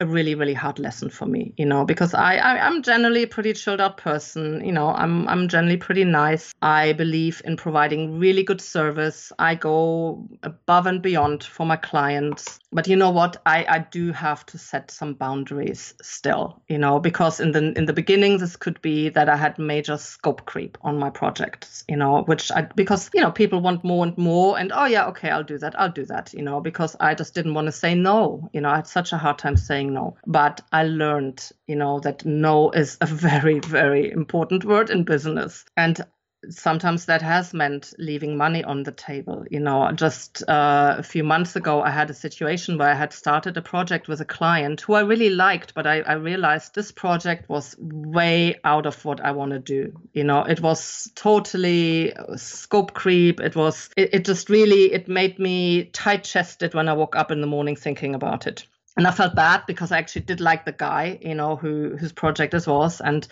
a 0.02 0.06
really 0.06 0.34
really 0.34 0.54
hard 0.54 0.78
lesson 0.78 1.08
for 1.08 1.26
me 1.26 1.54
you 1.56 1.66
know 1.66 1.84
because 1.84 2.14
I, 2.14 2.36
I 2.36 2.66
am 2.66 2.82
generally 2.82 3.22
a 3.22 3.26
pretty 3.26 3.52
chilled 3.52 3.80
out 3.80 3.96
person 3.96 4.64
you 4.64 4.72
know 4.72 4.88
i'm 4.88 5.28
i'm 5.28 5.48
generally 5.48 5.76
pretty 5.76 6.04
nice. 6.04 6.54
I 6.62 6.92
believe 6.92 7.42
in 7.44 7.56
providing 7.56 8.18
really 8.18 8.44
good 8.44 8.60
service. 8.60 9.32
I 9.38 9.54
go 9.54 10.28
above 10.42 10.86
and 10.86 11.02
beyond 11.02 11.42
for 11.42 11.66
my 11.66 11.76
clients. 11.76 12.60
But 12.70 12.86
you 12.86 12.96
know 12.96 13.10
what? 13.10 13.36
I 13.44 13.64
i 13.68 13.78
do 13.78 14.12
have 14.12 14.46
to 14.46 14.58
set 14.58 14.90
some 14.90 15.14
boundaries 15.14 15.94
still 16.02 16.62
you 16.68 16.78
know 16.78 17.00
because 17.00 17.40
in 17.40 17.52
the 17.52 17.72
in 17.76 17.86
the 17.86 17.92
beginning 17.92 18.38
this 18.38 18.56
could 18.56 18.80
be 18.82 19.08
that 19.10 19.28
i 19.28 19.36
had 19.36 19.58
major 19.58 19.96
scope 19.96 20.44
creep 20.46 20.78
on 20.82 20.98
my 20.98 21.10
projects 21.10 21.84
you 21.88 21.96
know 21.96 22.22
which 22.22 22.50
i 22.52 22.62
because 22.62 23.10
you 23.14 23.20
know 23.20 23.30
people 23.30 23.60
want 23.60 23.84
more 23.84 24.04
and 24.06 24.16
more 24.18 24.58
and 24.58 24.72
oh 24.72 24.86
yeah 24.86 25.06
okay 25.06 25.30
i'll 25.30 25.44
do 25.44 25.58
that 25.58 25.78
i'll 25.78 25.92
do 25.92 26.04
that 26.04 26.32
you 26.32 26.42
know 26.42 26.60
because 26.60 26.96
i 27.00 27.14
just 27.14 27.34
didn't 27.34 27.54
want 27.54 27.66
to 27.66 27.72
say 27.72 27.94
no. 27.94 28.48
You 28.52 28.60
know 28.60 28.70
i 28.70 28.76
had 28.76 28.86
such 28.86 29.12
a 29.12 29.18
hard 29.18 29.38
time 29.38 29.56
saying 29.56 29.91
no. 29.92 30.16
But 30.26 30.60
I 30.72 30.84
learned, 30.84 31.50
you 31.66 31.76
know, 31.76 32.00
that 32.00 32.24
no 32.24 32.70
is 32.70 32.98
a 33.00 33.06
very, 33.06 33.60
very 33.60 34.10
important 34.10 34.64
word 34.64 34.90
in 34.90 35.04
business. 35.04 35.64
And 35.76 36.04
sometimes 36.50 37.06
that 37.06 37.22
has 37.22 37.54
meant 37.54 37.94
leaving 37.98 38.36
money 38.36 38.64
on 38.64 38.82
the 38.82 38.92
table. 38.92 39.44
You 39.50 39.60
know, 39.60 39.92
just 39.92 40.42
uh, 40.48 40.96
a 40.98 41.02
few 41.02 41.24
months 41.24 41.56
ago, 41.56 41.82
I 41.82 41.90
had 41.90 42.10
a 42.10 42.14
situation 42.14 42.78
where 42.78 42.90
I 42.90 42.94
had 42.94 43.12
started 43.12 43.56
a 43.56 43.62
project 43.62 44.08
with 44.08 44.20
a 44.20 44.24
client 44.24 44.80
who 44.80 44.94
I 44.94 45.00
really 45.00 45.30
liked, 45.30 45.74
but 45.74 45.86
I, 45.86 46.00
I 46.00 46.14
realized 46.14 46.74
this 46.74 46.92
project 46.92 47.48
was 47.48 47.76
way 47.78 48.58
out 48.64 48.86
of 48.86 49.04
what 49.04 49.20
I 49.24 49.32
want 49.32 49.52
to 49.52 49.58
do. 49.58 49.92
You 50.12 50.24
know, 50.24 50.42
it 50.42 50.60
was 50.60 51.10
totally 51.14 52.12
scope 52.36 52.94
creep. 52.94 53.40
It 53.40 53.54
was, 53.56 53.90
it, 53.96 54.14
it 54.14 54.24
just 54.24 54.48
really, 54.48 54.92
it 54.92 55.08
made 55.08 55.38
me 55.38 55.84
tight 55.84 56.24
chested 56.24 56.74
when 56.74 56.88
I 56.88 56.94
woke 56.94 57.16
up 57.16 57.30
in 57.30 57.40
the 57.40 57.46
morning 57.46 57.76
thinking 57.76 58.14
about 58.14 58.46
it 58.46 58.66
and 58.96 59.06
I 59.06 59.10
felt 59.10 59.34
bad 59.34 59.62
because 59.66 59.92
I 59.92 59.98
actually 59.98 60.22
did 60.22 60.40
like 60.40 60.64
the 60.64 60.72
guy, 60.72 61.18
you 61.20 61.34
know, 61.34 61.56
who 61.56 61.96
whose 61.96 62.12
project 62.12 62.52
this 62.52 62.66
was, 62.66 63.00
and 63.00 63.26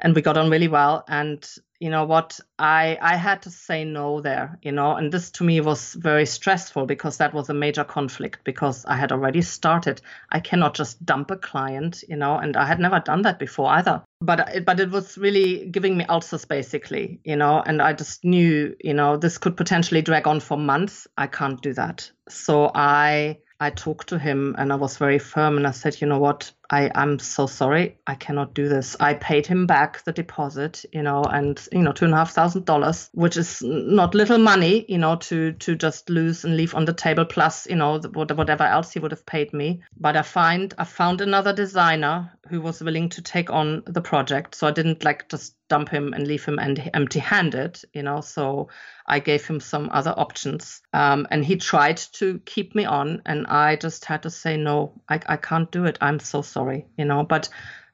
and 0.00 0.14
we 0.14 0.22
got 0.22 0.36
on 0.36 0.50
really 0.50 0.68
well. 0.68 1.04
And 1.08 1.46
you 1.80 1.90
know 1.90 2.04
what? 2.04 2.38
I 2.58 2.98
i 3.00 3.16
had 3.16 3.42
to 3.42 3.50
say 3.50 3.84
no 3.84 4.20
there 4.20 4.58
you 4.62 4.72
know 4.72 4.96
and 4.96 5.12
this 5.12 5.30
to 5.32 5.44
me 5.44 5.60
was 5.60 5.94
very 5.94 6.26
stressful 6.26 6.86
because 6.86 7.18
that 7.18 7.32
was 7.32 7.48
a 7.48 7.54
major 7.54 7.84
conflict 7.84 8.40
because 8.42 8.84
i 8.86 8.96
had 8.96 9.12
already 9.12 9.42
started. 9.42 10.00
I 10.30 10.40
cannot 10.40 10.74
just 10.74 11.04
dump 11.06 11.30
a 11.30 11.36
client 11.36 12.02
you 12.08 12.16
know 12.16 12.36
and 12.36 12.56
i 12.56 12.66
had 12.66 12.80
never 12.80 13.00
done 13.00 13.22
that 13.22 13.38
before 13.38 13.70
either. 13.70 14.02
But 14.20 14.48
it, 14.56 14.64
but 14.64 14.80
it 14.80 14.90
was 14.90 15.16
really 15.16 15.66
giving 15.66 15.96
me 15.96 16.04
ulcers 16.08 16.44
basically 16.44 17.20
you 17.22 17.36
know 17.36 17.62
and 17.64 17.80
i 17.80 17.92
just 17.92 18.24
knew 18.24 18.74
you 18.80 18.94
know 18.94 19.16
this 19.16 19.38
could 19.38 19.56
potentially 19.56 20.02
drag 20.02 20.26
on 20.26 20.40
for 20.40 20.58
months. 20.58 21.06
I 21.16 21.28
can't 21.28 21.62
do 21.62 21.72
that. 21.74 22.10
So 22.28 22.72
i 22.74 23.38
I 23.60 23.70
talked 23.70 24.08
to 24.10 24.18
him 24.18 24.54
and 24.58 24.72
I 24.72 24.76
was 24.76 24.98
very 24.98 25.18
firm 25.18 25.56
and 25.56 25.66
I 25.66 25.72
said, 25.72 26.00
you 26.00 26.06
know 26.06 26.18
what, 26.18 26.52
I, 26.70 26.90
I'm 26.94 27.18
so 27.18 27.46
sorry, 27.46 27.98
I 28.06 28.14
cannot 28.14 28.54
do 28.54 28.68
this. 28.68 28.96
I 29.00 29.14
paid 29.14 29.46
him 29.46 29.66
back 29.66 30.04
the 30.04 30.12
deposit, 30.12 30.84
you 30.92 31.02
know, 31.02 31.22
and 31.22 31.60
you 31.72 31.82
know, 31.82 31.92
two 31.92 32.04
and 32.04 32.14
a 32.14 32.18
half 32.18 32.32
thousand 32.32 32.66
dollars, 32.66 33.08
which 33.12 33.36
is 33.38 33.62
not 33.62 34.14
little 34.14 34.38
money, 34.38 34.84
you 34.88 34.98
know, 34.98 35.16
to 35.16 35.52
to 35.52 35.74
just 35.74 36.10
lose 36.10 36.44
and 36.44 36.56
leave 36.56 36.74
on 36.74 36.84
the 36.84 36.92
table, 36.92 37.24
plus, 37.24 37.66
you 37.66 37.76
know, 37.76 37.98
whatever 38.12 38.64
else 38.64 38.92
he 38.92 38.98
would 38.98 39.12
have 39.12 39.24
paid 39.24 39.52
me. 39.52 39.82
But 39.98 40.16
I 40.16 40.22
find 40.22 40.74
I 40.76 40.84
found 40.84 41.20
another 41.20 41.54
designer 41.54 42.32
who 42.48 42.60
was 42.60 42.82
willing 42.82 43.08
to 43.10 43.22
take 43.22 43.50
on 43.50 43.82
the 43.86 44.00
project. 44.00 44.54
So 44.54 44.66
I 44.66 44.70
didn't 44.70 45.04
like 45.04 45.28
just 45.28 45.54
dump 45.68 45.88
him 45.88 46.14
and 46.14 46.26
leave 46.26 46.44
him 46.44 46.58
empty 46.58 47.18
handed, 47.18 47.80
you 47.92 48.02
know. 48.02 48.20
So 48.20 48.68
I 49.06 49.20
gave 49.20 49.46
him 49.46 49.60
some 49.60 49.90
other 49.92 50.14
options. 50.16 50.82
Um, 50.92 51.26
and 51.30 51.44
he 51.44 51.56
tried 51.56 51.98
to 52.14 52.40
keep 52.40 52.74
me 52.74 52.84
on, 52.84 53.22
and 53.26 53.46
I 53.46 53.76
just 53.76 54.04
had 54.04 54.22
to 54.22 54.30
say, 54.30 54.56
no, 54.56 55.00
I, 55.08 55.20
I 55.26 55.36
can't 55.36 55.70
do 55.70 55.84
it. 55.84 55.98
I'm 56.00 56.18
so 56.18 56.42
sorry, 56.42 56.57
you 56.96 57.04
know. 57.04 57.24
But, 57.24 57.48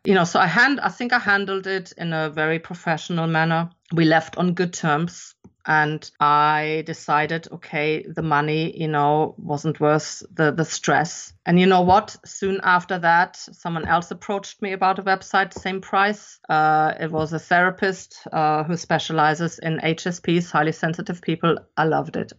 you 0.04 0.14
know, 0.14 0.24
so 0.24 0.40
I 0.40 0.46
hand, 0.46 0.80
I 0.80 0.88
think 0.88 1.12
I 1.12 1.18
handled 1.18 1.66
it 1.66 1.92
in 1.96 2.12
a 2.12 2.30
very 2.30 2.58
professional 2.58 3.26
manner. 3.26 3.70
We 3.92 4.04
left 4.04 4.36
on 4.36 4.54
good 4.54 4.72
terms 4.72 5.34
and 5.66 6.10
I 6.20 6.82
decided, 6.84 7.48
okay, 7.50 8.04
the 8.06 8.22
money, 8.22 8.78
you 8.78 8.88
know, 8.88 9.34
wasn't 9.38 9.80
worth 9.80 10.22
the, 10.32 10.50
the 10.50 10.64
stress. 10.64 11.32
And 11.46 11.58
you 11.58 11.66
know 11.66 11.80
what? 11.80 12.16
Soon 12.26 12.60
after 12.62 12.98
that, 12.98 13.36
someone 13.36 13.86
else 13.86 14.10
approached 14.10 14.60
me 14.60 14.72
about 14.72 14.98
a 14.98 15.02
website, 15.02 15.54
same 15.54 15.80
price. 15.80 16.38
Uh, 16.48 16.92
it 17.00 17.10
was 17.10 17.32
a 17.32 17.38
therapist 17.38 18.26
uh, 18.30 18.64
who 18.64 18.76
specializes 18.76 19.58
in 19.58 19.78
HSPs, 19.78 20.50
highly 20.50 20.72
sensitive 20.72 21.22
people. 21.22 21.56
I 21.76 21.84
loved 21.84 22.16
it. 22.16 22.32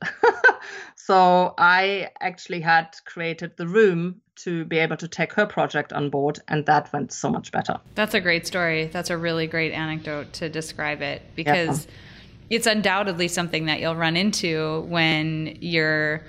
so 1.06 1.54
I 1.58 2.10
actually 2.20 2.62
had 2.62 2.96
created 3.06 3.58
the 3.58 3.68
room 3.68 4.22
to 4.38 4.66
be 4.66 4.80
able 4.80 4.98
to 4.98 5.08
take 5.08 5.34
her 5.34 5.46
project 5.46 5.94
on 5.94 6.10
board, 6.10 6.40
and 6.48 6.66
that 6.66 6.92
went 6.92 7.14
so 7.14 7.30
much 7.30 7.52
better. 7.52 7.80
That's 7.94 8.14
a 8.14 8.20
great 8.20 8.48
story. 8.48 8.88
That's 8.88 9.10
a 9.10 9.18
really 9.18 9.46
great 9.46 9.72
anecdote 9.72 10.34
to 10.34 10.50
describe 10.50 11.02
it 11.02 11.22
because. 11.36 11.86
Yeah 11.86 11.92
it's 12.50 12.68
undoubtedly 12.68 13.28
something 13.28 13.66
that 13.66 13.80
you'll 13.80 13.96
run 13.96 14.16
into 14.16 14.82
when 14.82 15.58
you're 15.62 16.22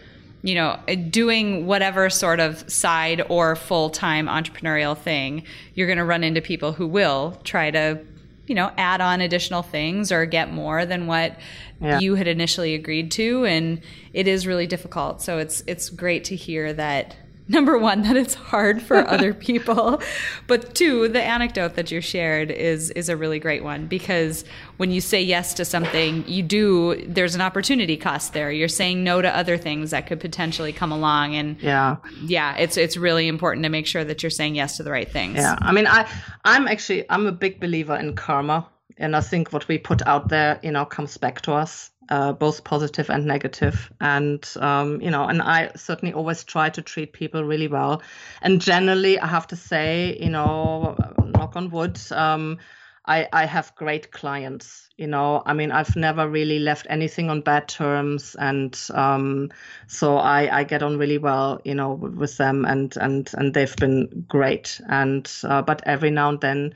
you 0.43 0.55
know 0.55 0.79
doing 1.11 1.67
whatever 1.67 2.09
sort 2.09 2.41
of 2.41 2.69
side 2.71 3.23
or 3.29 3.57
full-time 3.57 4.27
entrepreneurial 4.27 4.97
thing 4.97 5.43
you're 5.75 5.87
going 5.87 5.99
to 5.99 6.05
run 6.05 6.23
into 6.25 6.41
people 6.41 6.73
who 6.73 6.87
will 6.87 7.39
try 7.45 7.71
to 7.71 7.99
you 8.47 8.55
know 8.55 8.71
add 8.77 9.01
on 9.01 9.21
additional 9.21 9.63
things 9.63 10.13
or 10.13 10.27
get 10.27 10.53
more 10.53 10.87
than 10.87 11.07
what 11.07 11.39
yeah. 11.81 11.99
you 11.99 12.15
had 12.15 12.27
initially 12.27 12.75
agreed 12.75 13.11
to 13.11 13.45
and 13.45 13.81
it 14.13 14.27
is 14.27 14.47
really 14.47 14.67
difficult 14.67 15.21
so 15.21 15.39
it's 15.39 15.63
it's 15.67 15.91
great 15.91 16.25
to 16.25 16.37
hear 16.37 16.73
that 16.73 17.17
number 17.49 17.79
one 17.79 18.03
that 18.03 18.17
it's 18.17 18.35
hard 18.35 18.83
for 18.83 19.07
other 19.09 19.33
people. 19.49 20.03
But 20.47 20.75
two 20.75 21.09
the 21.09 21.23
anecdote 21.23 21.75
that 21.75 21.91
you 21.91 22.01
shared 22.01 22.51
is 22.51 22.91
is 22.91 23.09
a 23.09 23.17
really 23.17 23.39
great 23.39 23.63
one 23.63 23.87
because 23.87 24.45
when 24.79 24.91
you 24.91 25.01
say 25.01 25.23
yes 25.23 25.55
to 25.55 25.65
something 25.65 26.27
you 26.27 26.43
do 26.43 27.05
there's 27.07 27.35
an 27.35 27.41
opportunity 27.41 27.97
cost 27.97 28.33
there. 28.33 28.51
You're 28.51 28.69
saying 28.69 29.05
no 29.05 29.23
to 29.23 29.37
other 29.37 29.57
things 29.57 29.91
that 29.91 30.07
could 30.07 30.21
potentially 30.21 30.73
come 30.73 30.93
along 30.93 31.35
and 31.37 31.61
yeah. 31.63 31.97
yeah 32.25 32.57
it's 32.57 32.77
it's 32.77 32.97
really 32.97 33.29
important 33.29 33.63
to 33.65 33.69
make 33.69 33.87
sure 33.87 34.05
that 34.05 34.23
you're 34.23 34.31
saying 34.31 34.57
yes 34.57 34.77
to 34.79 34.83
the 34.83 34.91
right 34.91 35.11
things. 35.11 35.37
Yeah. 35.37 35.57
I 35.61 35.73
mean 35.73 35.87
i 35.87 36.09
i'm 36.45 36.67
actually 36.67 37.09
i'm 37.11 37.27
a 37.27 37.33
big 37.33 37.61
believer 37.61 37.97
in 37.97 38.15
karma. 38.17 38.69
And 38.99 39.15
i 39.15 39.21
think 39.21 39.53
what 39.53 39.69
we 39.69 39.79
put 39.79 40.05
out 40.07 40.29
there 40.29 40.59
you 40.63 40.73
know 40.73 40.85
comes 40.85 41.17
back 41.17 41.43
to 41.43 41.53
us 41.53 41.91
uh, 42.09 42.33
both 42.33 42.65
positive 42.65 43.11
and 43.11 43.27
negative. 43.27 43.93
And, 44.01 44.47
um, 44.61 45.01
you 45.01 45.11
know, 45.11 45.25
and 45.25 45.43
I 45.43 45.71
certainly 45.77 46.15
always 46.15 46.45
try 46.45 46.71
to 46.71 46.83
treat 46.83 47.13
people 47.13 47.45
really 47.45 47.69
well. 47.69 48.03
And 48.43 48.61
generally, 48.61 49.19
I 49.19 49.27
have 49.27 49.47
to 49.49 49.57
say, 49.57 50.17
you 50.21 50.31
know, 50.31 50.97
knock 51.25 51.57
on 51.57 51.71
wood, 51.71 52.01
um, 52.13 52.59
I, 53.07 53.29
I 53.33 53.47
have 53.47 53.75
great 53.77 54.11
clients. 54.11 54.89
You 54.97 55.07
know, 55.07 55.43
I 55.45 55.53
mean, 55.53 55.73
I've 55.73 55.95
never 55.95 56.29
really 56.29 56.59
left 56.59 56.87
anything 56.89 57.29
on 57.31 57.43
bad 57.43 57.69
terms, 57.69 58.35
and 58.35 58.77
um, 58.95 59.51
so 59.87 60.17
I, 60.17 60.61
I 60.61 60.65
get 60.65 60.83
on 60.83 60.97
really 60.97 61.19
well, 61.19 61.61
you 61.65 61.75
know, 61.75 61.93
with 61.93 62.39
them, 62.39 62.65
and 62.65 62.97
and 62.97 63.31
and 63.35 63.53
they've 63.53 63.77
been 63.77 64.25
great. 64.27 64.81
And 64.89 65.31
uh, 65.45 65.61
but 65.61 65.83
every 65.85 66.11
now 66.11 66.31
and 66.31 66.41
then, 66.41 66.75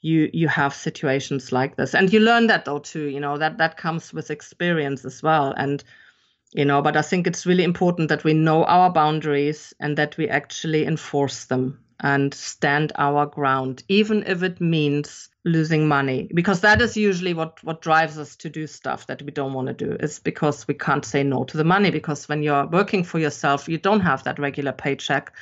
you 0.00 0.30
you 0.32 0.48
have 0.48 0.74
situations 0.74 1.52
like 1.52 1.76
this. 1.76 1.94
And 1.94 2.12
you 2.12 2.20
learn 2.20 2.46
that 2.48 2.64
though 2.64 2.78
too 2.78 3.06
you 3.06 3.20
know 3.20 3.38
that 3.38 3.58
that 3.58 3.76
comes 3.76 4.12
with 4.12 4.30
experience 4.30 5.04
as 5.04 5.22
well. 5.22 5.52
And 5.56 5.84
you 6.52 6.64
know 6.64 6.82
but 6.82 6.96
i 6.96 7.02
think 7.02 7.26
it's 7.26 7.46
really 7.46 7.64
important 7.64 8.08
that 8.08 8.24
we 8.24 8.32
know 8.32 8.64
our 8.64 8.90
boundaries 8.90 9.72
and 9.80 9.96
that 9.96 10.16
we 10.16 10.28
actually 10.28 10.84
enforce 10.84 11.44
them 11.44 11.78
and 12.02 12.32
stand 12.32 12.92
our 12.96 13.26
ground 13.26 13.82
even 13.88 14.22
if 14.26 14.42
it 14.42 14.60
means 14.60 15.28
losing 15.44 15.88
money. 15.88 16.28
Because 16.34 16.60
that 16.60 16.82
is 16.82 16.96
usually 16.96 17.32
what 17.32 17.62
what 17.64 17.80
drives 17.80 18.18
us 18.18 18.36
to 18.36 18.50
do 18.50 18.66
stuff 18.66 19.06
that 19.06 19.22
we 19.22 19.30
don't 19.30 19.54
want 19.54 19.68
to 19.68 19.74
do. 19.74 19.96
Is 20.00 20.18
because 20.18 20.66
we 20.68 20.74
can't 20.74 21.04
say 21.04 21.22
no 21.22 21.44
to 21.44 21.56
the 21.56 21.64
money 21.64 21.90
because 21.90 22.28
when 22.28 22.42
you're 22.42 22.66
working 22.66 23.04
for 23.04 23.18
yourself 23.18 23.68
you 23.68 23.78
don't 23.78 24.00
have 24.00 24.24
that 24.24 24.38
regular 24.38 24.72
paycheck. 24.72 25.32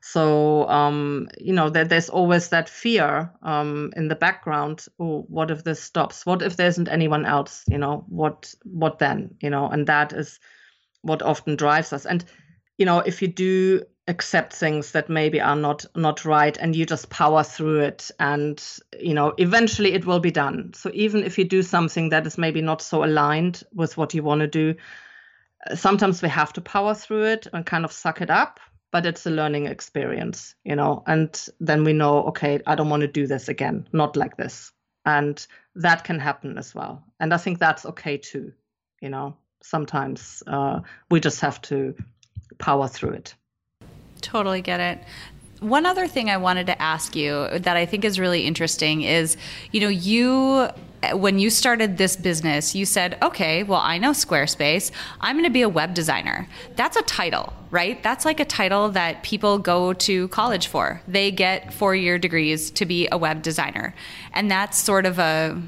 So 0.00 0.68
um, 0.68 1.28
you 1.38 1.52
know 1.52 1.70
there, 1.70 1.84
there's 1.84 2.08
always 2.08 2.48
that 2.48 2.68
fear 2.68 3.32
um, 3.42 3.92
in 3.96 4.08
the 4.08 4.16
background. 4.16 4.86
Oh 4.98 5.24
what 5.28 5.50
if 5.50 5.64
this 5.64 5.82
stops? 5.82 6.26
What 6.26 6.42
if 6.42 6.56
there 6.56 6.68
isn't 6.68 6.88
anyone 6.88 7.24
else? 7.24 7.64
You 7.68 7.78
know 7.78 8.04
what 8.08 8.54
what 8.64 8.98
then? 8.98 9.34
You 9.40 9.50
know 9.50 9.68
and 9.68 9.86
that 9.86 10.12
is 10.12 10.38
what 11.02 11.22
often 11.22 11.56
drives 11.56 11.92
us. 11.92 12.06
And 12.06 12.24
you 12.76 12.86
know 12.86 13.00
if 13.00 13.22
you 13.22 13.28
do 13.28 13.82
accept 14.08 14.52
things 14.52 14.92
that 14.92 15.08
maybe 15.08 15.40
are 15.40 15.56
not 15.56 15.84
not 15.94 16.24
right 16.24 16.56
and 16.56 16.74
you 16.74 16.86
just 16.86 17.10
power 17.10 17.44
through 17.44 17.80
it 17.80 18.10
and 18.18 18.78
you 18.98 19.14
know 19.14 19.34
eventually 19.38 19.92
it 19.92 20.06
will 20.06 20.20
be 20.20 20.30
done. 20.30 20.72
So 20.74 20.90
even 20.94 21.22
if 21.22 21.38
you 21.38 21.44
do 21.44 21.62
something 21.62 22.08
that 22.08 22.26
is 22.26 22.38
maybe 22.38 22.62
not 22.62 22.82
so 22.82 23.04
aligned 23.04 23.62
with 23.72 23.96
what 23.96 24.14
you 24.14 24.22
want 24.22 24.40
to 24.40 24.46
do 24.46 24.74
sometimes 25.74 26.22
we 26.22 26.28
have 26.28 26.52
to 26.52 26.60
power 26.60 26.94
through 26.94 27.24
it 27.24 27.46
and 27.52 27.66
kind 27.66 27.84
of 27.84 27.92
suck 27.92 28.20
it 28.20 28.30
up 28.30 28.60
but 28.90 29.04
it's 29.04 29.26
a 29.26 29.30
learning 29.30 29.66
experience 29.66 30.54
you 30.64 30.74
know 30.74 31.02
and 31.06 31.48
then 31.60 31.84
we 31.84 31.92
know 31.92 32.24
okay 32.24 32.60
i 32.66 32.74
don't 32.74 32.88
want 32.88 33.00
to 33.00 33.08
do 33.08 33.26
this 33.26 33.48
again 33.48 33.86
not 33.92 34.16
like 34.16 34.36
this. 34.36 34.72
And 35.04 35.46
that 35.74 36.04
can 36.04 36.18
happen 36.18 36.58
as 36.58 36.74
well. 36.74 37.02
And 37.20 37.32
i 37.32 37.36
think 37.36 37.58
that's 37.58 37.86
okay 37.86 38.16
too 38.18 38.52
you 39.00 39.08
know 39.08 39.36
sometimes 39.62 40.42
uh, 40.46 40.80
we 41.10 41.20
just 41.20 41.40
have 41.40 41.60
to 41.62 41.94
power 42.58 42.88
through 42.88 43.10
it 43.10 43.34
Totally 44.20 44.62
get 44.62 44.80
it. 44.80 44.98
One 45.60 45.86
other 45.86 46.06
thing 46.06 46.30
I 46.30 46.36
wanted 46.36 46.66
to 46.66 46.80
ask 46.80 47.16
you 47.16 47.48
that 47.58 47.76
I 47.76 47.84
think 47.84 48.04
is 48.04 48.20
really 48.20 48.46
interesting 48.46 49.02
is, 49.02 49.36
you 49.72 49.80
know, 49.80 49.88
you 49.88 50.70
when 51.12 51.38
you 51.38 51.48
started 51.48 51.96
this 51.96 52.16
business, 52.16 52.74
you 52.74 52.84
said, 52.84 53.18
okay, 53.22 53.62
well, 53.62 53.80
I 53.80 53.98
know 53.98 54.10
Squarespace. 54.10 54.90
I'm 55.20 55.36
going 55.36 55.44
to 55.44 55.50
be 55.50 55.62
a 55.62 55.68
web 55.68 55.94
designer. 55.94 56.48
That's 56.74 56.96
a 56.96 57.02
title, 57.02 57.52
right? 57.70 58.02
That's 58.02 58.24
like 58.24 58.40
a 58.40 58.44
title 58.44 58.88
that 58.90 59.22
people 59.22 59.58
go 59.58 59.92
to 59.92 60.26
college 60.28 60.66
for. 60.66 61.00
They 61.06 61.30
get 61.30 61.72
four 61.72 61.94
year 61.94 62.18
degrees 62.18 62.70
to 62.72 62.84
be 62.84 63.08
a 63.12 63.18
web 63.18 63.42
designer. 63.42 63.94
And 64.32 64.50
that's 64.50 64.76
sort 64.78 65.06
of 65.06 65.18
a, 65.20 65.60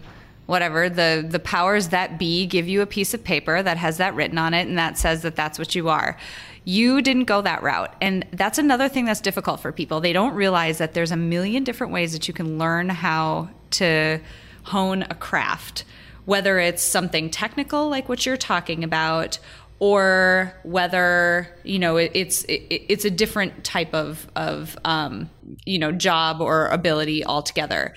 whatever 0.47 0.89
the 0.89 1.25
the 1.29 1.39
powers 1.39 1.91
that 1.91 2.19
be 2.19 2.45
give 2.45 2.67
you 2.67 2.83
a 2.83 2.87
piece 2.87 3.15
of 3.15 3.23
paper 3.23 3.63
that 3.63 3.77
has 3.77 3.99
that 3.99 4.13
written 4.17 4.37
on 4.37 4.53
it 4.53 4.67
and 4.67 4.77
that 4.77 4.99
says 4.99 5.23
that 5.23 5.37
that's 5.37 5.61
what 5.61 5.77
you 5.77 5.89
are 5.89 6.17
you 6.65 7.03
didn't 7.03 7.25
go 7.25 7.41
that 7.43 7.63
route. 7.63 7.95
And 8.01 8.27
that's 8.33 8.59
another 8.59 8.89
thing 8.89 9.05
that's 9.05 9.21
difficult 9.21 9.61
for 9.61 9.73
people. 9.73 10.01
They 10.01 10.13
don't 10.13 10.35
realize 10.35 10.79
that 10.79 10.95
there's 10.95 11.13
a 11.13 11.17
million 11.17 11.65
different 11.65 11.93
ways 11.93 12.13
that 12.13 12.29
you 12.29 12.35
can 12.35 12.59
learn 12.59 12.89
how 12.89 13.49
to 13.73 14.21
hone 14.65 15.03
a 15.05 15.15
craft, 15.15 15.85
whether 16.25 16.59
it's 16.59 16.83
something 16.83 17.31
technical 17.31 17.89
like 17.89 18.09
what 18.09 18.27
you're 18.27 18.37
talking 18.37 18.85
about 18.85 19.39
or 19.79 20.55
whether 20.63 21.49
you 21.65 21.79
know 21.79 21.97
it, 21.97 22.13
it's 22.15 22.45
it, 22.45 22.63
it's 22.71 23.05
a 23.05 23.11
different 23.11 23.65
type 23.65 23.95
of 23.95 24.29
of 24.37 24.77
um, 24.85 25.31
you 25.65 25.79
know 25.79 25.91
job 25.91 26.41
or 26.41 26.69
ability 26.69 27.25
altogether 27.25 27.95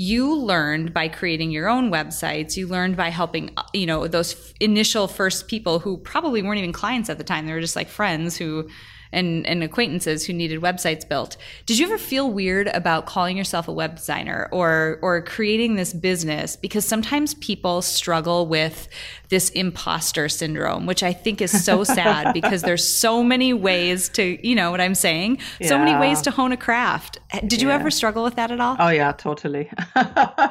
you 0.00 0.34
learned 0.34 0.94
by 0.94 1.08
creating 1.08 1.50
your 1.50 1.68
own 1.68 1.90
websites. 1.90 2.56
You 2.56 2.66
learned 2.66 2.96
by 2.96 3.10
helping 3.10 3.50
you 3.74 3.84
know 3.84 4.06
those 4.06 4.54
initial 4.58 5.06
first 5.06 5.46
people 5.46 5.78
who 5.78 5.98
probably 5.98 6.40
weren't 6.40 6.56
even 6.56 6.72
clients 6.72 7.10
at 7.10 7.18
the 7.18 7.24
time. 7.24 7.46
They 7.46 7.52
were 7.52 7.60
just 7.60 7.76
like 7.76 7.90
friends 7.90 8.34
who 8.34 8.66
and, 9.12 9.46
and 9.46 9.62
acquaintances 9.62 10.26
who 10.26 10.32
needed 10.32 10.60
websites 10.60 11.08
built. 11.08 11.36
Did 11.66 11.78
you 11.78 11.86
ever 11.86 11.98
feel 11.98 12.30
weird 12.30 12.68
about 12.68 13.06
calling 13.06 13.36
yourself 13.36 13.68
a 13.68 13.72
web 13.72 13.96
designer 13.96 14.48
or 14.52 14.98
or 15.02 15.22
creating 15.22 15.76
this 15.76 15.92
business? 15.92 16.56
Because 16.56 16.84
sometimes 16.84 17.34
people 17.34 17.82
struggle 17.82 18.46
with 18.46 18.88
this 19.28 19.50
imposter 19.50 20.28
syndrome, 20.28 20.86
which 20.86 21.02
I 21.02 21.12
think 21.12 21.40
is 21.40 21.64
so 21.64 21.84
sad 21.98 22.34
because 22.34 22.62
there's 22.62 22.86
so 22.86 23.22
many 23.22 23.52
ways 23.52 24.08
to, 24.10 24.46
you 24.46 24.54
know 24.54 24.70
what 24.70 24.80
I'm 24.80 24.94
saying? 24.94 25.38
Yeah. 25.60 25.68
So 25.68 25.78
many 25.78 25.98
ways 25.98 26.20
to 26.22 26.30
hone 26.30 26.52
a 26.52 26.56
craft. 26.56 27.18
Did 27.46 27.62
you 27.62 27.68
yeah. 27.68 27.76
ever 27.76 27.90
struggle 27.90 28.24
with 28.24 28.36
that 28.36 28.50
at 28.50 28.60
all? 28.60 28.76
Oh 28.78 28.88
yeah, 28.88 29.12
totally. 29.12 29.70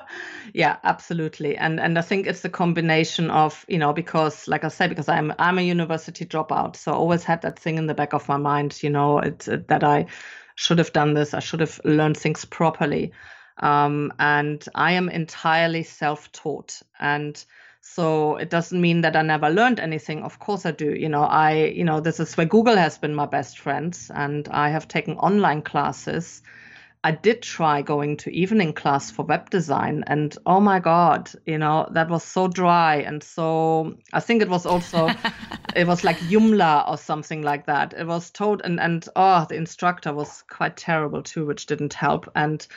yeah, 0.53 0.77
absolutely. 0.83 1.57
And 1.57 1.79
and 1.79 1.97
I 1.97 2.01
think 2.01 2.27
it's 2.27 2.41
the 2.41 2.49
combination 2.49 3.29
of, 3.29 3.65
you 3.67 3.77
know, 3.77 3.93
because 3.93 4.47
like 4.47 4.63
I 4.63 4.69
said, 4.69 4.89
because 4.89 5.09
I'm 5.09 5.33
I'm 5.39 5.57
a 5.59 5.61
university 5.61 6.25
dropout, 6.25 6.75
so 6.75 6.91
I 6.91 6.95
always 6.95 7.23
had 7.23 7.41
that 7.41 7.59
thing 7.59 7.77
in 7.77 7.87
the 7.87 7.93
back 7.93 8.13
of 8.13 8.27
my 8.27 8.37
mind, 8.37 8.81
you 8.83 8.89
know, 8.89 9.19
it, 9.19 9.47
it, 9.47 9.67
that 9.67 9.83
I 9.83 10.07
should 10.55 10.77
have 10.79 10.93
done 10.93 11.13
this, 11.13 11.33
I 11.33 11.39
should 11.39 11.61
have 11.61 11.79
learned 11.83 12.17
things 12.17 12.45
properly. 12.45 13.11
Um, 13.57 14.13
and 14.19 14.65
I 14.73 14.93
am 14.93 15.09
entirely 15.09 15.83
self-taught 15.83 16.81
and 16.97 17.43
so 17.81 18.35
it 18.37 18.49
doesn't 18.49 18.79
mean 18.79 19.01
that 19.01 19.15
I 19.15 19.21
never 19.21 19.49
learned 19.49 19.79
anything. 19.79 20.23
Of 20.23 20.39
course 20.39 20.65
I 20.65 20.71
do. 20.71 20.93
You 20.93 21.09
know, 21.09 21.23
I, 21.23 21.65
you 21.65 21.83
know, 21.83 21.99
this 21.99 22.19
is 22.19 22.35
where 22.35 22.45
Google 22.45 22.75
has 22.75 22.97
been 22.97 23.15
my 23.15 23.25
best 23.25 23.59
friends 23.59 24.11
and 24.13 24.47
I 24.49 24.69
have 24.69 24.87
taken 24.87 25.17
online 25.17 25.61
classes. 25.61 26.41
I 27.01 27.11
did 27.11 27.41
try 27.41 27.81
going 27.81 28.17
to 28.17 28.35
evening 28.35 28.73
class 28.73 29.09
for 29.09 29.23
web 29.23 29.49
design 29.49 30.03
and 30.07 30.37
oh 30.45 30.59
my 30.59 30.79
God, 30.79 31.31
you 31.45 31.57
know, 31.57 31.87
that 31.91 32.09
was 32.09 32.23
so 32.25 32.49
dry. 32.49 32.97
And 32.97 33.23
so 33.23 33.95
I 34.11 34.19
think 34.19 34.41
it 34.41 34.49
was 34.49 34.65
also, 34.65 35.09
it 35.75 35.87
was 35.87 36.03
like 36.03 36.17
Joomla 36.17 36.89
or 36.89 36.97
something 36.97 37.41
like 37.41 37.67
that. 37.67 37.93
It 37.97 38.05
was 38.05 38.31
told 38.31 38.61
and, 38.65 38.81
and 38.81 39.07
oh, 39.15 39.45
the 39.47 39.55
instructor 39.55 40.13
was 40.13 40.43
quite 40.49 40.75
terrible 40.75 41.23
too, 41.23 41.45
which 41.45 41.67
didn't 41.67 41.93
help. 41.93 42.29
And 42.35 42.67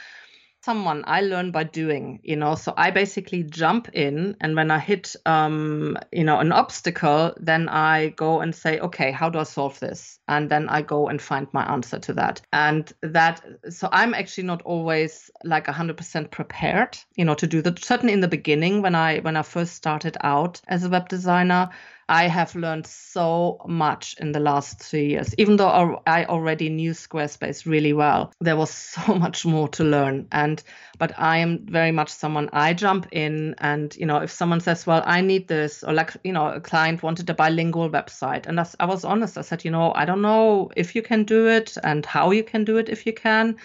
someone 0.63 1.03
i 1.07 1.21
learn 1.21 1.51
by 1.51 1.65
doing 1.65 2.21
you 2.23 2.37
know? 2.37 2.55
So 2.55 2.73
i 2.77 2.91
basically 2.91 3.43
jump 3.43 3.89
in 3.93 4.37
and 4.41 4.55
when 4.57 4.71
i 4.71 4.79
hit 4.79 5.17
um 5.27 5.99
you 6.13 6.25
know 6.25 6.39
an 6.39 6.53
obstacle 6.53 7.35
then 7.39 7.69
i 7.69 8.09
go 8.11 8.41
and 8.41 8.55
say 8.55 8.79
okay 8.81 9.11
how 9.11 9.29
do 9.29 9.39
i 9.39 9.43
solve 9.43 9.79
this? 9.81 10.19
And 10.29 10.51
then 10.51 10.69
i 10.69 10.83
go 10.83 11.09
and 11.09 11.21
find 11.21 11.47
my 11.53 11.65
answer 11.71 11.99
to 11.99 12.13
that. 12.15 12.41
And 12.53 12.93
that 13.03 13.43
so 13.71 13.89
i'm 13.93 14.15
actually 14.15 14.45
not 14.45 14.63
always 14.63 15.31
like 15.45 15.67
100% 15.67 16.31
prepared 16.31 16.99
you 17.17 17.25
know 17.25 17.35
to 17.35 17.47
do 17.47 17.63
that. 17.63 17.85
Certainly 17.85 18.13
in 18.13 18.21
the 18.21 18.29
beginning 18.29 18.83
when 18.83 18.95
i 18.95 19.19
when 19.19 19.37
i 19.37 19.43
first 19.43 19.75
started 19.75 20.17
out 20.23 20.61
as 20.69 20.85
a 20.85 20.89
web 20.89 21.09
designer 21.09 21.71
I 22.13 22.29
have 22.29 22.55
learned 22.55 22.87
so 22.87 23.59
much 23.67 24.17
in 24.21 24.33
the 24.33 24.39
last 24.39 24.79
three 24.81 25.07
years. 25.07 25.35
Even 25.39 25.57
though 25.57 26.03
I 26.07 26.27
already 26.27 26.69
knew 26.69 26.91
Squarespace 26.91 27.65
really 27.65 27.95
well, 27.95 28.35
there 28.39 28.55
was 28.55 28.71
so 28.95 29.15
much 29.15 29.47
more 29.47 29.67
to 29.69 29.83
learn. 29.83 30.29
And 30.31 30.63
but 30.99 31.19
I 31.19 31.39
am 31.39 31.65
very 31.65 31.91
much 31.91 32.11
someone 32.11 32.51
I 32.53 32.75
jump 32.75 33.07
in, 33.13 33.55
and 33.59 33.97
you 33.97 34.05
know, 34.05 34.19
if 34.19 34.31
someone 34.31 34.61
says, 34.61 34.87
"Well, 34.87 35.03
I 35.07 35.23
need 35.23 35.49
this," 35.49 35.83
or 35.83 35.95
like 35.95 36.15
you 36.23 36.35
know, 36.35 36.49
a 36.49 36.61
client 36.61 37.03
wanted 37.03 37.31
a 37.31 37.35
bilingual 37.35 37.89
website, 37.89 38.47
and 38.47 38.61
I 38.61 38.85
was 38.85 39.07
honest. 39.07 39.39
I 39.39 39.41
said, 39.41 39.65
you 39.65 39.71
know, 39.71 39.95
I 39.95 40.05
don't 40.05 40.21
know 40.21 40.71
if 40.77 40.95
you 40.95 41.01
can 41.01 41.25
do 41.25 41.49
it 41.49 41.79
and 41.83 42.05
how 42.05 42.31
you 42.31 42.45
can 42.45 42.65
do 42.65 42.77
it 42.77 42.91
if 42.91 43.07
you 43.07 43.15
can. 43.15 43.57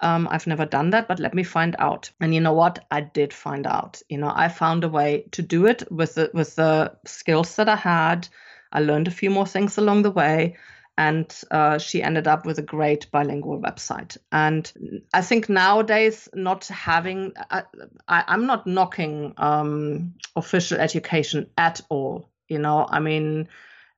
Um, 0.00 0.28
I've 0.30 0.46
never 0.46 0.64
done 0.64 0.90
that, 0.90 1.08
but 1.08 1.18
let 1.18 1.34
me 1.34 1.42
find 1.42 1.74
out. 1.78 2.10
And 2.20 2.34
you 2.34 2.40
know 2.40 2.52
what? 2.52 2.84
I 2.90 3.00
did 3.00 3.32
find 3.32 3.66
out. 3.66 4.00
You 4.08 4.18
know, 4.18 4.32
I 4.34 4.48
found 4.48 4.84
a 4.84 4.88
way 4.88 5.24
to 5.32 5.42
do 5.42 5.66
it 5.66 5.90
with 5.90 6.14
the 6.14 6.30
with 6.32 6.54
the 6.54 6.92
skills 7.04 7.56
that 7.56 7.68
I 7.68 7.76
had. 7.76 8.28
I 8.72 8.80
learned 8.80 9.08
a 9.08 9.12
few 9.12 9.30
more 9.30 9.46
things 9.46 9.78
along 9.78 10.02
the 10.02 10.10
way, 10.10 10.56
and 10.98 11.32
uh, 11.50 11.78
she 11.78 12.02
ended 12.02 12.26
up 12.26 12.44
with 12.44 12.58
a 12.58 12.62
great 12.62 13.10
bilingual 13.10 13.60
website. 13.60 14.16
And 14.30 14.70
I 15.14 15.22
think 15.22 15.48
nowadays, 15.48 16.28
not 16.34 16.66
having, 16.66 17.32
I, 17.50 17.62
am 18.08 18.46
not 18.46 18.66
knocking 18.66 19.32
um, 19.36 20.14
official 20.36 20.78
education 20.78 21.50
at 21.56 21.80
all. 21.88 22.28
You 22.48 22.58
know, 22.58 22.86
I 22.88 22.98
mean, 22.98 23.48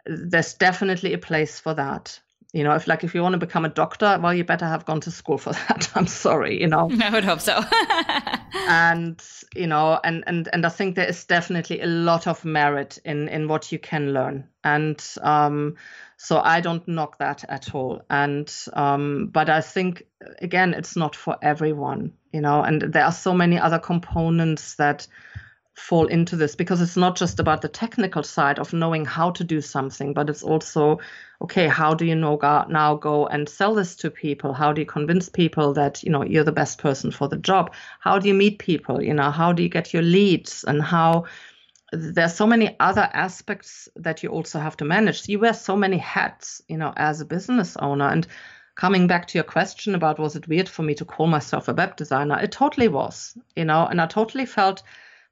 there's 0.07 0.55
definitely 0.55 1.15
a 1.15 1.19
place 1.19 1.59
for 1.59 1.75
that 1.75 2.21
you 2.53 2.65
know 2.65 2.75
if 2.75 2.87
like 2.87 3.05
if 3.05 3.15
you 3.15 3.23
want 3.23 3.33
to 3.33 3.39
become 3.39 3.65
a 3.65 3.69
doctor 3.69 4.19
well 4.21 4.35
you 4.35 4.45
better 4.45 4.67
have 4.67 4.85
gone 4.85 5.01
to 5.01 5.11
school 5.11 5.39
for 5.39 5.53
that. 5.69 5.91
I'm 5.95 6.07
sorry 6.07 6.61
you 6.61 6.67
know. 6.67 6.91
I 7.03 7.11
would 7.11 7.25
hope 7.25 7.41
so. 7.41 7.61
And 8.69 9.23
you 9.55 9.67
know 9.67 9.99
and 10.03 10.25
and 10.27 10.49
and 10.53 10.67
i 10.67 10.69
think 10.69 10.97
there 10.97 11.09
is 11.09 11.25
definitely 11.25 11.81
a 11.81 11.87
lot 11.87 12.27
of 12.27 12.45
merit 12.45 12.99
in 13.05 13.29
in 13.29 13.49
what 13.49 13.71
you 13.71 13.79
can 13.79 14.13
learn. 14.13 14.49
And 14.65 15.03
um 15.23 15.77
so 16.17 16.41
i 16.41 16.61
don't 16.61 16.87
knock 16.87 17.19
that 17.19 17.45
at 17.49 17.75
all. 17.75 18.03
And 18.11 18.53
um 18.73 19.29
but 19.33 19.49
i 19.49 19.61
think 19.61 20.05
again 20.41 20.75
it's 20.75 20.97
not 20.97 21.15
for 21.17 21.37
everyone 21.43 22.13
you 22.33 22.41
know. 22.41 22.63
And 22.63 22.83
there 22.83 23.05
are 23.05 23.13
so 23.13 23.35
many 23.35 23.59
other 23.59 23.79
components 23.79 24.75
that 24.77 25.07
fall 25.75 26.07
into 26.07 26.37
this 26.37 26.57
because 26.57 26.81
it's 26.81 26.97
not 26.97 27.17
just 27.17 27.41
about 27.41 27.63
the 27.63 27.69
technical 27.69 28.23
side 28.23 28.59
of 28.59 28.73
knowing 28.73 29.05
how 29.05 29.31
to 29.31 29.45
do 29.45 29.61
something, 29.61 30.13
but 30.13 30.29
it's 30.29 30.43
also, 30.43 30.99
okay, 31.43 31.69
how 31.69 31.95
do 31.95 32.05
you 32.05 32.15
know 32.15 32.39
now 32.69 32.95
go 32.95 33.27
and 33.27 33.49
sell 33.49 33.75
this 33.75 33.97
to 33.97 34.11
people? 34.11 34.53
How 34.53 34.73
do 34.73 34.83
you 34.83 34.87
convince 34.87 35.29
people 35.29 35.73
that, 35.75 36.03
you 36.03 36.11
know, 36.11 36.23
you're 36.23 36.45
the 36.45 36.53
best 36.53 36.79
person 36.79 37.11
for 37.11 37.29
the 37.29 37.39
job? 37.39 37.73
How 38.01 38.19
do 38.19 38.29
you 38.29 38.35
meet 38.35 38.59
people? 38.59 39.03
You 39.03 39.15
know, 39.15 39.31
how 39.31 39.53
do 39.53 39.63
you 39.63 39.69
get 39.69 39.95
your 39.95 40.03
leads 40.03 40.65
and 40.65 40.83
how 40.83 41.25
there's 41.93 42.35
so 42.35 42.47
many 42.47 42.77
other 42.79 43.09
aspects 43.13 43.89
that 43.97 44.23
you 44.23 44.29
also 44.29 44.61
have 44.61 44.77
to 44.77 44.85
manage. 44.85 45.29
You 45.29 45.41
wear 45.41 45.55
so 45.55 45.77
many 45.77 45.99
hats, 45.99 46.63
you 46.69 46.77
know, 46.77 46.93
as 46.97 47.21
a 47.21 47.25
business 47.25 47.77
owner. 47.77 48.09
And 48.09 48.27
coming 48.77 49.07
back 49.07 49.27
to 49.29 49.39
your 49.39 49.45
question 49.45 49.95
about 49.95 50.19
was 50.19 50.37
it 50.37 50.47
weird 50.47 50.69
for 50.69 50.83
me 50.83 50.95
to 50.95 51.05
call 51.05 51.27
myself 51.27 51.69
a 51.69 51.75
web 51.75 51.97
designer? 51.97 52.39
It 52.41 52.53
totally 52.53 52.89
was, 52.89 53.37
you 53.57 53.65
know, 53.65 53.87
and 53.87 54.01
I 54.01 54.07
totally 54.07 54.47
felt 54.47 54.83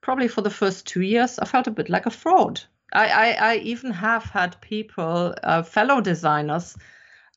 probably 0.00 0.28
for 0.28 0.42
the 0.42 0.50
first 0.50 0.86
two 0.86 1.02
years, 1.02 1.38
I 1.38 1.44
felt 1.44 1.66
a 1.66 1.72
bit 1.72 1.88
like 1.88 2.06
a 2.06 2.10
fraud. 2.10 2.60
I, 2.92 3.08
I, 3.08 3.52
I 3.52 3.56
even 3.56 3.90
have 3.90 4.24
had 4.24 4.60
people, 4.60 5.34
uh, 5.42 5.62
fellow 5.62 6.00
designers, 6.00 6.76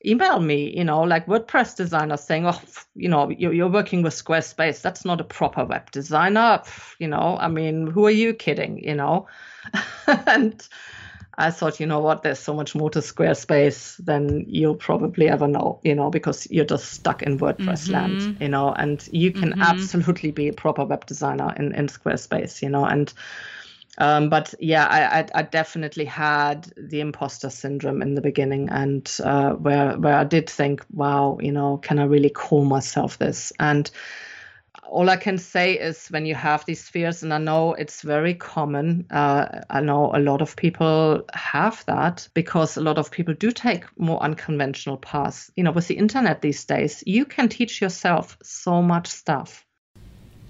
email 0.04 0.40
me, 0.40 0.76
you 0.76 0.84
know, 0.84 1.02
like 1.02 1.26
WordPress 1.26 1.76
designers 1.76 2.22
saying, 2.22 2.46
oh, 2.46 2.60
you 2.94 3.08
know, 3.08 3.30
you're, 3.30 3.52
you're 3.52 3.70
working 3.70 4.02
with 4.02 4.14
Squarespace. 4.14 4.80
That's 4.82 5.04
not 5.04 5.20
a 5.20 5.24
proper 5.24 5.64
web 5.64 5.90
designer. 5.90 6.62
You 6.98 7.08
know, 7.08 7.36
I 7.38 7.48
mean, 7.48 7.86
who 7.86 8.06
are 8.06 8.10
you 8.10 8.34
kidding, 8.34 8.82
you 8.82 8.94
know? 8.94 9.28
and 10.06 10.66
I 11.38 11.50
thought, 11.50 11.80
you 11.80 11.86
know 11.86 12.00
what, 12.00 12.22
there's 12.22 12.38
so 12.38 12.52
much 12.52 12.74
more 12.74 12.90
to 12.90 12.98
Squarespace 12.98 13.96
than 14.04 14.44
you'll 14.48 14.74
probably 14.74 15.28
ever 15.28 15.48
know, 15.48 15.80
you 15.82 15.94
know, 15.94 16.10
because 16.10 16.46
you're 16.50 16.64
just 16.64 16.92
stuck 16.92 17.22
in 17.22 17.38
WordPress 17.38 17.84
mm-hmm. 17.84 17.92
land, 17.92 18.36
you 18.40 18.48
know, 18.48 18.72
and 18.72 19.06
you 19.12 19.32
can 19.32 19.50
mm-hmm. 19.50 19.62
absolutely 19.62 20.30
be 20.30 20.48
a 20.48 20.52
proper 20.52 20.84
web 20.84 21.06
designer 21.06 21.54
in, 21.56 21.74
in 21.74 21.86
Squarespace, 21.86 22.60
you 22.60 22.68
know, 22.68 22.84
and 22.84 23.12
um, 23.98 24.30
but 24.30 24.54
yeah, 24.58 24.86
I, 24.86 25.20
I, 25.20 25.26
I, 25.34 25.42
definitely 25.42 26.06
had 26.06 26.72
the 26.78 27.00
imposter 27.00 27.50
syndrome 27.50 28.00
in 28.00 28.14
the 28.14 28.22
beginning, 28.22 28.70
and 28.70 29.10
uh, 29.22 29.52
where 29.52 29.98
where 29.98 30.14
I 30.14 30.24
did 30.24 30.48
think, 30.48 30.82
wow, 30.90 31.38
you 31.42 31.52
know, 31.52 31.76
can 31.76 31.98
I 31.98 32.04
really 32.04 32.30
call 32.30 32.64
myself 32.64 33.18
this? 33.18 33.52
And 33.60 33.90
all 34.84 35.10
I 35.10 35.16
can 35.16 35.36
say 35.36 35.74
is 35.74 36.08
when 36.08 36.24
you 36.24 36.34
have 36.34 36.64
these 36.64 36.88
fears, 36.88 37.22
and 37.22 37.34
I 37.34 37.38
know 37.38 37.74
it's 37.74 38.00
very 38.00 38.32
common, 38.32 39.06
uh, 39.10 39.60
I 39.68 39.80
know 39.80 40.10
a 40.14 40.20
lot 40.20 40.40
of 40.40 40.56
people 40.56 41.24
have 41.34 41.84
that 41.84 42.28
because 42.32 42.78
a 42.78 42.82
lot 42.82 42.96
of 42.96 43.10
people 43.10 43.34
do 43.34 43.50
take 43.50 43.84
more 43.98 44.22
unconventional 44.22 44.96
paths. 44.96 45.50
You 45.54 45.64
know, 45.64 45.72
with 45.72 45.88
the 45.88 45.98
internet 45.98 46.40
these 46.40 46.64
days, 46.64 47.04
you 47.06 47.26
can 47.26 47.50
teach 47.50 47.80
yourself 47.80 48.38
so 48.42 48.80
much 48.80 49.08
stuff. 49.08 49.66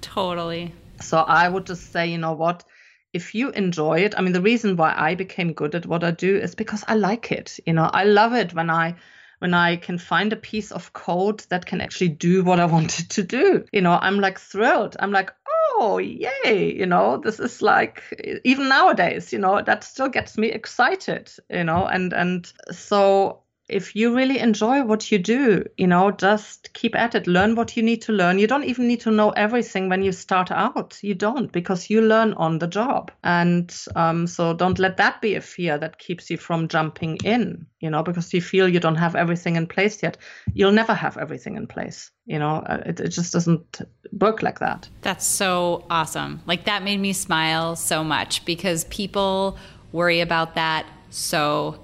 Totally. 0.00 0.72
So 1.00 1.18
I 1.18 1.48
would 1.48 1.66
just 1.66 1.90
say, 1.90 2.06
you 2.06 2.18
know 2.18 2.32
what? 2.32 2.64
If 3.12 3.34
you 3.34 3.50
enjoy 3.50 4.00
it, 4.00 4.14
I 4.16 4.22
mean, 4.22 4.32
the 4.32 4.40
reason 4.40 4.76
why 4.76 4.94
I 4.96 5.14
became 5.14 5.52
good 5.52 5.74
at 5.74 5.86
what 5.86 6.04
I 6.04 6.10
do 6.10 6.36
is 6.36 6.54
because 6.54 6.84
I 6.88 6.94
like 6.94 7.30
it. 7.32 7.58
You 7.66 7.74
know, 7.74 7.90
I 7.92 8.04
love 8.04 8.32
it 8.32 8.54
when 8.54 8.70
I 8.70 8.96
when 9.40 9.54
I 9.54 9.74
can 9.74 9.98
find 9.98 10.32
a 10.32 10.36
piece 10.36 10.70
of 10.70 10.92
code 10.92 11.40
that 11.48 11.66
can 11.66 11.80
actually 11.80 12.10
do 12.10 12.44
what 12.44 12.60
I 12.60 12.64
wanted 12.76 13.10
to 13.10 13.22
do. 13.24 13.64
You 13.72 13.80
know, 13.80 13.98
I'm 14.00 14.20
like 14.20 14.38
thrilled. 14.38 14.96
I'm 15.00 15.10
like, 15.10 15.32
oh, 15.48 15.98
yay. 15.98 16.72
You 16.72 16.86
know, 16.86 17.16
this 17.16 17.40
is 17.40 17.60
like, 17.60 18.02
even 18.44 18.68
nowadays, 18.68 19.32
you 19.32 19.40
know, 19.40 19.60
that 19.60 19.82
still 19.82 20.08
gets 20.08 20.38
me 20.38 20.52
excited, 20.52 21.32
you 21.50 21.64
know, 21.64 21.86
and, 21.86 22.12
and 22.12 22.52
so 22.70 23.41
if 23.72 23.96
you 23.96 24.14
really 24.14 24.38
enjoy 24.38 24.82
what 24.82 25.10
you 25.10 25.18
do, 25.18 25.64
you 25.76 25.86
know, 25.86 26.10
just 26.10 26.72
keep 26.74 26.94
at 26.94 27.14
it. 27.14 27.26
Learn 27.26 27.54
what 27.54 27.76
you 27.76 27.82
need 27.82 28.02
to 28.02 28.12
learn. 28.12 28.38
You 28.38 28.46
don't 28.46 28.64
even 28.64 28.86
need 28.86 29.00
to 29.00 29.10
know 29.10 29.30
everything 29.30 29.88
when 29.88 30.02
you 30.02 30.12
start 30.12 30.50
out. 30.50 30.98
You 31.02 31.14
don't 31.14 31.50
because 31.50 31.88
you 31.90 32.02
learn 32.02 32.34
on 32.34 32.58
the 32.58 32.66
job. 32.66 33.10
And 33.24 33.74
um, 33.96 34.26
so 34.26 34.54
don't 34.54 34.78
let 34.78 34.96
that 34.98 35.20
be 35.20 35.34
a 35.34 35.40
fear 35.40 35.78
that 35.78 35.98
keeps 35.98 36.30
you 36.30 36.36
from 36.36 36.68
jumping 36.68 37.16
in, 37.24 37.66
you 37.80 37.90
know, 37.90 38.02
because 38.02 38.32
you 38.34 38.42
feel 38.42 38.68
you 38.68 38.80
don't 38.80 38.96
have 38.96 39.16
everything 39.16 39.56
in 39.56 39.66
place 39.66 40.02
yet. 40.02 40.18
You'll 40.52 40.72
never 40.72 40.94
have 40.94 41.16
everything 41.16 41.56
in 41.56 41.66
place. 41.66 42.10
You 42.26 42.38
know, 42.38 42.56
uh, 42.66 42.82
it, 42.86 43.00
it 43.00 43.08
just 43.08 43.32
doesn't 43.32 43.80
work 44.12 44.42
like 44.42 44.58
that. 44.60 44.88
That's 45.00 45.26
so 45.26 45.84
awesome. 45.90 46.42
Like 46.46 46.64
that 46.64 46.82
made 46.82 47.00
me 47.00 47.12
smile 47.12 47.76
so 47.76 48.04
much 48.04 48.44
because 48.44 48.84
people 48.84 49.56
worry 49.92 50.20
about 50.20 50.54
that 50.54 50.86
so 51.10 51.78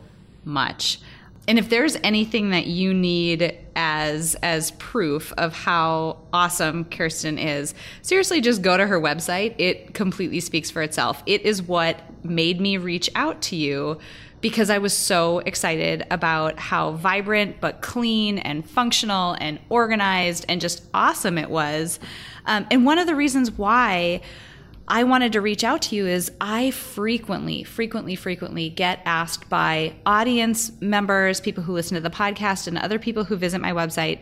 much. 0.44 0.98
And 1.48 1.58
if 1.58 1.70
there's 1.70 1.96
anything 2.04 2.50
that 2.50 2.66
you 2.66 2.92
need 2.92 3.58
as 3.74 4.36
as 4.42 4.70
proof 4.72 5.32
of 5.38 5.54
how 5.54 6.18
awesome 6.30 6.84
Kerstin 6.84 7.42
is, 7.42 7.74
seriously 8.02 8.42
just 8.42 8.60
go 8.60 8.76
to 8.76 8.86
her 8.86 9.00
website. 9.00 9.54
It 9.56 9.94
completely 9.94 10.40
speaks 10.40 10.70
for 10.70 10.82
itself. 10.82 11.22
It 11.24 11.42
is 11.42 11.62
what 11.62 12.02
made 12.22 12.60
me 12.60 12.76
reach 12.76 13.08
out 13.14 13.40
to 13.42 13.56
you 13.56 13.98
because 14.42 14.68
I 14.68 14.78
was 14.78 14.92
so 14.92 15.38
excited 15.40 16.06
about 16.10 16.58
how 16.58 16.92
vibrant 16.92 17.60
but 17.60 17.80
clean 17.80 18.38
and 18.38 18.68
functional 18.68 19.34
and 19.40 19.58
organized 19.70 20.44
and 20.48 20.60
just 20.60 20.84
awesome 20.92 21.38
it 21.38 21.50
was. 21.50 21.98
Um, 22.46 22.66
and 22.70 22.84
one 22.84 22.98
of 22.98 23.06
the 23.06 23.16
reasons 23.16 23.50
why 23.50 24.20
I 24.90 25.04
wanted 25.04 25.32
to 25.34 25.42
reach 25.42 25.64
out 25.64 25.82
to 25.82 25.96
you 25.96 26.06
is 26.06 26.32
I 26.40 26.70
frequently, 26.70 27.62
frequently, 27.62 28.16
frequently 28.16 28.70
get 28.70 29.00
asked 29.04 29.50
by 29.50 29.92
audience 30.06 30.72
members, 30.80 31.42
people 31.42 31.62
who 31.62 31.74
listen 31.74 31.94
to 31.96 32.00
the 32.00 32.08
podcast, 32.08 32.66
and 32.66 32.78
other 32.78 32.98
people 32.98 33.24
who 33.24 33.36
visit 33.36 33.60
my 33.60 33.72
website 33.72 34.20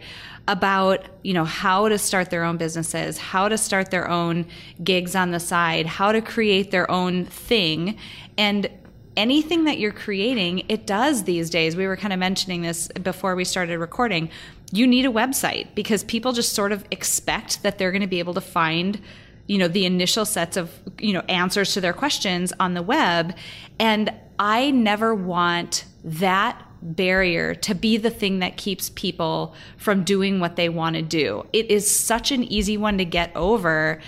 about 0.49 1.07
you 1.23 1.35
know 1.35 1.45
how 1.45 1.89
to 1.89 1.99
start 1.99 2.31
their 2.31 2.45
own 2.45 2.57
businesses 2.57 3.19
how 3.19 3.49
to 3.49 3.59
start 3.59 3.91
their 3.91 4.09
own 4.09 4.47
gigs 4.85 5.17
on 5.17 5.33
the 5.33 5.41
side 5.41 5.87
how 5.87 6.13
to 6.13 6.21
create 6.21 6.71
their 6.71 6.89
own 6.89 7.25
thing 7.25 7.99
and 8.39 8.71
anything 9.17 9.65
that 9.65 9.79
you're 9.79 9.93
creating, 9.93 10.65
it 10.69 10.87
does 10.87 11.25
these 11.25 11.51
days. 11.51 11.75
We 11.75 11.87
were 11.87 11.97
kind 11.97 12.13
of 12.13 12.19
mentioning 12.19 12.63
this 12.63 12.89
before 12.89 13.35
we 13.35 13.45
started 13.45 13.79
recording. 13.79 14.29
You 14.73 14.87
need 14.87 15.07
a 15.07 15.11
website 15.11 15.69
because 15.75 16.05
people 16.05 16.33
just 16.33 16.53
sort 16.53 16.73
of 16.73 16.85
expect 16.91 17.63
that 17.63 17.79
they're 17.79 17.93
going 17.93 18.03
to 18.03 18.09
be 18.09 18.19
able 18.19 18.35
to 18.35 18.41
find 18.41 19.01
you 19.47 19.59
know 19.59 19.69
the 19.69 19.85
initial 19.87 20.25
sets 20.25 20.57
of 20.57 20.71
you 20.99 21.13
know 21.13 21.23
answers 21.29 21.75
to 21.75 21.81
their 21.81 21.93
questions 21.93 22.53
on 22.61 22.75
the 22.75 22.83
web 22.83 23.35
and 23.79 24.13
i 24.39 24.71
never 24.71 25.15
want 25.15 25.85
that 26.05 26.63
barrier 26.83 27.55
to 27.55 27.75
be 27.75 27.97
the 27.97 28.11
thing 28.11 28.39
that 28.41 28.57
keeps 28.57 28.91
people 28.91 29.55
from 29.77 30.05
doing 30.05 30.41
what 30.41 30.57
they 30.57 30.69
want 30.69 30.95
to 30.95 31.03
do 31.03 31.47
it 31.53 31.71
is 31.71 31.91
such 31.91 32.31
an 32.31 32.43
easy 32.45 32.77
one 32.77 32.99
to 32.99 33.05
get 33.05 33.35
over 33.35 34.01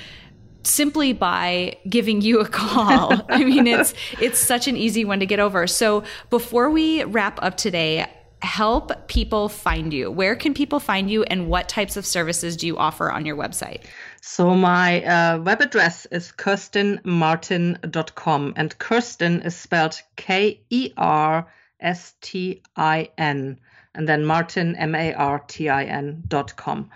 simply 0.64 1.12
by 1.12 1.76
giving 1.88 2.20
you 2.20 2.40
a 2.40 2.48
call. 2.48 3.12
I 3.28 3.42
mean, 3.42 3.66
it's 3.66 3.94
it's 4.20 4.38
such 4.38 4.68
an 4.68 4.76
easy 4.76 5.04
one 5.04 5.20
to 5.20 5.26
get 5.26 5.40
over. 5.40 5.66
So 5.66 6.04
before 6.30 6.70
we 6.70 7.04
wrap 7.04 7.38
up 7.42 7.56
today, 7.56 8.06
help 8.42 9.08
people 9.08 9.48
find 9.48 9.92
you. 9.92 10.10
Where 10.10 10.36
can 10.36 10.54
people 10.54 10.80
find 10.80 11.10
you, 11.10 11.24
and 11.24 11.48
what 11.48 11.68
types 11.68 11.96
of 11.96 12.06
services 12.06 12.56
do 12.56 12.66
you 12.66 12.76
offer 12.76 13.10
on 13.10 13.26
your 13.26 13.36
website? 13.36 13.82
So 14.30 14.54
my 14.54 15.02
uh, 15.04 15.38
web 15.38 15.62
address 15.62 16.04
is 16.04 16.34
kerstinmartin.com, 16.36 18.52
and 18.56 18.78
Kerstin 18.78 19.42
is 19.44 19.56
spelled 19.56 20.02
K 20.16 20.60
E 20.68 20.92
R 20.98 21.46
S 21.80 22.12
T 22.20 22.60
I 22.76 23.08
N, 23.16 23.58
and 23.94 24.06
then 24.06 24.26
Martin 24.26 24.76
M 24.76 24.94
A 24.94 25.14
R 25.14 25.42
T 25.48 25.70
I 25.70 25.84
N 25.84 26.24
dot 26.28 26.56
com, 26.56 26.90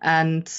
and 0.00 0.50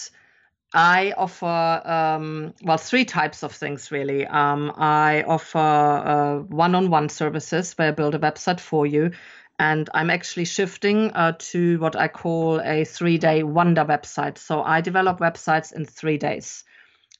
I 0.73 1.13
offer 1.17 1.81
um, 1.83 2.53
well 2.63 2.77
three 2.77 3.05
types 3.05 3.41
of 3.41 3.51
things 3.51 3.91
really. 3.91 4.27
Um, 4.27 4.71
I 4.77 5.23
offer 5.23 5.57
uh, 5.57 6.35
one-on-one 6.41 7.09
services 7.09 7.73
where 7.73 7.87
I 7.87 7.91
build 7.91 8.13
a 8.13 8.19
website 8.19 8.59
for 8.59 8.85
you, 8.85 9.13
and 9.61 9.91
I'm 9.93 10.09
actually 10.09 10.45
shifting 10.45 11.11
uh, 11.11 11.33
to 11.37 11.77
what 11.77 11.95
I 11.95 12.07
call 12.07 12.59
a 12.61 12.83
three-day 12.83 13.43
wonder 13.43 13.85
website. 13.85 14.39
So 14.39 14.63
I 14.63 14.81
develop 14.81 15.19
websites 15.19 15.71
in 15.71 15.85
three 15.85 16.17
days. 16.17 16.63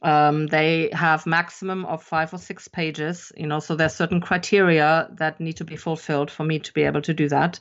Um, 0.01 0.47
they 0.47 0.89
have 0.91 1.27
maximum 1.27 1.85
of 1.85 2.01
five 2.01 2.33
or 2.33 2.39
six 2.39 2.67
pages, 2.67 3.31
you 3.37 3.45
know, 3.45 3.59
so 3.59 3.75
there's 3.75 3.93
certain 3.93 4.21
criteria 4.21 5.07
that 5.19 5.39
need 5.39 5.57
to 5.57 5.63
be 5.63 5.75
fulfilled 5.75 6.31
for 6.31 6.43
me 6.43 6.57
to 6.57 6.73
be 6.73 6.81
able 6.81 7.03
to 7.03 7.13
do 7.13 7.29
that, 7.29 7.59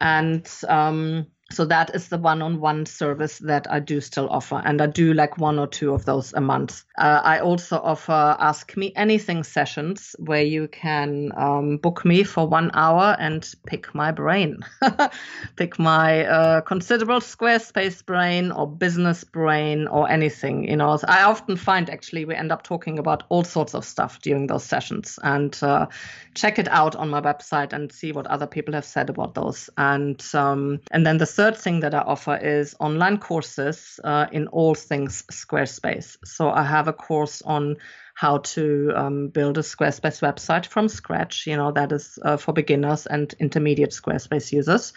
and 0.00 0.50
um, 0.68 1.28
so 1.50 1.64
that 1.64 1.94
is 1.94 2.08
the 2.08 2.18
one-on-one 2.18 2.84
service 2.84 3.38
that 3.38 3.70
I 3.70 3.80
do 3.80 4.02
still 4.02 4.28
offer, 4.28 4.60
and 4.64 4.82
I 4.82 4.86
do 4.86 5.14
like 5.14 5.38
one 5.38 5.58
or 5.58 5.66
two 5.66 5.94
of 5.94 6.04
those 6.04 6.34
a 6.34 6.42
month. 6.42 6.84
Uh, 6.98 7.22
I 7.24 7.40
also 7.40 7.78
offer 7.78 8.36
Ask 8.38 8.76
Me 8.76 8.92
Anything 8.94 9.42
sessions 9.42 10.14
where 10.18 10.42
you 10.42 10.68
can 10.68 11.32
um, 11.36 11.78
book 11.78 12.04
me 12.04 12.22
for 12.22 12.46
one 12.46 12.70
hour 12.74 13.16
and 13.18 13.50
pick 13.66 13.94
my 13.94 14.12
brain, 14.12 14.58
pick 15.56 15.78
my 15.78 16.26
uh, 16.26 16.60
considerable 16.60 17.20
Squarespace 17.20 18.04
brain 18.04 18.52
or 18.52 18.66
business 18.66 19.24
brain 19.24 19.86
or 19.86 20.10
anything. 20.10 20.68
You 20.68 20.76
know, 20.76 20.98
I 21.08 21.22
often 21.22 21.56
find 21.56 21.88
actually 21.88 22.26
we 22.26 22.34
end 22.34 22.52
up 22.52 22.62
talking 22.62 22.98
about 22.98 23.22
all 23.30 23.42
sorts 23.42 23.74
of 23.74 23.86
stuff 23.86 24.20
during 24.20 24.48
those 24.48 24.64
sessions, 24.64 25.18
and 25.22 25.58
uh, 25.62 25.86
check 26.34 26.58
it 26.58 26.68
out 26.68 26.94
on 26.94 27.08
my 27.08 27.22
website 27.22 27.72
and 27.72 27.90
see 27.90 28.12
what 28.12 28.26
other 28.26 28.46
people 28.46 28.74
have 28.74 28.84
said 28.84 29.08
about 29.08 29.34
those. 29.34 29.70
And 29.78 30.22
um, 30.34 30.80
and 30.90 31.06
then 31.06 31.16
the 31.16 31.37
third 31.38 31.56
thing 31.56 31.78
that 31.78 31.94
I 31.94 32.00
offer 32.00 32.36
is 32.36 32.74
online 32.80 33.18
courses 33.18 34.00
uh, 34.02 34.26
in 34.32 34.48
all 34.48 34.74
things 34.74 35.22
Squarespace. 35.30 36.16
So 36.24 36.50
I 36.50 36.64
have 36.64 36.88
a 36.88 36.92
course 36.92 37.42
on 37.42 37.76
how 38.14 38.38
to 38.38 38.92
um, 38.96 39.28
build 39.28 39.56
a 39.56 39.60
Squarespace 39.60 40.20
website 40.20 40.66
from 40.66 40.88
scratch. 40.88 41.46
You 41.46 41.56
know, 41.56 41.70
that 41.70 41.92
is 41.92 42.18
uh, 42.24 42.38
for 42.38 42.52
beginners 42.52 43.06
and 43.06 43.32
intermediate 43.38 43.92
Squarespace 43.92 44.50
users. 44.50 44.92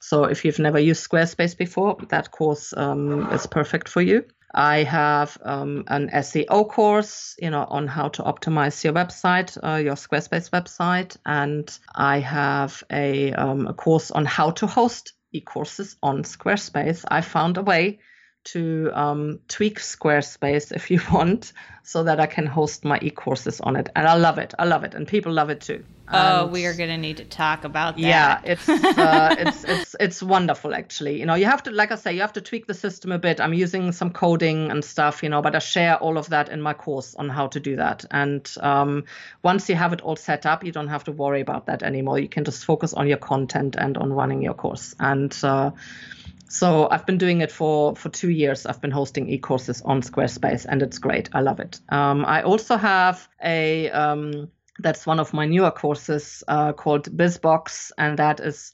So 0.00 0.24
if 0.24 0.44
you've 0.44 0.58
never 0.58 0.78
used 0.78 1.08
Squarespace 1.08 1.56
before, 1.56 1.96
that 2.10 2.30
course 2.30 2.74
um, 2.76 3.32
is 3.32 3.46
perfect 3.46 3.88
for 3.88 4.02
you. 4.02 4.26
I 4.54 4.82
have 4.82 5.38
um, 5.42 5.84
an 5.86 6.10
SEO 6.10 6.68
course, 6.68 7.36
you 7.40 7.48
know, 7.48 7.64
on 7.64 7.86
how 7.86 8.08
to 8.08 8.22
optimize 8.22 8.84
your 8.84 8.92
website, 8.92 9.56
uh, 9.62 9.76
your 9.76 9.94
Squarespace 9.94 10.50
website, 10.50 11.16
and 11.24 11.66
I 11.94 12.18
have 12.18 12.82
a, 12.92 13.32
um, 13.32 13.66
a 13.66 13.72
course 13.72 14.10
on 14.10 14.26
how 14.26 14.50
to 14.50 14.66
host 14.66 15.14
e-courses 15.32 15.96
on 16.02 16.22
Squarespace, 16.22 17.04
I 17.08 17.20
found 17.20 17.56
a 17.56 17.62
way 17.62 18.00
to 18.44 18.90
um, 18.94 19.40
tweak 19.48 19.80
Squarespace 19.80 20.72
if 20.72 20.90
you 20.90 21.00
want, 21.12 21.52
so 21.82 22.04
that 22.04 22.20
I 22.20 22.26
can 22.26 22.46
host 22.46 22.84
my 22.84 22.98
e-courses 23.02 23.60
on 23.60 23.76
it, 23.76 23.88
and 23.96 24.06
I 24.06 24.14
love 24.14 24.38
it. 24.38 24.54
I 24.58 24.64
love 24.64 24.84
it, 24.84 24.94
and 24.94 25.06
people 25.06 25.32
love 25.32 25.50
it 25.50 25.60
too. 25.60 25.84
Oh, 26.12 26.46
we 26.46 26.66
are 26.66 26.74
going 26.74 26.88
to 26.90 26.96
need 26.96 27.18
to 27.18 27.24
talk 27.24 27.64
about 27.64 27.96
that. 27.96 28.02
Yeah, 28.02 28.40
it's 28.44 28.68
uh, 28.68 29.34
it's 29.38 29.64
it's 29.64 29.96
it's 30.00 30.22
wonderful 30.22 30.74
actually. 30.74 31.20
You 31.20 31.26
know, 31.26 31.34
you 31.34 31.46
have 31.46 31.62
to, 31.64 31.70
like 31.70 31.92
I 31.92 31.94
say, 31.94 32.12
you 32.14 32.20
have 32.20 32.32
to 32.34 32.40
tweak 32.40 32.66
the 32.66 32.74
system 32.74 33.12
a 33.12 33.18
bit. 33.18 33.40
I'm 33.40 33.54
using 33.54 33.92
some 33.92 34.10
coding 34.10 34.70
and 34.70 34.84
stuff, 34.84 35.22
you 35.22 35.28
know, 35.28 35.42
but 35.42 35.54
I 35.54 35.60
share 35.60 35.96
all 35.96 36.18
of 36.18 36.28
that 36.30 36.48
in 36.48 36.60
my 36.60 36.74
course 36.74 37.14
on 37.14 37.28
how 37.28 37.46
to 37.48 37.60
do 37.60 37.76
that. 37.76 38.04
And 38.10 38.52
um, 38.60 39.04
once 39.42 39.68
you 39.68 39.76
have 39.76 39.92
it 39.92 40.00
all 40.00 40.16
set 40.16 40.46
up, 40.46 40.64
you 40.64 40.72
don't 40.72 40.88
have 40.88 41.04
to 41.04 41.12
worry 41.12 41.40
about 41.40 41.66
that 41.66 41.82
anymore. 41.82 42.18
You 42.18 42.28
can 42.28 42.44
just 42.44 42.64
focus 42.64 42.92
on 42.92 43.06
your 43.06 43.18
content 43.18 43.76
and 43.76 43.96
on 43.96 44.12
running 44.12 44.42
your 44.42 44.54
course. 44.54 44.94
And 44.98 45.36
uh, 45.42 45.70
so 46.50 46.88
I've 46.90 47.06
been 47.06 47.18
doing 47.18 47.40
it 47.42 47.52
for 47.52 47.94
for 47.94 48.08
two 48.08 48.30
years. 48.30 48.66
I've 48.66 48.80
been 48.80 48.90
hosting 48.90 49.28
e-courses 49.28 49.82
on 49.82 50.02
Squarespace, 50.02 50.66
and 50.68 50.82
it's 50.82 50.98
great. 50.98 51.28
I 51.32 51.40
love 51.40 51.60
it. 51.60 51.78
Um, 51.90 52.24
I 52.24 52.42
also 52.42 52.76
have 52.76 53.28
a 53.42 53.88
um, 53.90 54.50
that's 54.80 55.06
one 55.06 55.20
of 55.20 55.32
my 55.32 55.46
newer 55.46 55.70
courses 55.70 56.42
uh, 56.48 56.72
called 56.72 57.16
BizBox, 57.16 57.92
and 57.96 58.18
that 58.18 58.40
is 58.40 58.72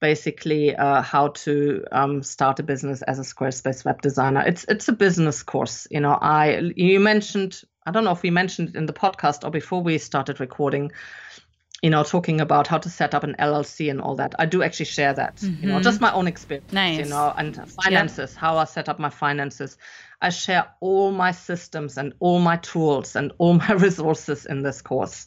basically 0.00 0.76
uh, 0.76 1.00
how 1.00 1.28
to 1.28 1.82
um, 1.90 2.22
start 2.22 2.58
a 2.58 2.62
business 2.62 3.00
as 3.00 3.18
a 3.18 3.22
Squarespace 3.22 3.86
web 3.86 4.02
designer. 4.02 4.44
It's 4.46 4.64
it's 4.68 4.88
a 4.88 4.92
business 4.92 5.42
course. 5.42 5.88
You 5.90 6.00
know, 6.00 6.18
I 6.20 6.72
you 6.76 7.00
mentioned 7.00 7.62
I 7.86 7.90
don't 7.90 8.04
know 8.04 8.12
if 8.12 8.22
we 8.22 8.30
mentioned 8.30 8.68
it 8.68 8.76
in 8.76 8.84
the 8.84 8.92
podcast 8.92 9.44
or 9.44 9.50
before 9.50 9.82
we 9.82 9.96
started 9.96 10.40
recording 10.40 10.92
you 11.84 11.90
know, 11.90 12.02
talking 12.02 12.40
about 12.40 12.66
how 12.66 12.78
to 12.78 12.88
set 12.88 13.14
up 13.14 13.24
an 13.24 13.36
LLC 13.38 13.90
and 13.90 14.00
all 14.00 14.16
that. 14.16 14.34
I 14.38 14.46
do 14.46 14.62
actually 14.62 14.86
share 14.86 15.12
that, 15.12 15.36
mm-hmm. 15.36 15.62
you 15.62 15.68
know, 15.68 15.82
just 15.82 15.96
mm-hmm. 15.96 16.06
my 16.06 16.12
own 16.14 16.26
experience, 16.26 16.72
nice. 16.72 16.98
you 16.98 17.04
know, 17.04 17.30
and 17.36 17.54
finances, 17.72 18.30
yep. 18.32 18.40
how 18.40 18.56
I 18.56 18.64
set 18.64 18.88
up 18.88 18.98
my 18.98 19.10
finances. 19.10 19.76
I 20.22 20.30
share 20.30 20.66
all 20.80 21.12
my 21.12 21.32
systems 21.32 21.98
and 21.98 22.14
all 22.20 22.38
my 22.38 22.56
tools 22.56 23.16
and 23.16 23.32
all 23.36 23.52
my 23.52 23.72
resources 23.86 24.46
in 24.46 24.62
this 24.62 24.80
course. 24.80 25.26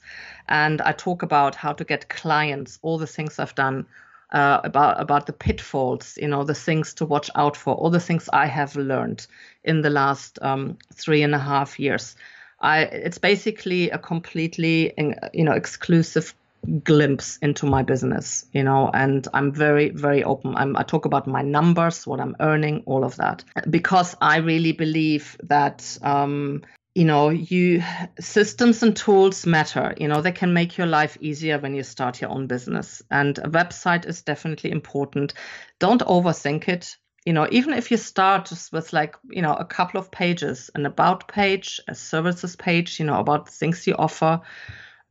And 0.50 0.82
I 0.82 0.94
talk 0.94 1.22
about 1.22 1.54
how 1.54 1.74
to 1.74 1.84
get 1.84 2.10
clients, 2.10 2.80
all 2.82 2.98
the 2.98 3.06
things 3.06 3.38
I've 3.38 3.54
done, 3.54 3.86
uh, 4.32 4.60
about 4.64 5.00
about 5.00 5.28
the 5.28 5.34
pitfalls, 5.34 6.18
you 6.20 6.28
know, 6.28 6.44
the 6.44 6.56
things 6.56 6.96
to 6.96 7.06
watch 7.06 7.30
out 7.36 7.56
for, 7.56 7.76
all 7.76 7.92
the 7.92 8.00
things 8.00 8.30
I 8.34 8.48
have 8.48 8.76
learned 8.76 9.28
in 9.64 9.84
the 9.84 9.92
last 9.92 10.40
um, 10.42 10.80
three 10.92 11.22
and 11.22 11.36
a 11.36 11.40
half 11.40 11.80
years. 11.80 12.16
I, 12.60 12.82
it's 12.82 13.20
basically 13.20 13.92
a 13.92 14.00
completely, 14.00 14.92
you 15.32 15.44
know, 15.44 15.52
exclusive 15.52 16.34
glimpse 16.84 17.38
into 17.38 17.66
my 17.66 17.84
business, 17.84 18.46
you 18.52 18.64
know, 18.64 18.90
and 18.94 19.28
I'm 19.34 19.54
very, 19.54 19.90
very 19.90 20.24
open. 20.24 20.56
I'm, 20.56 20.76
I 20.76 20.84
talk 20.84 21.06
about 21.06 21.28
my 21.28 21.42
numbers, 21.42 22.06
what 22.06 22.20
I'm 22.20 22.36
earning, 22.40 22.84
all 22.86 23.04
of 23.04 23.16
that, 23.18 23.44
because 23.70 24.16
I 24.22 24.38
really 24.38 24.74
believe 24.74 25.38
that, 25.44 25.98
um, 26.02 26.64
you 26.96 27.06
know, 27.06 27.30
you 27.30 27.84
systems 28.20 28.84
and 28.84 28.96
tools 28.96 29.46
matter. 29.46 29.94
You 29.98 30.08
know, 30.08 30.22
they 30.22 30.32
can 30.32 30.54
make 30.54 30.78
your 30.78 30.88
life 30.88 31.18
easier 31.22 31.60
when 31.60 31.76
you 31.76 31.84
start 31.84 32.22
your 32.22 32.32
own 32.32 32.48
business, 32.48 33.04
and 33.12 33.38
a 33.38 33.50
website 33.50 34.08
is 34.08 34.24
definitely 34.24 34.72
important. 34.72 35.34
Don't 35.80 36.02
overthink 36.02 36.68
it. 36.68 36.98
You 37.26 37.34
know, 37.34 37.48
even 37.52 37.74
if 37.74 37.92
you 37.92 37.98
start 37.98 38.46
just 38.46 38.72
with 38.72 38.94
like, 38.94 39.16
you 39.30 39.42
know, 39.42 39.54
a 39.54 39.66
couple 39.66 40.00
of 40.00 40.10
pages, 40.12 40.70
an 40.76 40.86
about 40.86 41.28
page, 41.28 41.80
a 41.88 41.94
services 41.94 42.56
page, 42.56 43.00
you 43.00 43.06
know, 43.06 43.20
about 43.20 43.50
things 43.50 43.86
you 43.86 43.96
offer, 43.96 44.42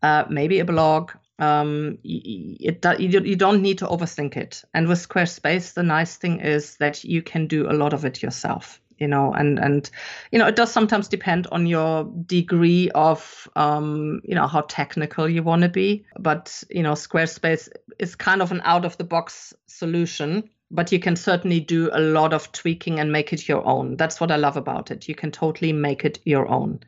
uh, 0.03 0.25
maybe 0.31 0.59
a 0.61 0.65
blog, 0.65 1.13
um, 1.39 1.99
it, 2.05 2.85
it, 2.85 3.27
you 3.27 3.37
don't 3.37 3.63
need 3.63 3.79
to 3.79 3.87
overthink 3.87 4.37
it. 4.37 4.63
And 4.75 4.89
with 4.89 5.07
Squarespace, 5.07 5.75
the 5.75 5.83
nice 5.83 6.17
thing 6.17 6.41
is 6.41 6.77
that 6.77 7.05
you 7.05 7.23
can 7.23 7.47
do 7.47 7.71
a 7.71 7.75
lot 7.75 7.93
of 7.93 8.05
it 8.05 8.23
yourself 8.23 8.81
you 8.99 9.07
know 9.07 9.33
and 9.33 9.59
and 9.59 9.91
you 10.33 10.39
know 10.39 10.47
it 10.47 10.57
does 10.57 10.73
sometimes 10.73 11.09
depend 11.09 11.47
on 11.53 11.67
your 11.67 12.05
degree 12.27 12.91
of 12.95 13.49
um, 13.57 14.21
you 14.25 14.35
know 14.35 14.47
how 14.47 14.63
technical 14.63 15.29
you 15.29 15.43
want 15.43 15.63
to 15.63 15.69
be. 15.69 16.05
But 16.19 16.63
you 16.71 16.83
know 16.83 16.93
squarespace 16.93 17.69
is 17.99 18.15
kind 18.15 18.43
of 18.43 18.53
an 18.53 18.63
out 18.65 18.85
of 18.85 18.97
the 18.97 19.05
box 19.05 19.55
solution 19.67 20.49
but 20.71 20.91
you 20.91 20.99
can 20.99 21.15
certainly 21.15 21.61
do 21.61 21.91
a 21.93 22.01
lot 22.01 22.33
of 22.33 22.51
tweaking 22.51 22.99
and 22.99 23.13
make 23.13 23.33
it 23.33 23.49
your 23.49 23.65
own. 23.65 23.97
That's 23.97 24.21
what 24.21 24.33
i 24.33 24.37
love 24.37 24.57
about 24.57 24.91
it. 24.91 25.09
You 25.09 25.15
can 25.15 25.31
totally 25.31 25.73
make 25.73 26.05
it 26.05 26.19
your 26.25 26.49
own 26.49 26.81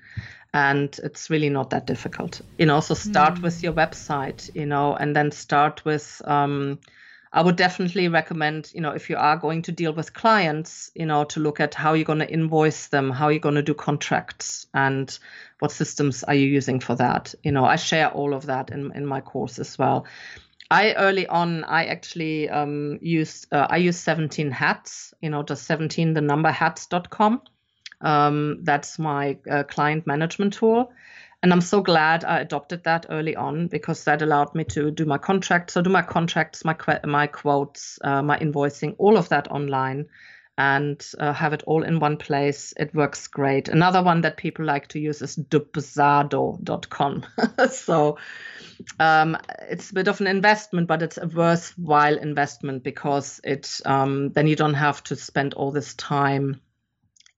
and 0.55 0.99
it's 1.05 1.31
really 1.31 1.51
not 1.51 1.71
that 1.71 1.87
difficult 1.87 2.41
you 2.59 2.67
know 2.67 2.81
so 2.81 2.95
start 2.95 3.35
mm. 3.35 3.43
with 3.43 3.63
your 3.63 3.73
website 3.73 4.55
you 4.55 4.67
know 4.67 4.95
and 4.95 5.15
then 5.15 5.31
start 5.31 5.85
with 5.85 6.23
um, 6.25 6.79
I 7.33 7.43
would 7.43 7.57
definitely 7.57 8.09
recommend, 8.09 8.71
you 8.75 8.81
know, 8.81 8.93
if 8.93 9.11
you 9.11 9.17
are 9.17 9.37
going 9.37 9.63
to 9.63 9.73
deal 9.73 9.93
with 9.93 10.15
clients, 10.15 10.91
you 10.95 11.05
know, 11.05 11.25
to 11.25 11.41
look 11.41 11.61
at 11.61 11.75
how 11.75 11.93
you're 11.93 12.07
going 12.07 12.21
to 12.21 12.33
invoice 12.33 12.87
them, 12.87 13.11
how 13.11 13.29
you're 13.29 13.39
going 13.39 13.57
to 13.57 13.63
do 13.63 13.75
contracts, 13.75 14.67
and 14.73 15.17
what 15.59 15.71
systems 15.71 16.25
are 16.25 16.35
you 16.35 16.47
using 16.47 16.81
for 16.81 16.95
that. 16.95 17.35
You 17.43 17.53
know, 17.53 17.65
I 17.65 17.77
share 17.77 18.09
all 18.09 18.33
of 18.33 18.47
that 18.47 18.71
in, 18.71 18.93
in 18.95 19.05
my 19.05 19.21
course 19.21 19.59
as 19.59 19.79
well. 19.79 20.07
I 20.71 20.95
early 20.95 21.27
on, 21.27 21.65
I 21.65 21.87
actually 21.87 22.49
um, 22.49 22.99
used, 23.03 23.47
uh, 23.53 23.67
I 23.69 23.79
used 23.79 24.01
17 24.01 24.51
hats, 24.51 25.13
you 25.21 25.31
know, 25.31 25.43
just 25.43 25.65
17 25.65 26.15
the 26.15 26.21
number 26.21 26.51
hats.com. 26.51 27.43
Um, 28.01 28.61
that's 28.63 28.99
my 28.99 29.39
uh, 29.51 29.65
client 29.65 30.07
management 30.07 30.55
tool. 30.55 30.93
And 31.43 31.53
I'm 31.53 31.61
so 31.61 31.81
glad 31.81 32.25
I 32.25 32.41
adopted 32.41 32.83
that 32.85 33.07
early 33.11 33.37
on 33.37 33.69
because 33.69 34.03
that 34.05 34.23
allowed 34.23 34.55
me 34.57 34.65
to 34.65 34.91
do 34.91 35.05
my 35.05 35.19
contracts. 35.19 35.75
So 35.75 35.83
do 35.83 35.91
my 35.91 36.03
contracts, 36.03 36.65
my 36.65 36.77
my 37.05 37.29
quotes, 37.29 37.99
uh, 38.03 38.23
my 38.23 38.39
invoicing, 38.39 38.97
all 38.99 39.17
of 39.17 39.29
that 39.29 39.49
online, 39.49 40.07
and 40.57 41.07
uh, 41.21 41.33
have 41.33 41.53
it 41.53 41.63
all 41.65 41.85
in 41.85 42.01
one 42.01 42.17
place. 42.17 42.75
It 42.77 42.93
works 42.93 43.29
great. 43.29 43.69
Another 43.69 44.03
one 44.03 44.23
that 44.23 44.37
people 44.37 44.65
like 44.65 44.89
to 44.89 44.99
use 44.99 45.23
is 45.23 45.37
dubsado.com. 45.37 47.27
so 47.71 48.19
um, 48.99 49.37
it's 49.69 49.91
a 49.91 49.95
bit 49.95 50.09
of 50.09 50.21
an 50.21 50.27
investment, 50.27 50.89
but 50.89 51.03
it's 51.03 51.19
a 51.19 51.29
worthwhile 51.29 52.19
investment 52.19 52.83
because 52.83 53.41
it 53.45 53.81
um, 53.85 54.31
then 54.31 54.49
you 54.49 54.57
don't 54.57 54.75
have 54.75 55.05
to 55.05 55.15
spend 55.15 55.55
all 55.55 55.71
this 55.71 55.95
time 55.95 56.61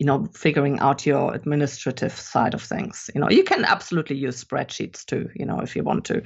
you 0.01 0.07
know, 0.07 0.27
figuring 0.33 0.79
out 0.79 1.05
your 1.05 1.35
administrative 1.35 2.13
side 2.13 2.55
of 2.55 2.63
things. 2.63 3.11
You 3.15 3.21
know, 3.21 3.29
you 3.29 3.45
can 3.45 3.67
absolutely 3.67 4.17
use 4.17 4.43
spreadsheets 4.43 5.05
too, 5.05 5.29
you 5.35 5.45
know, 5.45 5.61
if 5.61 5.77
you 5.77 5.85
want 5.85 6.07
to. 6.07 6.23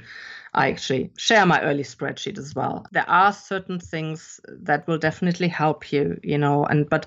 I 0.53 0.69
actually 0.69 1.11
share 1.17 1.45
my 1.45 1.61
early 1.61 1.83
spreadsheet 1.83 2.37
as 2.37 2.55
well. 2.55 2.85
There 2.93 3.07
are 3.09 3.33
certain 3.33 3.77
things 3.77 4.39
that 4.47 4.87
will 4.87 4.97
definitely 4.97 5.49
help 5.49 5.91
you, 5.91 6.17
you 6.23 6.37
know, 6.37 6.63
and 6.63 6.89
but 6.89 7.05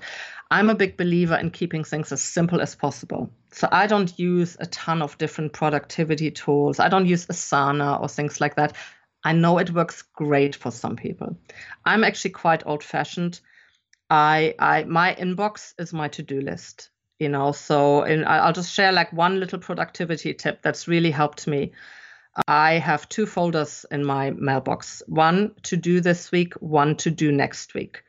I'm 0.51 0.69
a 0.69 0.75
big 0.75 0.95
believer 0.95 1.35
in 1.35 1.49
keeping 1.49 1.83
things 1.83 2.11
as 2.11 2.21
simple 2.21 2.61
as 2.61 2.75
possible. 2.75 3.31
So 3.51 3.67
I 3.71 3.87
don't 3.87 4.17
use 4.19 4.55
a 4.59 4.67
ton 4.67 5.01
of 5.01 5.17
different 5.17 5.53
productivity 5.53 6.29
tools. 6.29 6.79
I 6.79 6.87
don't 6.87 7.07
use 7.07 7.25
Asana 7.25 7.99
or 7.99 8.07
things 8.07 8.39
like 8.39 8.57
that. 8.57 8.75
I 9.23 9.33
know 9.33 9.57
it 9.57 9.71
works 9.71 10.03
great 10.03 10.55
for 10.55 10.69
some 10.69 10.95
people. 10.95 11.35
I'm 11.83 12.03
actually 12.03 12.31
quite 12.31 12.67
old 12.67 12.83
fashioned 12.83 13.41
I, 14.09 14.55
I, 14.59 14.83
my 14.83 15.15
inbox 15.15 15.73
is 15.77 15.93
my 15.93 16.07
to-do 16.07 16.41
list. 16.41 16.89
You 17.19 17.27
know, 17.27 17.51
so 17.51 18.03
and 18.03 18.23
I'll 18.23 18.53
just 18.53 18.73
share 18.73 18.93
like 18.93 19.11
one 19.11 19.41
little 19.41 19.59
productivity 19.59 20.33
tip 20.33 20.61
that's 20.61 20.87
really 20.87 21.11
helped 21.11 21.47
me. 21.47 21.73
I 22.47 22.75
have 22.75 23.09
two 23.09 23.25
folders 23.25 23.85
in 23.91 24.05
my 24.05 24.31
mailbox 24.31 25.03
one 25.07 25.51
to 25.63 25.75
do 25.75 25.99
this 25.99 26.31
week, 26.31 26.53
one 26.61 26.95
to 26.97 27.11
do 27.11 27.33
next 27.33 27.73
week. 27.73 28.03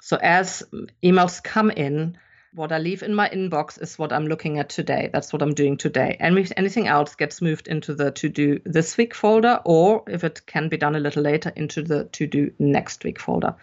So 0.00 0.16
as 0.22 0.62
emails 1.02 1.42
come 1.42 1.72
in, 1.72 2.16
what 2.54 2.70
I 2.70 2.78
leave 2.78 3.02
in 3.02 3.16
my 3.16 3.28
inbox 3.30 3.82
is 3.82 3.98
what 3.98 4.12
I'm 4.12 4.28
looking 4.28 4.60
at 4.60 4.68
today. 4.68 5.10
That's 5.12 5.32
what 5.32 5.42
I'm 5.42 5.54
doing 5.54 5.76
today. 5.76 6.16
And 6.20 6.38
if 6.38 6.52
anything 6.56 6.86
else 6.86 7.16
gets 7.16 7.42
moved 7.42 7.66
into 7.66 7.94
the 7.94 8.12
to 8.12 8.28
do 8.28 8.60
this 8.64 8.96
week 8.96 9.12
folder, 9.12 9.60
or 9.64 10.04
if 10.06 10.22
it 10.22 10.46
can 10.46 10.68
be 10.68 10.76
done 10.76 10.94
a 10.94 11.00
little 11.00 11.22
later, 11.22 11.52
into 11.56 11.82
the 11.82 12.04
to 12.04 12.28
do 12.28 12.52
next 12.60 13.02
week 13.02 13.18
folder. 13.18 13.56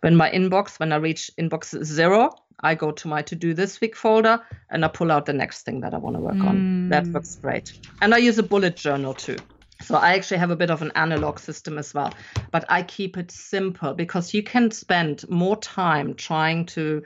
When 0.00 0.16
my 0.16 0.30
inbox, 0.30 0.78
when 0.78 0.92
I 0.92 0.96
reach 0.96 1.30
inbox 1.38 1.82
zero, 1.84 2.30
I 2.60 2.74
go 2.74 2.90
to 2.90 3.08
my 3.08 3.22
to 3.22 3.34
do 3.34 3.54
this 3.54 3.80
week 3.80 3.96
folder 3.96 4.40
and 4.70 4.84
I 4.84 4.88
pull 4.88 5.12
out 5.12 5.26
the 5.26 5.32
next 5.32 5.62
thing 5.62 5.80
that 5.80 5.94
I 5.94 5.98
want 5.98 6.16
to 6.16 6.20
work 6.20 6.34
mm. 6.34 6.48
on. 6.48 6.88
That 6.88 7.06
works 7.08 7.36
great. 7.36 7.78
And 8.00 8.14
I 8.14 8.18
use 8.18 8.38
a 8.38 8.42
bullet 8.42 8.76
journal 8.76 9.14
too. 9.14 9.36
So 9.82 9.94
I 9.94 10.14
actually 10.14 10.38
have 10.38 10.50
a 10.50 10.56
bit 10.56 10.70
of 10.70 10.80
an 10.80 10.92
analog 10.94 11.38
system 11.38 11.76
as 11.76 11.92
well, 11.92 12.12
but 12.50 12.64
I 12.68 12.82
keep 12.82 13.18
it 13.18 13.30
simple 13.30 13.92
because 13.92 14.32
you 14.32 14.42
can 14.42 14.70
spend 14.70 15.28
more 15.28 15.56
time 15.56 16.14
trying 16.14 16.64
to 16.66 17.02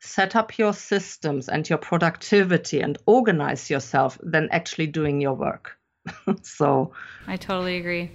set 0.00 0.36
up 0.36 0.58
your 0.58 0.72
systems 0.72 1.48
and 1.48 1.68
your 1.68 1.78
productivity 1.78 2.80
and 2.80 2.98
organize 3.06 3.70
yourself 3.70 4.18
than 4.22 4.48
actually 4.50 4.86
doing 4.86 5.20
your 5.20 5.34
work. 5.34 5.78
so 6.42 6.92
I 7.26 7.36
totally 7.36 7.78
agree. 7.78 8.10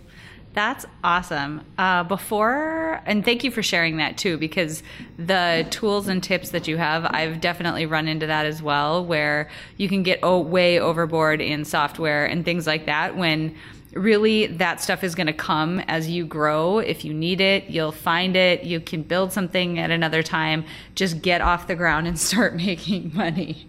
That's 0.56 0.86
awesome. 1.04 1.66
Uh, 1.78 2.04
before, 2.06 3.02
and 3.06 3.26
thank 3.26 3.44
you 3.44 3.52
for 3.52 3.62
sharing 3.62 3.98
that 3.98 4.18
too, 4.18 4.38
because 4.38 4.84
the 5.18 5.68
tools 5.70 6.08
and 6.08 6.24
tips 6.24 6.52
that 6.52 6.66
you 6.66 6.78
have, 6.78 7.04
I've 7.06 7.42
definitely 7.42 7.86
run 7.86 8.08
into 8.08 8.26
that 8.28 8.46
as 8.46 8.64
well, 8.64 9.06
where 9.06 9.50
you 9.76 9.90
can 9.90 10.02
get 10.02 10.20
oh, 10.24 10.40
way 10.40 10.80
overboard 10.80 11.42
in 11.42 11.66
software 11.66 12.26
and 12.26 12.46
things 12.46 12.66
like 12.66 12.86
that 12.86 13.18
when 13.18 13.54
really 13.92 14.48
that 14.48 14.82
stuff 14.82 15.04
is 15.04 15.14
going 15.14 15.28
to 15.28 15.34
come 15.34 15.80
as 15.82 16.10
you 16.10 16.26
grow. 16.26 16.80
If 16.80 17.04
you 17.04 17.14
need 17.14 17.42
it, 17.42 17.70
you'll 17.70 17.92
find 17.92 18.38
it. 18.38 18.64
You 18.64 18.80
can 18.80 19.04
build 19.04 19.34
something 19.34 19.78
at 19.78 19.92
another 19.92 20.24
time. 20.24 20.64
Just 20.96 21.22
get 21.22 21.42
off 21.42 21.68
the 21.68 21.76
ground 21.76 22.08
and 22.08 22.18
start 22.32 22.56
making 22.56 23.12
money. 23.14 23.68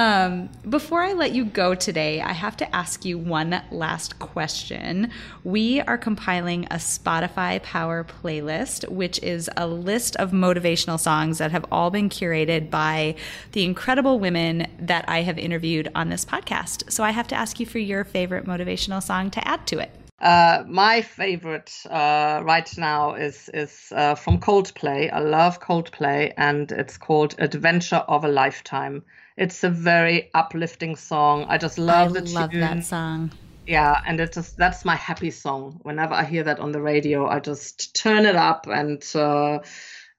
Um, 0.00 0.48
before 0.66 1.02
I 1.02 1.12
let 1.12 1.32
you 1.32 1.44
go 1.44 1.74
today, 1.74 2.22
I 2.22 2.32
have 2.32 2.56
to 2.56 2.74
ask 2.74 3.04
you 3.04 3.18
one 3.18 3.60
last 3.70 4.18
question. 4.18 5.10
We 5.44 5.82
are 5.82 5.98
compiling 5.98 6.64
a 6.70 6.76
Spotify 6.76 7.62
Power 7.62 8.02
playlist, 8.04 8.88
which 8.88 9.22
is 9.22 9.50
a 9.58 9.66
list 9.66 10.16
of 10.16 10.30
motivational 10.30 10.98
songs 10.98 11.36
that 11.36 11.50
have 11.50 11.66
all 11.70 11.90
been 11.90 12.08
curated 12.08 12.70
by 12.70 13.14
the 13.52 13.62
incredible 13.62 14.18
women 14.18 14.68
that 14.78 15.04
I 15.06 15.20
have 15.20 15.36
interviewed 15.36 15.90
on 15.94 16.08
this 16.08 16.24
podcast. 16.24 16.90
So 16.90 17.04
I 17.04 17.10
have 17.10 17.28
to 17.28 17.34
ask 17.34 17.60
you 17.60 17.66
for 17.66 17.78
your 17.78 18.04
favorite 18.04 18.46
motivational 18.46 19.02
song 19.02 19.30
to 19.32 19.46
add 19.46 19.66
to 19.66 19.80
it. 19.80 19.90
Uh, 20.18 20.64
my 20.66 21.02
favorite 21.02 21.74
uh, 21.90 22.40
right 22.42 22.70
now 22.78 23.12
is 23.12 23.50
is 23.52 23.92
uh, 23.94 24.14
from 24.14 24.40
Coldplay. 24.40 25.12
I 25.12 25.18
love 25.18 25.60
Coldplay, 25.60 26.32
and 26.38 26.72
it's 26.72 26.96
called 26.96 27.34
"Adventure 27.38 28.04
of 28.08 28.24
a 28.24 28.28
Lifetime." 28.28 29.02
It's 29.40 29.64
a 29.64 29.70
very 29.70 30.28
uplifting 30.34 30.96
song. 30.96 31.46
I 31.48 31.56
just 31.56 31.78
love 31.78 32.10
I 32.10 32.20
the 32.20 32.28
love 32.28 32.50
tune. 32.50 32.60
that 32.60 32.84
song. 32.84 33.32
Yeah, 33.66 33.98
and 34.06 34.20
it 34.20 34.34
just 34.34 34.58
that's 34.58 34.84
my 34.84 34.96
happy 34.96 35.30
song. 35.30 35.80
Whenever 35.82 36.12
I 36.12 36.24
hear 36.24 36.42
that 36.42 36.60
on 36.60 36.72
the 36.72 36.82
radio, 36.82 37.26
I 37.26 37.40
just 37.40 37.96
turn 37.96 38.26
it 38.26 38.36
up, 38.36 38.66
and 38.66 39.02
uh, 39.14 39.60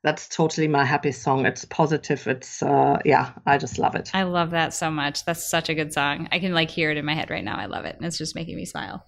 that's 0.02 0.28
totally 0.28 0.68
my 0.68 0.84
happy 0.86 1.12
song. 1.12 1.46
It's 1.46 1.66
positive. 1.66 2.26
It's 2.26 2.64
uh, 2.64 2.98
yeah, 3.06 3.34
I 3.46 3.60
just 3.60 3.78
love 3.78 3.94
it. 3.94 4.10
I 4.12 4.24
love 4.24 4.50
that 4.52 4.74
so 4.74 4.90
much. 4.90 5.24
That's 5.24 5.48
such 5.48 5.70
a 5.70 5.76
good 5.76 5.94
song. 5.94 6.28
I 6.32 6.40
can 6.40 6.56
like 6.56 6.72
hear 6.72 6.90
it 6.90 6.98
in 6.98 7.06
my 7.06 7.14
head 7.14 7.30
right 7.30 7.44
now. 7.44 7.58
I 7.58 7.68
love 7.68 7.86
it, 7.86 7.96
and 7.98 8.06
it's 8.08 8.18
just 8.18 8.34
making 8.34 8.56
me 8.56 8.66
smile. 8.66 9.06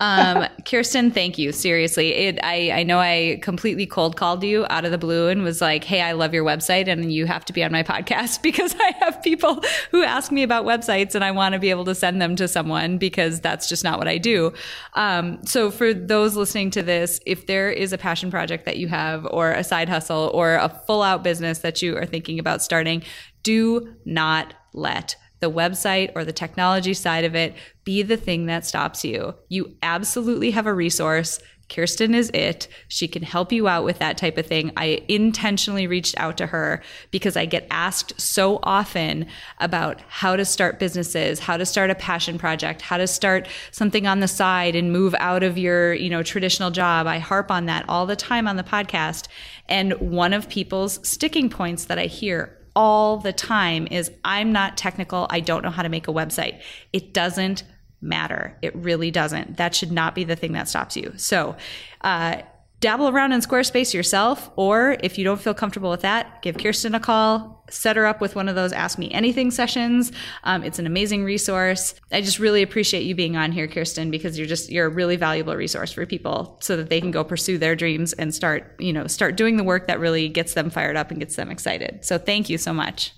Um, 0.00 0.46
Kerstin, 0.62 1.12
thank 1.12 1.38
you. 1.38 1.52
Seriously, 1.52 2.14
it, 2.14 2.38
I, 2.42 2.70
I 2.72 2.82
know 2.82 2.98
I 2.98 3.38
completely 3.42 3.86
cold 3.86 4.16
called 4.16 4.42
you 4.42 4.66
out 4.70 4.84
of 4.84 4.90
the 4.90 4.98
blue 4.98 5.28
and 5.28 5.42
was 5.42 5.60
like, 5.60 5.84
"Hey, 5.84 6.00
I 6.00 6.12
love 6.12 6.34
your 6.34 6.44
website, 6.44 6.88
and 6.88 7.12
you 7.12 7.26
have 7.26 7.44
to 7.44 7.52
be 7.52 7.62
on 7.62 7.70
my 7.70 7.82
podcast 7.90 8.42
because 8.42 8.74
I 8.78 8.94
have 9.00 9.22
people 9.22 9.62
who 9.90 10.02
ask 10.02 10.32
me 10.32 10.42
about 10.42 10.64
websites, 10.64 11.14
and 11.14 11.22
I 11.22 11.30
want 11.30 11.52
to 11.52 11.58
be 11.58 11.70
able 11.70 11.84
to 11.84 11.94
send 11.94 12.20
them 12.20 12.34
to 12.36 12.48
someone 12.48 12.98
because 12.98 13.40
that's 13.40 13.68
just 13.68 13.84
not 13.84 13.98
what 13.98 14.08
I 14.08 14.18
do." 14.18 14.52
Um, 14.94 15.44
so, 15.44 15.70
for 15.70 15.92
those 15.92 16.34
listening 16.34 16.70
to 16.72 16.82
this, 16.82 17.20
if 17.26 17.46
there 17.46 17.70
is 17.70 17.92
a 17.92 17.98
passion 17.98 18.30
project 18.30 18.64
that 18.64 18.78
you 18.78 18.88
have, 18.88 19.26
or 19.30 19.52
a 19.52 19.62
side 19.62 19.88
hustle, 19.88 20.30
or 20.34 20.54
a 20.54 20.68
full 20.86 21.02
out 21.02 21.22
business 21.22 21.58
that 21.60 21.82
you 21.82 21.96
are 21.96 22.06
thinking 22.06 22.38
about 22.38 22.62
starting, 22.62 23.02
do 23.42 23.94
not 24.04 24.54
let 24.72 25.16
the 25.40 25.50
website 25.50 26.12
or 26.14 26.24
the 26.24 26.32
technology 26.32 26.94
side 26.94 27.24
of 27.24 27.34
it 27.34 27.54
be 27.84 28.02
the 28.02 28.16
thing 28.16 28.46
that 28.46 28.64
stops 28.64 29.04
you. 29.04 29.34
You 29.48 29.76
absolutely 29.82 30.52
have 30.52 30.66
a 30.66 30.74
resource. 30.74 31.40
Kerstin 31.70 32.14
is 32.14 32.30
it. 32.34 32.66
She 32.88 33.06
can 33.06 33.22
help 33.22 33.52
you 33.52 33.68
out 33.68 33.84
with 33.84 34.00
that 34.00 34.18
type 34.18 34.36
of 34.36 34.46
thing. 34.46 34.72
I 34.76 35.04
intentionally 35.08 35.86
reached 35.86 36.18
out 36.18 36.36
to 36.38 36.48
her 36.48 36.82
because 37.12 37.36
I 37.36 37.46
get 37.46 37.66
asked 37.70 38.20
so 38.20 38.58
often 38.64 39.26
about 39.58 40.00
how 40.08 40.34
to 40.34 40.44
start 40.44 40.80
businesses, 40.80 41.38
how 41.38 41.56
to 41.56 41.64
start 41.64 41.90
a 41.90 41.94
passion 41.94 42.38
project, 42.38 42.82
how 42.82 42.98
to 42.98 43.06
start 43.06 43.48
something 43.70 44.06
on 44.06 44.18
the 44.18 44.28
side 44.28 44.74
and 44.74 44.92
move 44.92 45.14
out 45.18 45.44
of 45.44 45.56
your, 45.56 45.94
you 45.94 46.10
know, 46.10 46.24
traditional 46.24 46.72
job. 46.72 47.06
I 47.06 47.18
harp 47.18 47.52
on 47.52 47.66
that 47.66 47.84
all 47.88 48.04
the 48.04 48.16
time 48.16 48.48
on 48.48 48.56
the 48.56 48.64
podcast. 48.64 49.28
And 49.68 49.92
one 50.00 50.32
of 50.32 50.48
people's 50.48 51.06
sticking 51.08 51.48
points 51.48 51.84
that 51.84 51.98
I 52.00 52.06
hear 52.06 52.56
all 52.76 53.18
the 53.18 53.32
time 53.32 53.86
is 53.90 54.10
I'm 54.24 54.52
not 54.52 54.76
technical. 54.76 55.26
I 55.30 55.40
don't 55.40 55.62
know 55.62 55.70
how 55.70 55.82
to 55.82 55.88
make 55.88 56.08
a 56.08 56.12
website. 56.12 56.60
It 56.92 57.12
doesn't 57.12 57.64
matter. 58.00 58.56
It 58.62 58.74
really 58.74 59.10
doesn't. 59.10 59.56
That 59.56 59.74
should 59.74 59.92
not 59.92 60.14
be 60.14 60.24
the 60.24 60.36
thing 60.36 60.52
that 60.52 60.68
stops 60.68 60.96
you. 60.96 61.12
So, 61.16 61.56
uh, 62.00 62.42
dabble 62.80 63.08
around 63.08 63.32
in 63.32 63.40
Squarespace 63.40 63.92
yourself, 63.92 64.50
or 64.56 64.96
if 65.02 65.18
you 65.18 65.24
don't 65.24 65.40
feel 65.40 65.52
comfortable 65.52 65.90
with 65.90 66.00
that, 66.00 66.40
give 66.40 66.56
Kerstin 66.56 66.96
a 66.96 67.00
call, 67.00 67.59
set 67.70 67.96
her 67.96 68.06
up 68.06 68.20
with 68.20 68.34
one 68.34 68.48
of 68.48 68.54
those 68.54 68.72
Ask 68.72 68.98
Me 68.98 69.10
Anything 69.10 69.50
sessions. 69.50 70.12
Um, 70.44 70.62
it's 70.62 70.78
an 70.78 70.86
amazing 70.86 71.24
resource. 71.24 71.94
I 72.12 72.20
just 72.20 72.38
really 72.38 72.62
appreciate 72.62 73.04
you 73.04 73.14
being 73.14 73.36
on 73.36 73.52
here, 73.52 73.68
Kerstin, 73.68 74.10
because 74.10 74.38
you're 74.38 74.46
just 74.46 74.70
you're 74.70 74.86
a 74.86 74.90
really 74.90 75.16
valuable 75.16 75.56
resource 75.56 75.92
for 75.92 76.04
people 76.06 76.58
so 76.60 76.76
that 76.76 76.90
they 76.90 77.00
can 77.00 77.10
go 77.10 77.24
pursue 77.24 77.58
their 77.58 77.76
dreams 77.76 78.12
and 78.12 78.34
start 78.34 78.74
you 78.78 78.92
know 78.92 79.06
start 79.06 79.36
doing 79.36 79.56
the 79.56 79.64
work 79.64 79.86
that 79.86 80.00
really 80.00 80.28
gets 80.28 80.54
them 80.54 80.70
fired 80.70 80.96
up 80.96 81.10
and 81.10 81.20
gets 81.20 81.36
them 81.36 81.50
excited. 81.50 82.04
So 82.04 82.18
thank 82.18 82.48
you 82.48 82.58
so 82.58 82.72
much. 82.72 83.12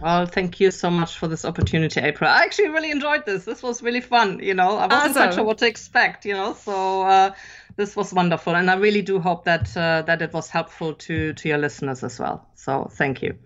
Well, 0.00 0.26
thank 0.26 0.60
you 0.60 0.70
so 0.70 0.90
much 0.90 1.16
for 1.16 1.28
this 1.28 1.44
opportunity, 1.44 2.00
April. 2.00 2.28
I 2.28 2.42
actually 2.42 2.68
really 2.68 2.90
enjoyed 2.90 3.24
this. 3.24 3.44
This 3.44 3.62
was 3.62 3.82
really 3.82 4.00
fun. 4.00 4.40
You 4.40 4.54
know, 4.54 4.76
I 4.76 4.86
wasn't 4.86 4.92
awesome. 4.92 5.12
quite 5.14 5.34
sure 5.34 5.44
what 5.44 5.58
to 5.58 5.66
expect. 5.66 6.26
You 6.26 6.34
know, 6.34 6.54
so 6.54 7.02
uh, 7.02 7.30
this 7.76 7.96
was 7.96 8.12
wonderful, 8.12 8.54
and 8.54 8.70
I 8.70 8.74
really 8.74 9.02
do 9.02 9.18
hope 9.20 9.44
that 9.44 9.74
uh, 9.76 10.02
that 10.02 10.20
it 10.20 10.32
was 10.32 10.48
helpful 10.50 10.94
to 10.94 11.32
to 11.32 11.48
your 11.48 11.58
listeners 11.58 12.04
as 12.04 12.18
well. 12.18 12.46
So 12.54 12.90
thank 12.92 13.22
you. 13.22 13.38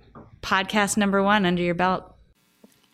Podcast 0.42 0.96
number 0.96 1.22
one 1.22 1.44
under 1.44 1.62
your 1.62 1.74
belt. 1.74 2.14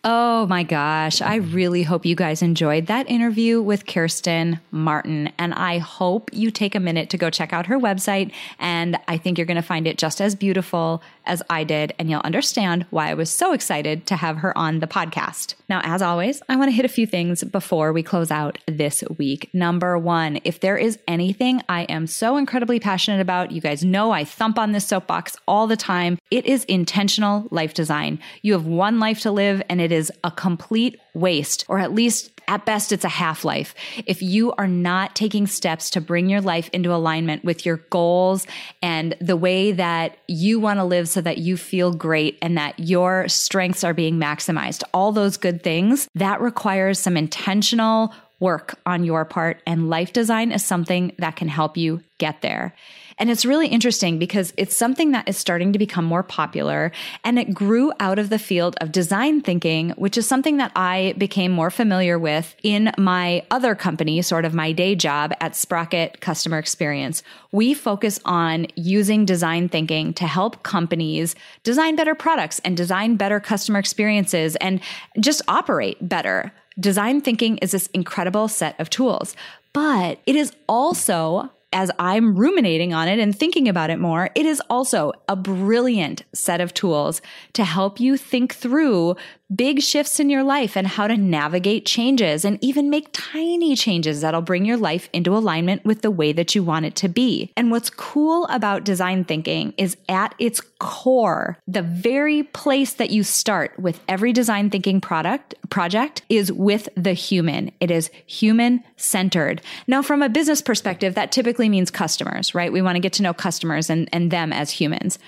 Oh 0.07 0.45
my 0.45 0.61
gosh. 0.61 1.19
I 1.19 1.37
really 1.37 1.81
hope 1.81 2.05
you 2.05 2.15
guys 2.15 2.43
enjoyed 2.43 2.85
that 2.85 3.09
interview 3.09 3.59
with 3.59 3.87
Kerstin 3.87 4.59
Martin. 4.69 5.31
And 5.39 5.51
I 5.55 5.79
hope 5.79 6.29
you 6.31 6.51
take 6.51 6.75
a 6.75 6.79
minute 6.79 7.09
to 7.09 7.17
go 7.17 7.31
check 7.31 7.51
out 7.51 7.65
her 7.65 7.79
website. 7.79 8.31
And 8.59 8.99
I 9.07 9.17
think 9.17 9.39
you're 9.39 9.47
going 9.47 9.55
to 9.55 9.63
find 9.63 9.87
it 9.87 9.97
just 9.97 10.21
as 10.21 10.35
beautiful 10.35 11.01
as 11.25 11.41
I 11.49 11.63
did. 11.63 11.93
And 11.97 12.09
you'll 12.09 12.21
understand 12.23 12.85
why 12.89 13.09
I 13.09 13.13
was 13.13 13.29
so 13.29 13.53
excited 13.53 14.05
to 14.07 14.15
have 14.15 14.37
her 14.37 14.57
on 14.57 14.79
the 14.79 14.87
podcast. 14.87 15.55
Now, 15.69 15.81
as 15.83 16.01
always, 16.01 16.41
I 16.49 16.55
want 16.55 16.69
to 16.69 16.75
hit 16.75 16.85
a 16.85 16.89
few 16.89 17.07
things 17.07 17.43
before 17.43 17.93
we 17.93 18.03
close 18.03 18.31
out 18.31 18.57
this 18.67 19.03
week. 19.17 19.49
Number 19.53 19.97
one, 19.97 20.39
if 20.43 20.59
there 20.59 20.77
is 20.77 20.99
anything 21.07 21.61
I 21.67 21.83
am 21.83 22.07
so 22.07 22.37
incredibly 22.37 22.79
passionate 22.79 23.21
about, 23.21 23.51
you 23.51 23.61
guys 23.61 23.83
know 23.83 24.11
I 24.11 24.23
thump 24.23 24.59
on 24.59 24.71
this 24.71 24.87
soapbox 24.87 25.35
all 25.47 25.67
the 25.67 25.77
time. 25.77 26.17
It 26.31 26.45
is 26.45 26.63
intentional 26.65 27.47
life 27.51 27.73
design. 27.73 28.19
You 28.41 28.53
have 28.53 28.65
one 28.65 28.99
life 28.99 29.21
to 29.21 29.31
live 29.31 29.61
and 29.69 29.81
it 29.81 29.91
is 29.91 30.11
a 30.23 30.31
complete 30.31 30.99
waste, 31.13 31.65
or 31.67 31.79
at 31.79 31.93
least 31.93 32.34
at 32.47 32.65
best, 32.65 32.91
it's 32.91 33.05
a 33.05 33.09
half 33.09 33.45
life. 33.45 33.75
If 34.05 34.21
you 34.21 34.53
are 34.53 34.67
not 34.67 35.15
taking 35.15 35.47
steps 35.47 35.89
to 35.91 36.01
bring 36.01 36.29
your 36.29 36.41
life 36.41 36.69
into 36.73 36.93
alignment 36.93 37.43
with 37.43 37.65
your 37.65 37.77
goals 37.89 38.47
and 38.81 39.15
the 39.19 39.37
way 39.37 39.71
that 39.71 40.17
you 40.27 40.59
want 40.59 40.79
to 40.79 40.83
live 40.83 41.09
so 41.09 41.21
that 41.21 41.37
you 41.39 41.57
feel 41.57 41.93
great 41.93 42.37
and 42.41 42.57
that 42.57 42.79
your 42.79 43.27
strengths 43.27 43.83
are 43.83 43.93
being 43.93 44.19
maximized, 44.19 44.83
all 44.93 45.11
those 45.11 45.37
good 45.37 45.63
things, 45.63 46.07
that 46.15 46.41
requires 46.41 46.99
some 46.99 47.17
intentional 47.17 48.13
work 48.45 48.77
on 48.85 49.03
your 49.03 49.25
part. 49.25 49.59
And 49.65 49.89
life 49.89 50.13
design 50.13 50.51
is 50.51 50.63
something 50.63 51.11
that 51.17 51.35
can 51.35 51.47
help 51.47 51.77
you 51.77 52.03
get 52.19 52.43
there. 52.43 52.75
And 53.17 53.29
it's 53.29 53.45
really 53.45 53.67
interesting 53.67 54.19
because 54.19 54.53
it's 54.55 54.75
something 54.75 55.11
that 55.11 55.27
is 55.27 55.37
starting 55.37 55.73
to 55.73 55.79
become 55.79 56.05
more 56.05 56.21
popular 56.21 56.91
and 57.23 57.39
it 57.39 57.53
grew 57.53 57.91
out 57.99 58.19
of 58.19 58.29
the 58.29 58.37
field 58.37 58.75
of 58.81 58.91
design 58.91 59.41
thinking, 59.41 59.91
which 59.91 60.17
is 60.17 60.27
something 60.27 60.57
that 60.57 60.71
I 60.75 61.15
became 61.17 61.51
more 61.51 61.71
familiar 61.71 62.19
with 62.19 62.55
in 62.61 62.91
my 62.97 63.43
other 63.51 63.73
company, 63.73 64.21
sort 64.21 64.45
of 64.45 64.53
my 64.53 64.73
day 64.73 64.95
job 64.95 65.33
at 65.39 65.55
Sprocket 65.55 66.19
Customer 66.21 66.59
Experience. 66.59 67.23
We 67.51 67.73
focus 67.73 68.19
on 68.25 68.67
using 68.75 69.25
design 69.25 69.69
thinking 69.69 70.13
to 70.15 70.27
help 70.27 70.63
companies 70.63 71.35
design 71.63 71.95
better 71.95 72.15
products 72.15 72.59
and 72.65 72.77
design 72.77 73.15
better 73.15 73.39
customer 73.39 73.79
experiences 73.79 74.55
and 74.57 74.81
just 75.19 75.41
operate 75.47 75.97
better. 76.07 76.51
Design 76.79 77.21
thinking 77.21 77.57
is 77.59 77.71
this 77.71 77.87
incredible 77.87 78.47
set 78.47 78.79
of 78.79 78.89
tools, 78.89 79.35
but 79.73 80.19
it 80.25 80.35
is 80.35 80.51
also 80.67 81.51
as 81.75 81.91
I'm 81.99 82.37
ruminating 82.37 82.93
on 82.93 83.09
it 83.09 83.19
and 83.19 83.37
thinking 83.37 83.67
about 83.67 83.89
it 83.89 83.99
more, 83.99 84.29
it 84.33 84.45
is 84.45 84.61
also 84.69 85.11
a 85.27 85.35
brilliant 85.35 86.23
set 86.33 86.61
of 86.61 86.73
tools 86.73 87.21
to 87.51 87.65
help 87.65 87.99
you 87.99 88.15
think 88.15 88.55
through 88.55 89.17
big 89.53 89.81
shifts 89.81 90.19
in 90.19 90.29
your 90.29 90.43
life 90.43 90.75
and 90.75 90.87
how 90.87 91.07
to 91.07 91.17
navigate 91.17 91.85
changes 91.85 92.45
and 92.45 92.57
even 92.63 92.89
make 92.89 93.09
tiny 93.11 93.75
changes 93.75 94.21
that'll 94.21 94.41
bring 94.41 94.65
your 94.65 94.77
life 94.77 95.09
into 95.13 95.35
alignment 95.35 95.83
with 95.85 96.01
the 96.01 96.11
way 96.11 96.31
that 96.31 96.55
you 96.55 96.63
want 96.63 96.85
it 96.85 96.95
to 96.95 97.07
be. 97.07 97.51
And 97.55 97.71
what's 97.71 97.89
cool 97.89 98.45
about 98.47 98.83
design 98.83 99.23
thinking 99.23 99.73
is 99.77 99.97
at 100.09 100.33
its 100.39 100.61
core, 100.79 101.57
the 101.67 101.81
very 101.81 102.43
place 102.43 102.93
that 102.93 103.11
you 103.11 103.23
start 103.23 103.77
with 103.79 103.99
every 104.07 104.33
design 104.33 104.69
thinking 104.69 105.01
product 105.01 105.55
project 105.69 106.21
is 106.29 106.51
with 106.51 106.89
the 106.95 107.13
human. 107.13 107.71
It 107.79 107.91
is 107.91 108.09
human 108.25 108.83
centered. 108.97 109.61
Now, 109.87 110.01
from 110.01 110.21
a 110.21 110.29
business 110.29 110.61
perspective, 110.61 111.15
that 111.15 111.31
typically 111.31 111.69
means 111.69 111.91
customers, 111.91 112.55
right? 112.55 112.71
We 112.71 112.81
want 112.81 112.95
to 112.95 113.01
get 113.01 113.13
to 113.13 113.23
know 113.23 113.33
customers 113.33 113.89
and, 113.89 114.09
and 114.11 114.31
them 114.31 114.51
as 114.51 114.71
humans. 114.71 115.19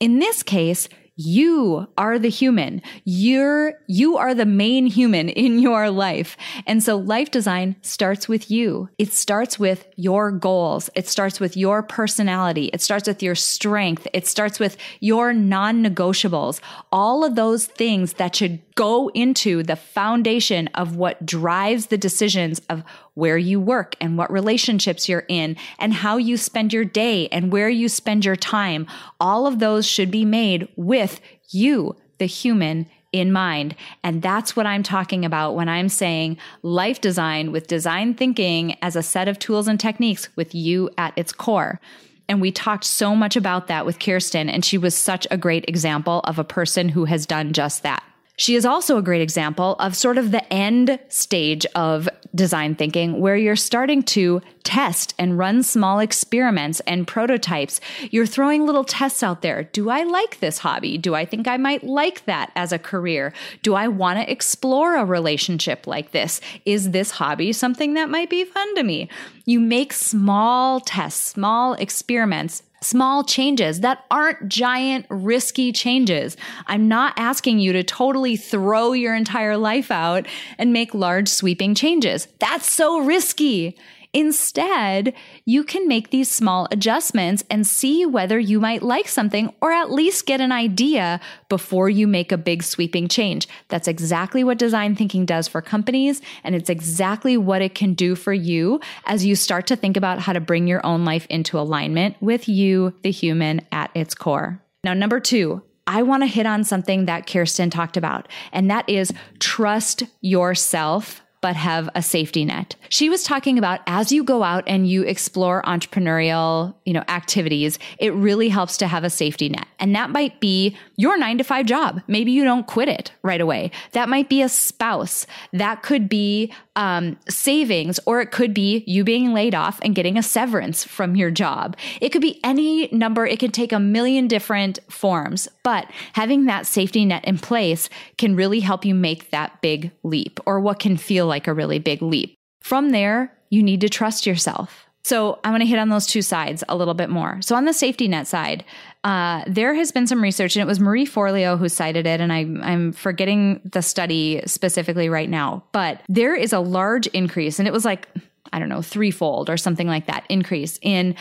In 0.00 0.18
this 0.18 0.42
case, 0.42 0.88
you 1.16 1.86
are 1.96 2.18
the 2.18 2.28
human. 2.28 2.82
You're, 3.04 3.74
you 3.86 4.16
are 4.16 4.34
the 4.34 4.46
main 4.46 4.86
human 4.86 5.28
in 5.28 5.58
your 5.60 5.90
life. 5.90 6.36
And 6.66 6.82
so 6.82 6.96
life 6.96 7.30
design 7.30 7.76
starts 7.82 8.28
with 8.28 8.50
you. 8.50 8.88
It 8.98 9.12
starts 9.12 9.58
with 9.58 9.86
your 9.96 10.32
goals. 10.32 10.90
It 10.96 11.06
starts 11.06 11.38
with 11.38 11.56
your 11.56 11.82
personality. 11.82 12.70
It 12.72 12.82
starts 12.82 13.06
with 13.06 13.22
your 13.22 13.36
strength. 13.36 14.08
It 14.12 14.26
starts 14.26 14.58
with 14.58 14.76
your 15.00 15.32
non-negotiables. 15.32 16.60
All 16.90 17.24
of 17.24 17.36
those 17.36 17.66
things 17.66 18.14
that 18.14 18.34
should 18.34 18.60
go 18.74 19.08
into 19.14 19.62
the 19.62 19.76
foundation 19.76 20.68
of 20.74 20.96
what 20.96 21.24
drives 21.24 21.86
the 21.86 21.98
decisions 21.98 22.60
of 22.68 22.82
where 23.14 23.38
you 23.38 23.60
work 23.60 23.96
and 24.00 24.18
what 24.18 24.30
relationships 24.30 25.08
you're 25.08 25.24
in 25.28 25.56
and 25.78 25.94
how 25.94 26.16
you 26.16 26.36
spend 26.36 26.72
your 26.72 26.84
day 26.84 27.28
and 27.28 27.52
where 27.52 27.68
you 27.68 27.88
spend 27.88 28.24
your 28.24 28.36
time. 28.36 28.86
All 29.20 29.46
of 29.46 29.58
those 29.58 29.86
should 29.86 30.10
be 30.10 30.24
made 30.24 30.68
with 30.76 31.20
you, 31.50 31.96
the 32.18 32.26
human 32.26 32.86
in 33.12 33.30
mind. 33.30 33.76
And 34.02 34.20
that's 34.20 34.56
what 34.56 34.66
I'm 34.66 34.82
talking 34.82 35.24
about 35.24 35.54
when 35.54 35.68
I'm 35.68 35.88
saying 35.88 36.36
life 36.62 37.00
design 37.00 37.52
with 37.52 37.68
design 37.68 38.14
thinking 38.14 38.76
as 38.82 38.96
a 38.96 39.04
set 39.04 39.28
of 39.28 39.38
tools 39.38 39.68
and 39.68 39.78
techniques 39.78 40.28
with 40.34 40.52
you 40.54 40.90
at 40.98 41.16
its 41.16 41.32
core. 41.32 41.80
And 42.28 42.40
we 42.40 42.50
talked 42.50 42.84
so 42.84 43.14
much 43.14 43.36
about 43.36 43.68
that 43.68 43.86
with 43.86 43.98
Kerstin, 43.98 44.50
and 44.50 44.64
she 44.64 44.78
was 44.78 44.96
such 44.96 45.26
a 45.30 45.36
great 45.36 45.68
example 45.68 46.20
of 46.24 46.38
a 46.38 46.44
person 46.44 46.88
who 46.88 47.04
has 47.04 47.26
done 47.26 47.52
just 47.52 47.82
that. 47.82 48.02
She 48.36 48.56
is 48.56 48.66
also 48.66 48.98
a 48.98 49.02
great 49.02 49.22
example 49.22 49.76
of 49.78 49.96
sort 49.96 50.18
of 50.18 50.32
the 50.32 50.52
end 50.52 50.98
stage 51.08 51.64
of 51.76 52.08
design 52.34 52.74
thinking 52.74 53.20
where 53.20 53.36
you're 53.36 53.54
starting 53.54 54.02
to 54.02 54.42
test 54.64 55.14
and 55.18 55.38
run 55.38 55.62
small 55.62 56.00
experiments 56.00 56.80
and 56.80 57.06
prototypes. 57.06 57.80
You're 58.10 58.26
throwing 58.26 58.66
little 58.66 58.82
tests 58.82 59.22
out 59.22 59.42
there. 59.42 59.64
Do 59.64 59.88
I 59.88 60.02
like 60.02 60.40
this 60.40 60.58
hobby? 60.58 60.98
Do 60.98 61.14
I 61.14 61.24
think 61.24 61.46
I 61.46 61.58
might 61.58 61.84
like 61.84 62.24
that 62.24 62.50
as 62.56 62.72
a 62.72 62.78
career? 62.78 63.32
Do 63.62 63.74
I 63.74 63.86
want 63.86 64.18
to 64.18 64.30
explore 64.30 64.96
a 64.96 65.04
relationship 65.04 65.86
like 65.86 66.10
this? 66.10 66.40
Is 66.64 66.90
this 66.90 67.12
hobby 67.12 67.52
something 67.52 67.94
that 67.94 68.10
might 68.10 68.30
be 68.30 68.44
fun 68.44 68.74
to 68.74 68.82
me? 68.82 69.08
You 69.44 69.60
make 69.60 69.92
small 69.92 70.80
tests, 70.80 71.20
small 71.20 71.74
experiments 71.74 72.64
small 72.84 73.24
changes 73.24 73.80
that 73.80 74.04
aren't 74.10 74.48
giant, 74.48 75.06
risky 75.08 75.72
changes. 75.72 76.36
I'm 76.66 76.88
not 76.88 77.14
asking 77.16 77.58
you 77.58 77.72
to 77.72 77.82
totally 77.82 78.36
throw 78.36 78.92
your 78.92 79.14
entire 79.14 79.56
life 79.56 79.90
out 79.90 80.26
and 80.58 80.72
make 80.72 80.94
large, 80.94 81.28
sweeping 81.28 81.74
changes. 81.74 82.28
That's 82.38 82.70
so 82.70 83.00
risky. 83.00 83.76
Instead, 84.14 85.12
you 85.44 85.64
can 85.64 85.88
make 85.88 86.10
these 86.10 86.30
small 86.30 86.68
adjustments 86.70 87.42
and 87.50 87.66
see 87.66 88.06
whether 88.06 88.38
you 88.38 88.60
might 88.60 88.80
like 88.80 89.08
something 89.08 89.52
or 89.60 89.72
at 89.72 89.90
least 89.90 90.24
get 90.24 90.40
an 90.40 90.52
idea 90.52 91.20
before 91.48 91.90
you 91.90 92.06
make 92.06 92.30
a 92.30 92.38
big 92.38 92.62
sweeping 92.62 93.08
change. 93.08 93.48
That's 93.68 93.88
exactly 93.88 94.44
what 94.44 94.56
design 94.56 94.94
thinking 94.94 95.26
does 95.26 95.48
for 95.48 95.60
companies. 95.60 96.22
And 96.44 96.54
it's 96.54 96.70
exactly 96.70 97.36
what 97.36 97.60
it 97.60 97.74
can 97.74 97.94
do 97.94 98.14
for 98.14 98.32
you 98.32 98.80
as 99.04 99.26
you 99.26 99.34
start 99.34 99.66
to 99.66 99.76
think 99.76 99.96
about 99.96 100.20
how 100.20 100.32
to 100.32 100.40
bring 100.40 100.68
your 100.68 100.84
own 100.86 101.04
life 101.04 101.26
into 101.28 101.58
alignment 101.58 102.14
with 102.20 102.48
you, 102.48 102.94
the 103.02 103.10
human 103.10 103.66
at 103.72 103.90
its 103.94 104.14
core. 104.14 104.62
Now, 104.84 104.94
number 104.94 105.18
two, 105.18 105.62
I 105.88 106.02
want 106.02 106.22
to 106.22 106.28
hit 106.28 106.46
on 106.46 106.62
something 106.62 107.06
that 107.06 107.26
Kerstin 107.26 107.70
talked 107.70 107.96
about, 107.96 108.28
and 108.52 108.70
that 108.70 108.88
is 108.88 109.12
trust 109.40 110.04
yourself 110.20 111.23
but 111.44 111.56
have 111.56 111.90
a 111.94 112.00
safety 112.00 112.42
net. 112.42 112.74
She 112.88 113.10
was 113.10 113.22
talking 113.22 113.58
about 113.58 113.80
as 113.86 114.10
you 114.10 114.24
go 114.24 114.42
out 114.42 114.64
and 114.66 114.88
you 114.88 115.02
explore 115.02 115.60
entrepreneurial, 115.64 116.74
you 116.86 116.94
know, 116.94 117.04
activities, 117.06 117.78
it 117.98 118.14
really 118.14 118.48
helps 118.48 118.78
to 118.78 118.86
have 118.86 119.04
a 119.04 119.10
safety 119.10 119.50
net. 119.50 119.66
And 119.78 119.94
that 119.94 120.08
might 120.08 120.40
be 120.40 120.74
your 120.96 121.18
nine 121.18 121.36
to 121.36 121.44
five 121.44 121.66
job. 121.66 122.00
Maybe 122.06 122.32
you 122.32 122.44
don't 122.44 122.66
quit 122.66 122.88
it 122.88 123.12
right 123.20 123.42
away. 123.42 123.72
That 123.92 124.08
might 124.08 124.30
be 124.30 124.40
a 124.40 124.48
spouse. 124.48 125.26
That 125.52 125.82
could 125.82 126.08
be 126.08 126.50
um, 126.76 127.16
savings, 127.28 128.00
or 128.06 128.20
it 128.20 128.30
could 128.30 128.52
be 128.52 128.84
you 128.86 129.04
being 129.04 129.32
laid 129.32 129.54
off 129.54 129.78
and 129.82 129.94
getting 129.94 130.16
a 130.16 130.22
severance 130.22 130.84
from 130.84 131.16
your 131.16 131.30
job. 131.30 131.76
It 132.00 132.10
could 132.10 132.22
be 132.22 132.40
any 132.44 132.88
number. 132.92 133.26
It 133.26 133.38
can 133.38 133.50
take 133.50 133.72
a 133.72 133.80
million 133.80 134.28
different 134.28 134.78
forms, 134.90 135.48
but 135.62 135.90
having 136.14 136.46
that 136.46 136.66
safety 136.66 137.04
net 137.04 137.24
in 137.24 137.38
place 137.38 137.88
can 138.18 138.36
really 138.36 138.60
help 138.60 138.84
you 138.84 138.94
make 138.94 139.30
that 139.30 139.60
big 139.60 139.90
leap 140.02 140.40
or 140.46 140.60
what 140.60 140.78
can 140.78 140.96
feel 140.96 141.26
like 141.26 141.46
a 141.46 141.54
really 141.54 141.78
big 141.78 142.02
leap. 142.02 142.34
From 142.60 142.90
there, 142.90 143.36
you 143.50 143.62
need 143.62 143.80
to 143.82 143.88
trust 143.88 144.26
yourself. 144.26 144.83
So 145.04 145.38
I 145.44 145.50
want 145.50 145.60
to 145.60 145.66
hit 145.66 145.78
on 145.78 145.90
those 145.90 146.06
two 146.06 146.22
sides 146.22 146.64
a 146.68 146.76
little 146.76 146.94
bit 146.94 147.10
more. 147.10 147.40
So 147.42 147.54
on 147.54 147.66
the 147.66 147.74
safety 147.74 148.08
net 148.08 148.26
side, 148.26 148.64
uh, 149.04 149.44
there 149.46 149.74
has 149.74 149.92
been 149.92 150.06
some 150.06 150.22
research, 150.22 150.56
and 150.56 150.62
it 150.62 150.66
was 150.66 150.80
Marie 150.80 151.06
Forleo 151.06 151.58
who 151.58 151.68
cited 151.68 152.06
it, 152.06 152.20
and 152.20 152.32
I, 152.32 152.46
I'm 152.62 152.92
forgetting 152.92 153.60
the 153.70 153.82
study 153.82 154.42
specifically 154.46 155.10
right 155.10 155.28
now, 155.28 155.62
but 155.72 156.00
there 156.08 156.34
is 156.34 156.54
a 156.54 156.60
large 156.60 157.06
increase, 157.08 157.58
and 157.58 157.68
it 157.68 157.72
was 157.72 157.84
like 157.84 158.08
I 158.52 158.58
don't 158.58 158.68
know 158.68 158.82
threefold 158.82 159.50
or 159.50 159.56
something 159.56 159.88
like 159.88 160.06
that 160.06 160.24
increase 160.28 160.78
in 160.80 161.16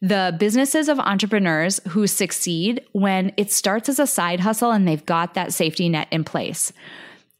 the 0.00 0.34
businesses 0.38 0.88
of 0.88 0.98
entrepreneurs 0.98 1.80
who 1.88 2.06
succeed 2.06 2.84
when 2.92 3.32
it 3.36 3.50
starts 3.50 3.88
as 3.88 3.98
a 3.98 4.06
side 4.06 4.40
hustle 4.40 4.70
and 4.70 4.86
they've 4.86 5.06
got 5.06 5.34
that 5.34 5.52
safety 5.52 5.88
net 5.88 6.06
in 6.10 6.22
place. 6.22 6.72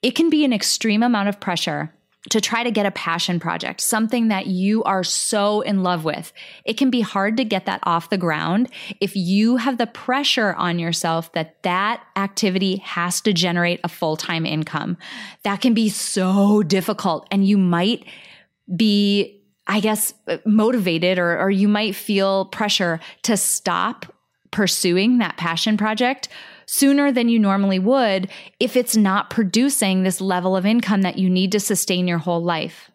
It 0.03 0.13
can 0.13 0.31
be 0.31 0.45
an 0.45 0.53
extreme 0.53 1.03
amount 1.03 1.29
of 1.29 1.39
pressure 1.39 1.93
to 2.31 2.41
try 2.41 2.63
to 2.63 2.71
get 2.71 2.87
a 2.87 2.91
passion 2.91 3.39
project, 3.39 3.81
something 3.81 4.29
that 4.29 4.47
you 4.47 4.83
are 4.85 5.05
so 5.05 5.61
in 5.61 5.83
love 5.83 6.05
with. 6.05 6.33
It 6.65 6.77
can 6.77 6.91
be 6.91 7.01
hard 7.01 7.37
to 7.37 7.45
get 7.45 7.67
that 7.67 7.81
off 7.85 8.11
the 8.11 8.19
ground 8.19 8.71
if 9.01 9.15
you 9.15 9.57
have 9.57 9.79
the 9.79 9.87
pressure 9.87 10.55
on 10.55 10.79
yourself 10.79 11.33
that 11.33 11.63
that 11.63 12.03
activity 12.17 12.77
has 12.79 13.21
to 13.23 13.33
generate 13.33 13.81
a 13.85 13.89
full-time 13.89 14.45
income. 14.47 14.97
That 15.45 15.61
can 15.61 15.75
be 15.75 15.89
so 15.89 16.63
difficult 16.63 17.27
and 17.31 17.47
you 17.47 17.59
might 17.59 18.05
be 18.75 19.33
I 19.69 19.81
guess, 19.81 20.15
motivated 20.45 21.19
or, 21.19 21.41
or 21.41 21.51
you 21.51 21.67
might 21.67 21.97
feel 21.97 22.45
pressure 22.45 23.01
to 23.23 23.37
stop 23.37 24.07
pursuing 24.53 25.19
that 25.19 25.37
passion 25.37 25.77
project 25.77 26.29
sooner 26.67 27.13
than 27.13 27.29
you 27.29 27.39
normally 27.39 27.79
would 27.79 28.29
if 28.61 28.77
it's 28.77 28.97
not 28.97 29.31
producing 29.31 30.03
this 30.03 30.21
level 30.21 30.57
of 30.57 30.67
income 30.67 31.03
that 31.03 31.19
you 31.19 31.31
need 31.31 31.53
to 31.53 31.61
sustain 31.61 32.09
your 32.09 32.19
whole 32.19 32.43
life. 32.43 32.91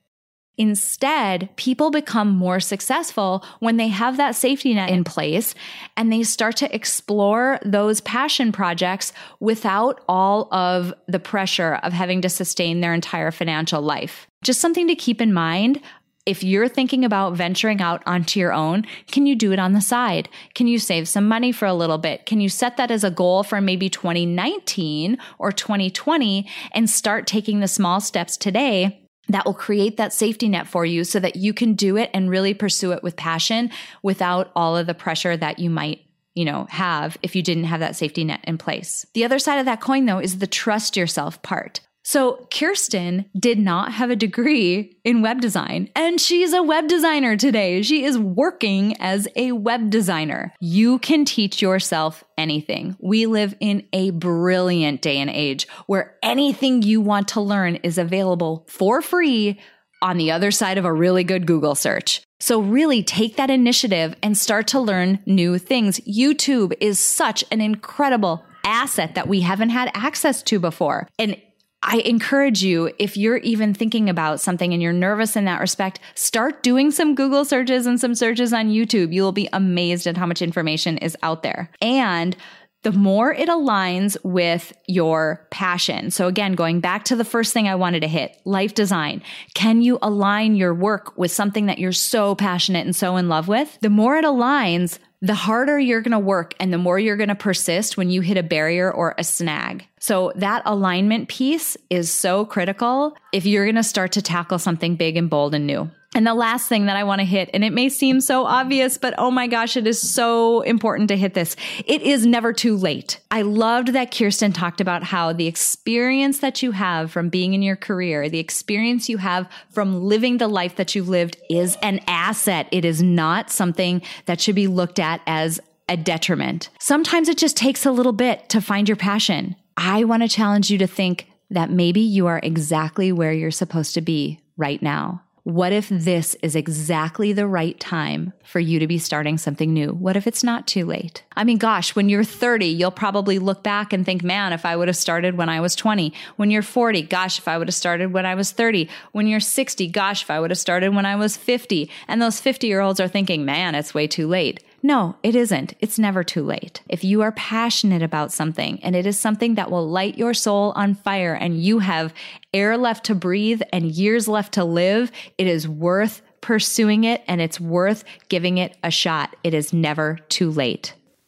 Instead, 0.58 1.50
people 1.56 1.90
become 1.90 2.30
more 2.30 2.60
successful 2.60 3.44
when 3.60 3.78
they 3.78 3.88
have 3.88 4.18
that 4.18 4.36
safety 4.36 4.74
net 4.74 4.90
in 4.90 5.04
place 5.04 5.56
and 5.96 6.12
they 6.12 6.22
start 6.22 6.58
to 6.58 6.76
explore 6.76 7.58
those 7.66 8.02
passion 8.02 8.52
projects 8.52 9.14
without 9.40 10.04
all 10.08 10.54
of 10.54 10.94
the 11.08 11.20
pressure 11.20 11.80
of 11.84 11.94
having 11.94 12.22
to 12.22 12.30
sustain 12.30 12.82
their 12.82 12.94
entire 12.94 13.32
financial 13.32 13.82
life. 13.82 14.28
Just 14.44 14.60
something 14.60 14.88
to 14.88 14.96
keep 14.96 15.22
in 15.22 15.34
mind 15.34 15.82
if 16.26 16.44
you're 16.44 16.68
thinking 16.68 17.04
about 17.04 17.34
venturing 17.34 17.82
out 17.82 18.04
onto 18.06 18.40
your 18.40 18.54
own, 18.54 18.86
can 19.08 19.26
you 19.26 19.36
do 19.36 19.52
it 19.52 19.60
on 19.60 19.74
the 19.74 19.82
side? 19.82 20.30
Can 20.54 20.68
you 20.68 20.78
save 20.78 21.08
some 21.08 21.28
money 21.28 21.52
for 21.52 21.66
a 21.66 21.74
little 21.74 21.98
bit? 21.98 22.26
Can 22.26 22.40
you 22.40 22.50
set 22.50 22.78
that 22.78 22.92
as 22.92 23.04
a 23.04 23.12
goal 23.12 23.44
for 23.44 23.60
maybe 23.60 23.90
2019 23.90 25.18
or 25.40 25.52
2020 25.52 26.48
and 26.74 26.90
start 26.90 27.26
taking 27.26 27.60
the 27.60 27.68
small 27.68 28.00
steps 28.00 28.38
today 28.38 29.08
that 29.30 29.46
will 29.46 29.54
create 29.54 29.98
that 29.98 30.14
safety 30.14 30.48
net 30.50 30.68
for 30.68 30.86
you 30.86 31.04
so 31.04 31.20
that 31.20 31.38
you 31.38 31.54
can 31.54 31.74
do 31.74 31.98
it 31.98 32.10
and 32.14 32.30
really 32.30 32.54
pursue 32.54 32.92
it 32.92 33.04
with 33.04 33.16
passion 33.16 33.72
without 34.04 34.52
all 34.56 34.78
of 34.78 34.88
the 34.88 34.94
pressure 34.94 35.36
that 35.38 35.60
you 35.60 35.70
might 35.70 36.02
you 36.34 36.46
know, 36.46 36.66
have 36.70 37.18
if 37.22 37.36
you 37.36 37.44
didn't 37.44 37.66
have 37.66 37.82
that 37.82 37.96
safety 37.96 38.24
net 38.24 38.40
in 38.46 38.58
place. 38.58 39.06
The 39.14 39.26
other 39.26 39.38
side 39.38 39.60
of 39.60 39.66
that 39.66 39.82
coin 39.82 40.06
though 40.06 40.20
is 40.20 40.38
the 40.40 40.48
trust 40.48 40.96
yourself 40.96 41.42
part. 41.42 41.82
So 42.04 42.48
Kerstin 42.52 43.26
did 43.40 43.60
not 43.60 43.94
have 43.94 44.10
a 44.10 44.16
degree 44.16 44.98
in 45.04 45.22
web 45.22 45.40
design 45.42 45.90
and 45.96 46.20
she's 46.20 46.54
a 46.54 46.64
web 46.64 46.88
designer 46.88 47.38
today. 47.38 47.82
She 47.84 48.04
is 48.04 48.18
working 48.18 49.00
as 49.00 49.28
a 49.36 49.52
web 49.52 49.90
designer. 49.90 50.54
You 50.60 51.00
can 51.00 51.26
teach 51.26 51.62
yourself 51.62 52.24
anything. 52.38 52.96
We 53.00 53.28
live 53.28 53.56
in 53.60 53.88
a 53.94 54.10
brilliant 54.12 55.02
day 55.02 55.18
and 55.18 55.30
age 55.30 55.68
where 55.86 56.16
anything 56.24 56.82
you 56.82 57.02
want 57.02 57.28
to 57.30 57.42
learn 57.42 57.76
is 57.78 57.98
available 57.98 58.66
for 58.68 59.02
free 59.02 59.60
on 60.02 60.18
the 60.18 60.32
other 60.32 60.50
side 60.50 60.78
of 60.78 60.86
a 60.86 60.94
really 60.94 61.24
good 61.24 61.46
Google 61.46 61.76
search. 61.76 62.24
So 62.40 62.60
really 62.60 63.04
take 63.04 63.38
that 63.38 63.52
initiative 63.52 64.16
and 64.24 64.36
start 64.36 64.68
to 64.70 64.80
learn 64.80 65.20
new 65.28 65.60
things. 65.60 66.00
YouTube 66.00 66.74
is 66.82 67.00
such 67.00 67.44
an 67.52 67.62
incredible 67.62 68.44
asset 68.66 69.14
that 69.14 69.28
we 69.28 69.42
haven't 69.42 69.70
had 69.70 69.92
access 69.94 70.42
to 70.44 70.60
before. 70.60 71.08
And 71.20 71.40
I 71.84 71.98
encourage 71.98 72.64
you, 72.64 72.92
if 73.00 73.18
you're 73.18 73.38
even 73.38 73.74
thinking 73.74 74.10
about 74.10 74.40
something 74.40 74.72
and 74.72 74.82
you're 74.82 74.94
nervous 74.94 75.36
in 75.36 75.46
that 75.46 75.60
respect, 75.60 76.00
start 76.14 76.62
doing 76.62 76.92
some 76.92 77.16
Google 77.16 77.44
searches 77.44 77.88
and 77.88 78.00
some 78.00 78.14
searches 78.14 78.54
on 78.54 78.70
YouTube. 78.70 79.12
You 79.14 79.24
will 79.24 79.32
be 79.32 79.50
amazed 79.52 80.06
at 80.06 80.18
how 80.18 80.28
much 80.28 80.42
information 80.42 81.00
is 81.00 81.18
out 81.24 81.42
there. 81.42 81.72
And 81.82 82.36
the 82.84 82.92
more 82.92 83.32
it 83.34 83.48
aligns 83.48 84.18
with 84.24 84.74
your 84.88 85.48
passion. 85.52 86.10
So 86.10 86.28
again, 86.28 86.54
going 86.54 86.80
back 86.80 87.06
to 87.06 87.16
the 87.16 87.26
first 87.26 87.54
thing 87.54 87.68
I 87.68 87.76
wanted 87.76 88.00
to 88.02 88.08
hit, 88.08 88.40
life 88.44 88.74
design. 88.74 89.22
Can 89.54 89.82
you 89.82 90.00
align 90.02 90.56
your 90.56 90.74
work 90.74 91.16
with 91.18 91.32
something 91.32 91.68
that 91.68 91.78
you're 91.80 91.92
so 91.92 92.34
passionate 92.34 92.86
and 92.86 92.96
so 92.96 93.18
in 93.18 93.30
love 93.30 93.48
with? 93.48 93.78
The 93.82 93.90
more 93.90 94.18
it 94.18 94.26
aligns, 94.26 94.98
the 95.22 95.36
harder 95.36 95.80
you're 95.80 96.02
going 96.02 96.12
to 96.12 96.20
work 96.20 96.56
and 96.60 96.74
the 96.74 96.78
more 96.80 96.98
you're 96.98 97.18
going 97.18 97.30
to 97.30 97.36
persist 97.36 97.96
when 97.96 98.10
you 98.10 98.22
hit 98.22 98.38
a 98.38 98.44
barrier 98.44 98.92
or 98.92 99.14
a 99.18 99.24
snag. 99.24 99.86
So 100.00 100.34
that 100.36 100.64
alignment 100.66 101.30
piece 101.30 101.78
is 101.92 102.12
so 102.12 102.46
critical 102.46 103.16
if 103.32 103.46
you're 103.46 103.66
going 103.66 103.76
to 103.76 103.84
start 103.84 104.14
to 104.14 104.22
tackle 104.22 104.58
something 104.58 104.96
big 104.96 105.18
and 105.18 105.30
bold 105.30 105.54
and 105.54 105.68
new. 105.68 105.92
And 106.14 106.28
the 106.28 106.34
last 106.34 106.68
thing 106.68 106.88
that 106.88 106.98
I 106.98 107.06
want 107.06 107.20
to 107.20 107.26
hit, 107.26 107.50
and 107.54 107.64
it 107.64 107.72
may 107.72 107.88
seem 107.88 108.20
so 108.20 108.44
obvious, 108.46 108.98
but 108.98 109.14
oh 109.18 109.32
my 109.32 109.48
gosh, 109.48 109.78
it 109.78 109.88
is 109.88 110.02
so 110.02 110.60
important 110.62 111.08
to 111.08 111.16
hit 111.16 111.34
this. 111.34 111.56
It 111.86 112.02
is 112.02 112.26
never 112.26 112.52
too 112.52 112.76
late. 112.76 113.22
I 113.32 113.44
loved 113.44 113.90
that 113.90 114.12
Kerstin 114.12 114.54
talked 114.54 114.82
about 114.82 115.04
how 115.04 115.32
the 115.32 115.48
experience 115.48 116.40
that 116.40 116.62
you 116.62 116.72
have 116.72 117.12
from 117.12 117.30
being 117.30 117.54
in 117.54 117.62
your 117.62 117.78
career, 117.78 118.28
the 118.28 118.40
experience 118.40 119.08
you 119.08 119.18
have 119.18 119.48
from 119.70 120.04
living 120.04 120.38
the 120.38 120.50
life 120.50 120.76
that 120.76 120.96
you've 120.96 121.08
lived 121.08 121.38
is 121.50 121.78
an 121.82 122.02
asset. 122.08 122.68
It 122.72 122.84
is 122.84 123.02
not 123.02 123.50
something 123.50 124.02
that 124.26 124.42
should 124.42 124.56
be 124.56 124.68
looked 124.68 125.00
at 125.00 125.22
as 125.26 125.62
a 125.88 125.96
detriment. 125.96 126.70
Sometimes 126.80 127.30
it 127.30 127.38
just 127.38 127.56
takes 127.56 127.86
a 127.86 127.92
little 127.92 128.14
bit 128.14 128.50
to 128.50 128.60
find 128.60 128.90
your 128.90 128.98
passion. 128.98 129.56
I 129.78 130.04
want 130.04 130.24
to 130.24 130.30
challenge 130.30 130.70
you 130.70 130.78
to 130.80 130.88
think 130.88 131.28
that 131.50 131.70
maybe 131.70 132.02
you 132.02 132.28
are 132.28 132.40
exactly 132.44 133.14
where 133.14 133.32
you're 133.32 133.52
supposed 133.52 133.94
to 133.94 134.02
be 134.02 134.42
right 134.58 134.82
now. 134.82 135.24
What 135.44 135.74
if 135.74 135.90
this 135.90 136.36
is 136.44 136.56
exactly 136.56 137.34
the 137.34 137.48
right 137.48 137.80
time 137.80 138.32
for 138.44 138.60
you 138.60 138.78
to 138.78 138.86
be 138.86 139.00
starting 139.00 139.40
something 139.40 139.74
new? 139.74 139.90
What 139.90 140.16
if 140.16 140.28
it's 140.28 140.44
not 140.44 140.68
too 140.68 140.86
late? 140.86 141.24
I 141.36 141.44
mean, 141.44 141.58
gosh, 141.58 141.96
when 141.96 142.10
you're 142.10 142.24
30, 142.24 142.68
you'll 142.68 142.92
probably 142.92 143.40
look 143.40 143.64
back 143.64 143.92
and 143.92 144.06
think, 144.06 144.24
man, 144.24 144.54
if 144.54 144.66
I 144.66 144.76
would 144.76 144.88
have 144.88 144.98
started 144.98 145.38
when 145.38 145.50
I 145.50 145.60
was 145.60 145.76
20. 145.76 146.14
When 146.36 146.52
you're 146.52 146.62
40, 146.62 147.02
gosh, 147.04 147.40
if 147.40 147.48
I 147.48 147.58
would 147.58 147.70
have 147.70 147.76
started 147.76 148.14
when 148.14 148.28
I 148.28 148.36
was 148.36 148.52
30. 148.52 148.88
When 149.14 149.26
you're 149.26 149.40
60, 149.40 149.88
gosh, 149.88 150.22
if 150.22 150.30
I 150.30 150.40
would 150.40 150.52
have 150.52 150.60
started 150.60 150.94
when 150.94 151.08
I 151.08 151.16
was 151.16 151.38
50. 151.38 151.90
And 152.08 152.22
those 152.22 152.40
50 152.40 152.68
year 152.68 152.82
olds 152.82 153.00
are 153.00 153.08
thinking, 153.08 153.44
man, 153.44 153.74
it's 153.74 153.96
way 153.96 154.06
too 154.06 154.28
late. 154.28 154.64
No, 154.84 155.16
it 155.22 155.36
isn't. 155.36 155.76
It's 155.80 156.00
never 156.00 156.24
too 156.24 156.44
late. 156.44 156.82
If 156.90 157.04
you 157.04 157.22
are 157.22 157.32
passionate 157.34 158.02
about 158.02 158.32
something 158.32 158.80
and 158.82 158.96
it 158.96 159.06
is 159.06 159.20
something 159.20 159.56
that 159.56 159.70
will 159.70 159.88
light 159.88 160.18
your 160.18 160.34
soul 160.34 160.74
on 160.76 160.96
fire 160.96 161.34
and 161.34 161.62
you 161.62 161.80
have 161.80 162.14
air 162.54 162.78
left 162.78 163.06
to 163.06 163.16
breathe 163.16 163.62
and 163.72 163.92
years 163.92 164.28
left 164.28 164.54
to 164.54 164.64
live, 164.64 165.12
it 165.38 165.46
is 165.46 165.68
worth 165.68 166.22
pursuing 166.42 167.04
it 167.04 167.24
and 167.28 167.42
it's 167.42 167.60
worth 167.60 168.04
giving 168.28 168.58
it 168.58 168.76
a 168.84 168.90
shot. 168.90 169.36
It 169.44 169.54
is 169.54 169.72
never 169.72 170.18
too 170.30 170.50
late. 170.50 170.96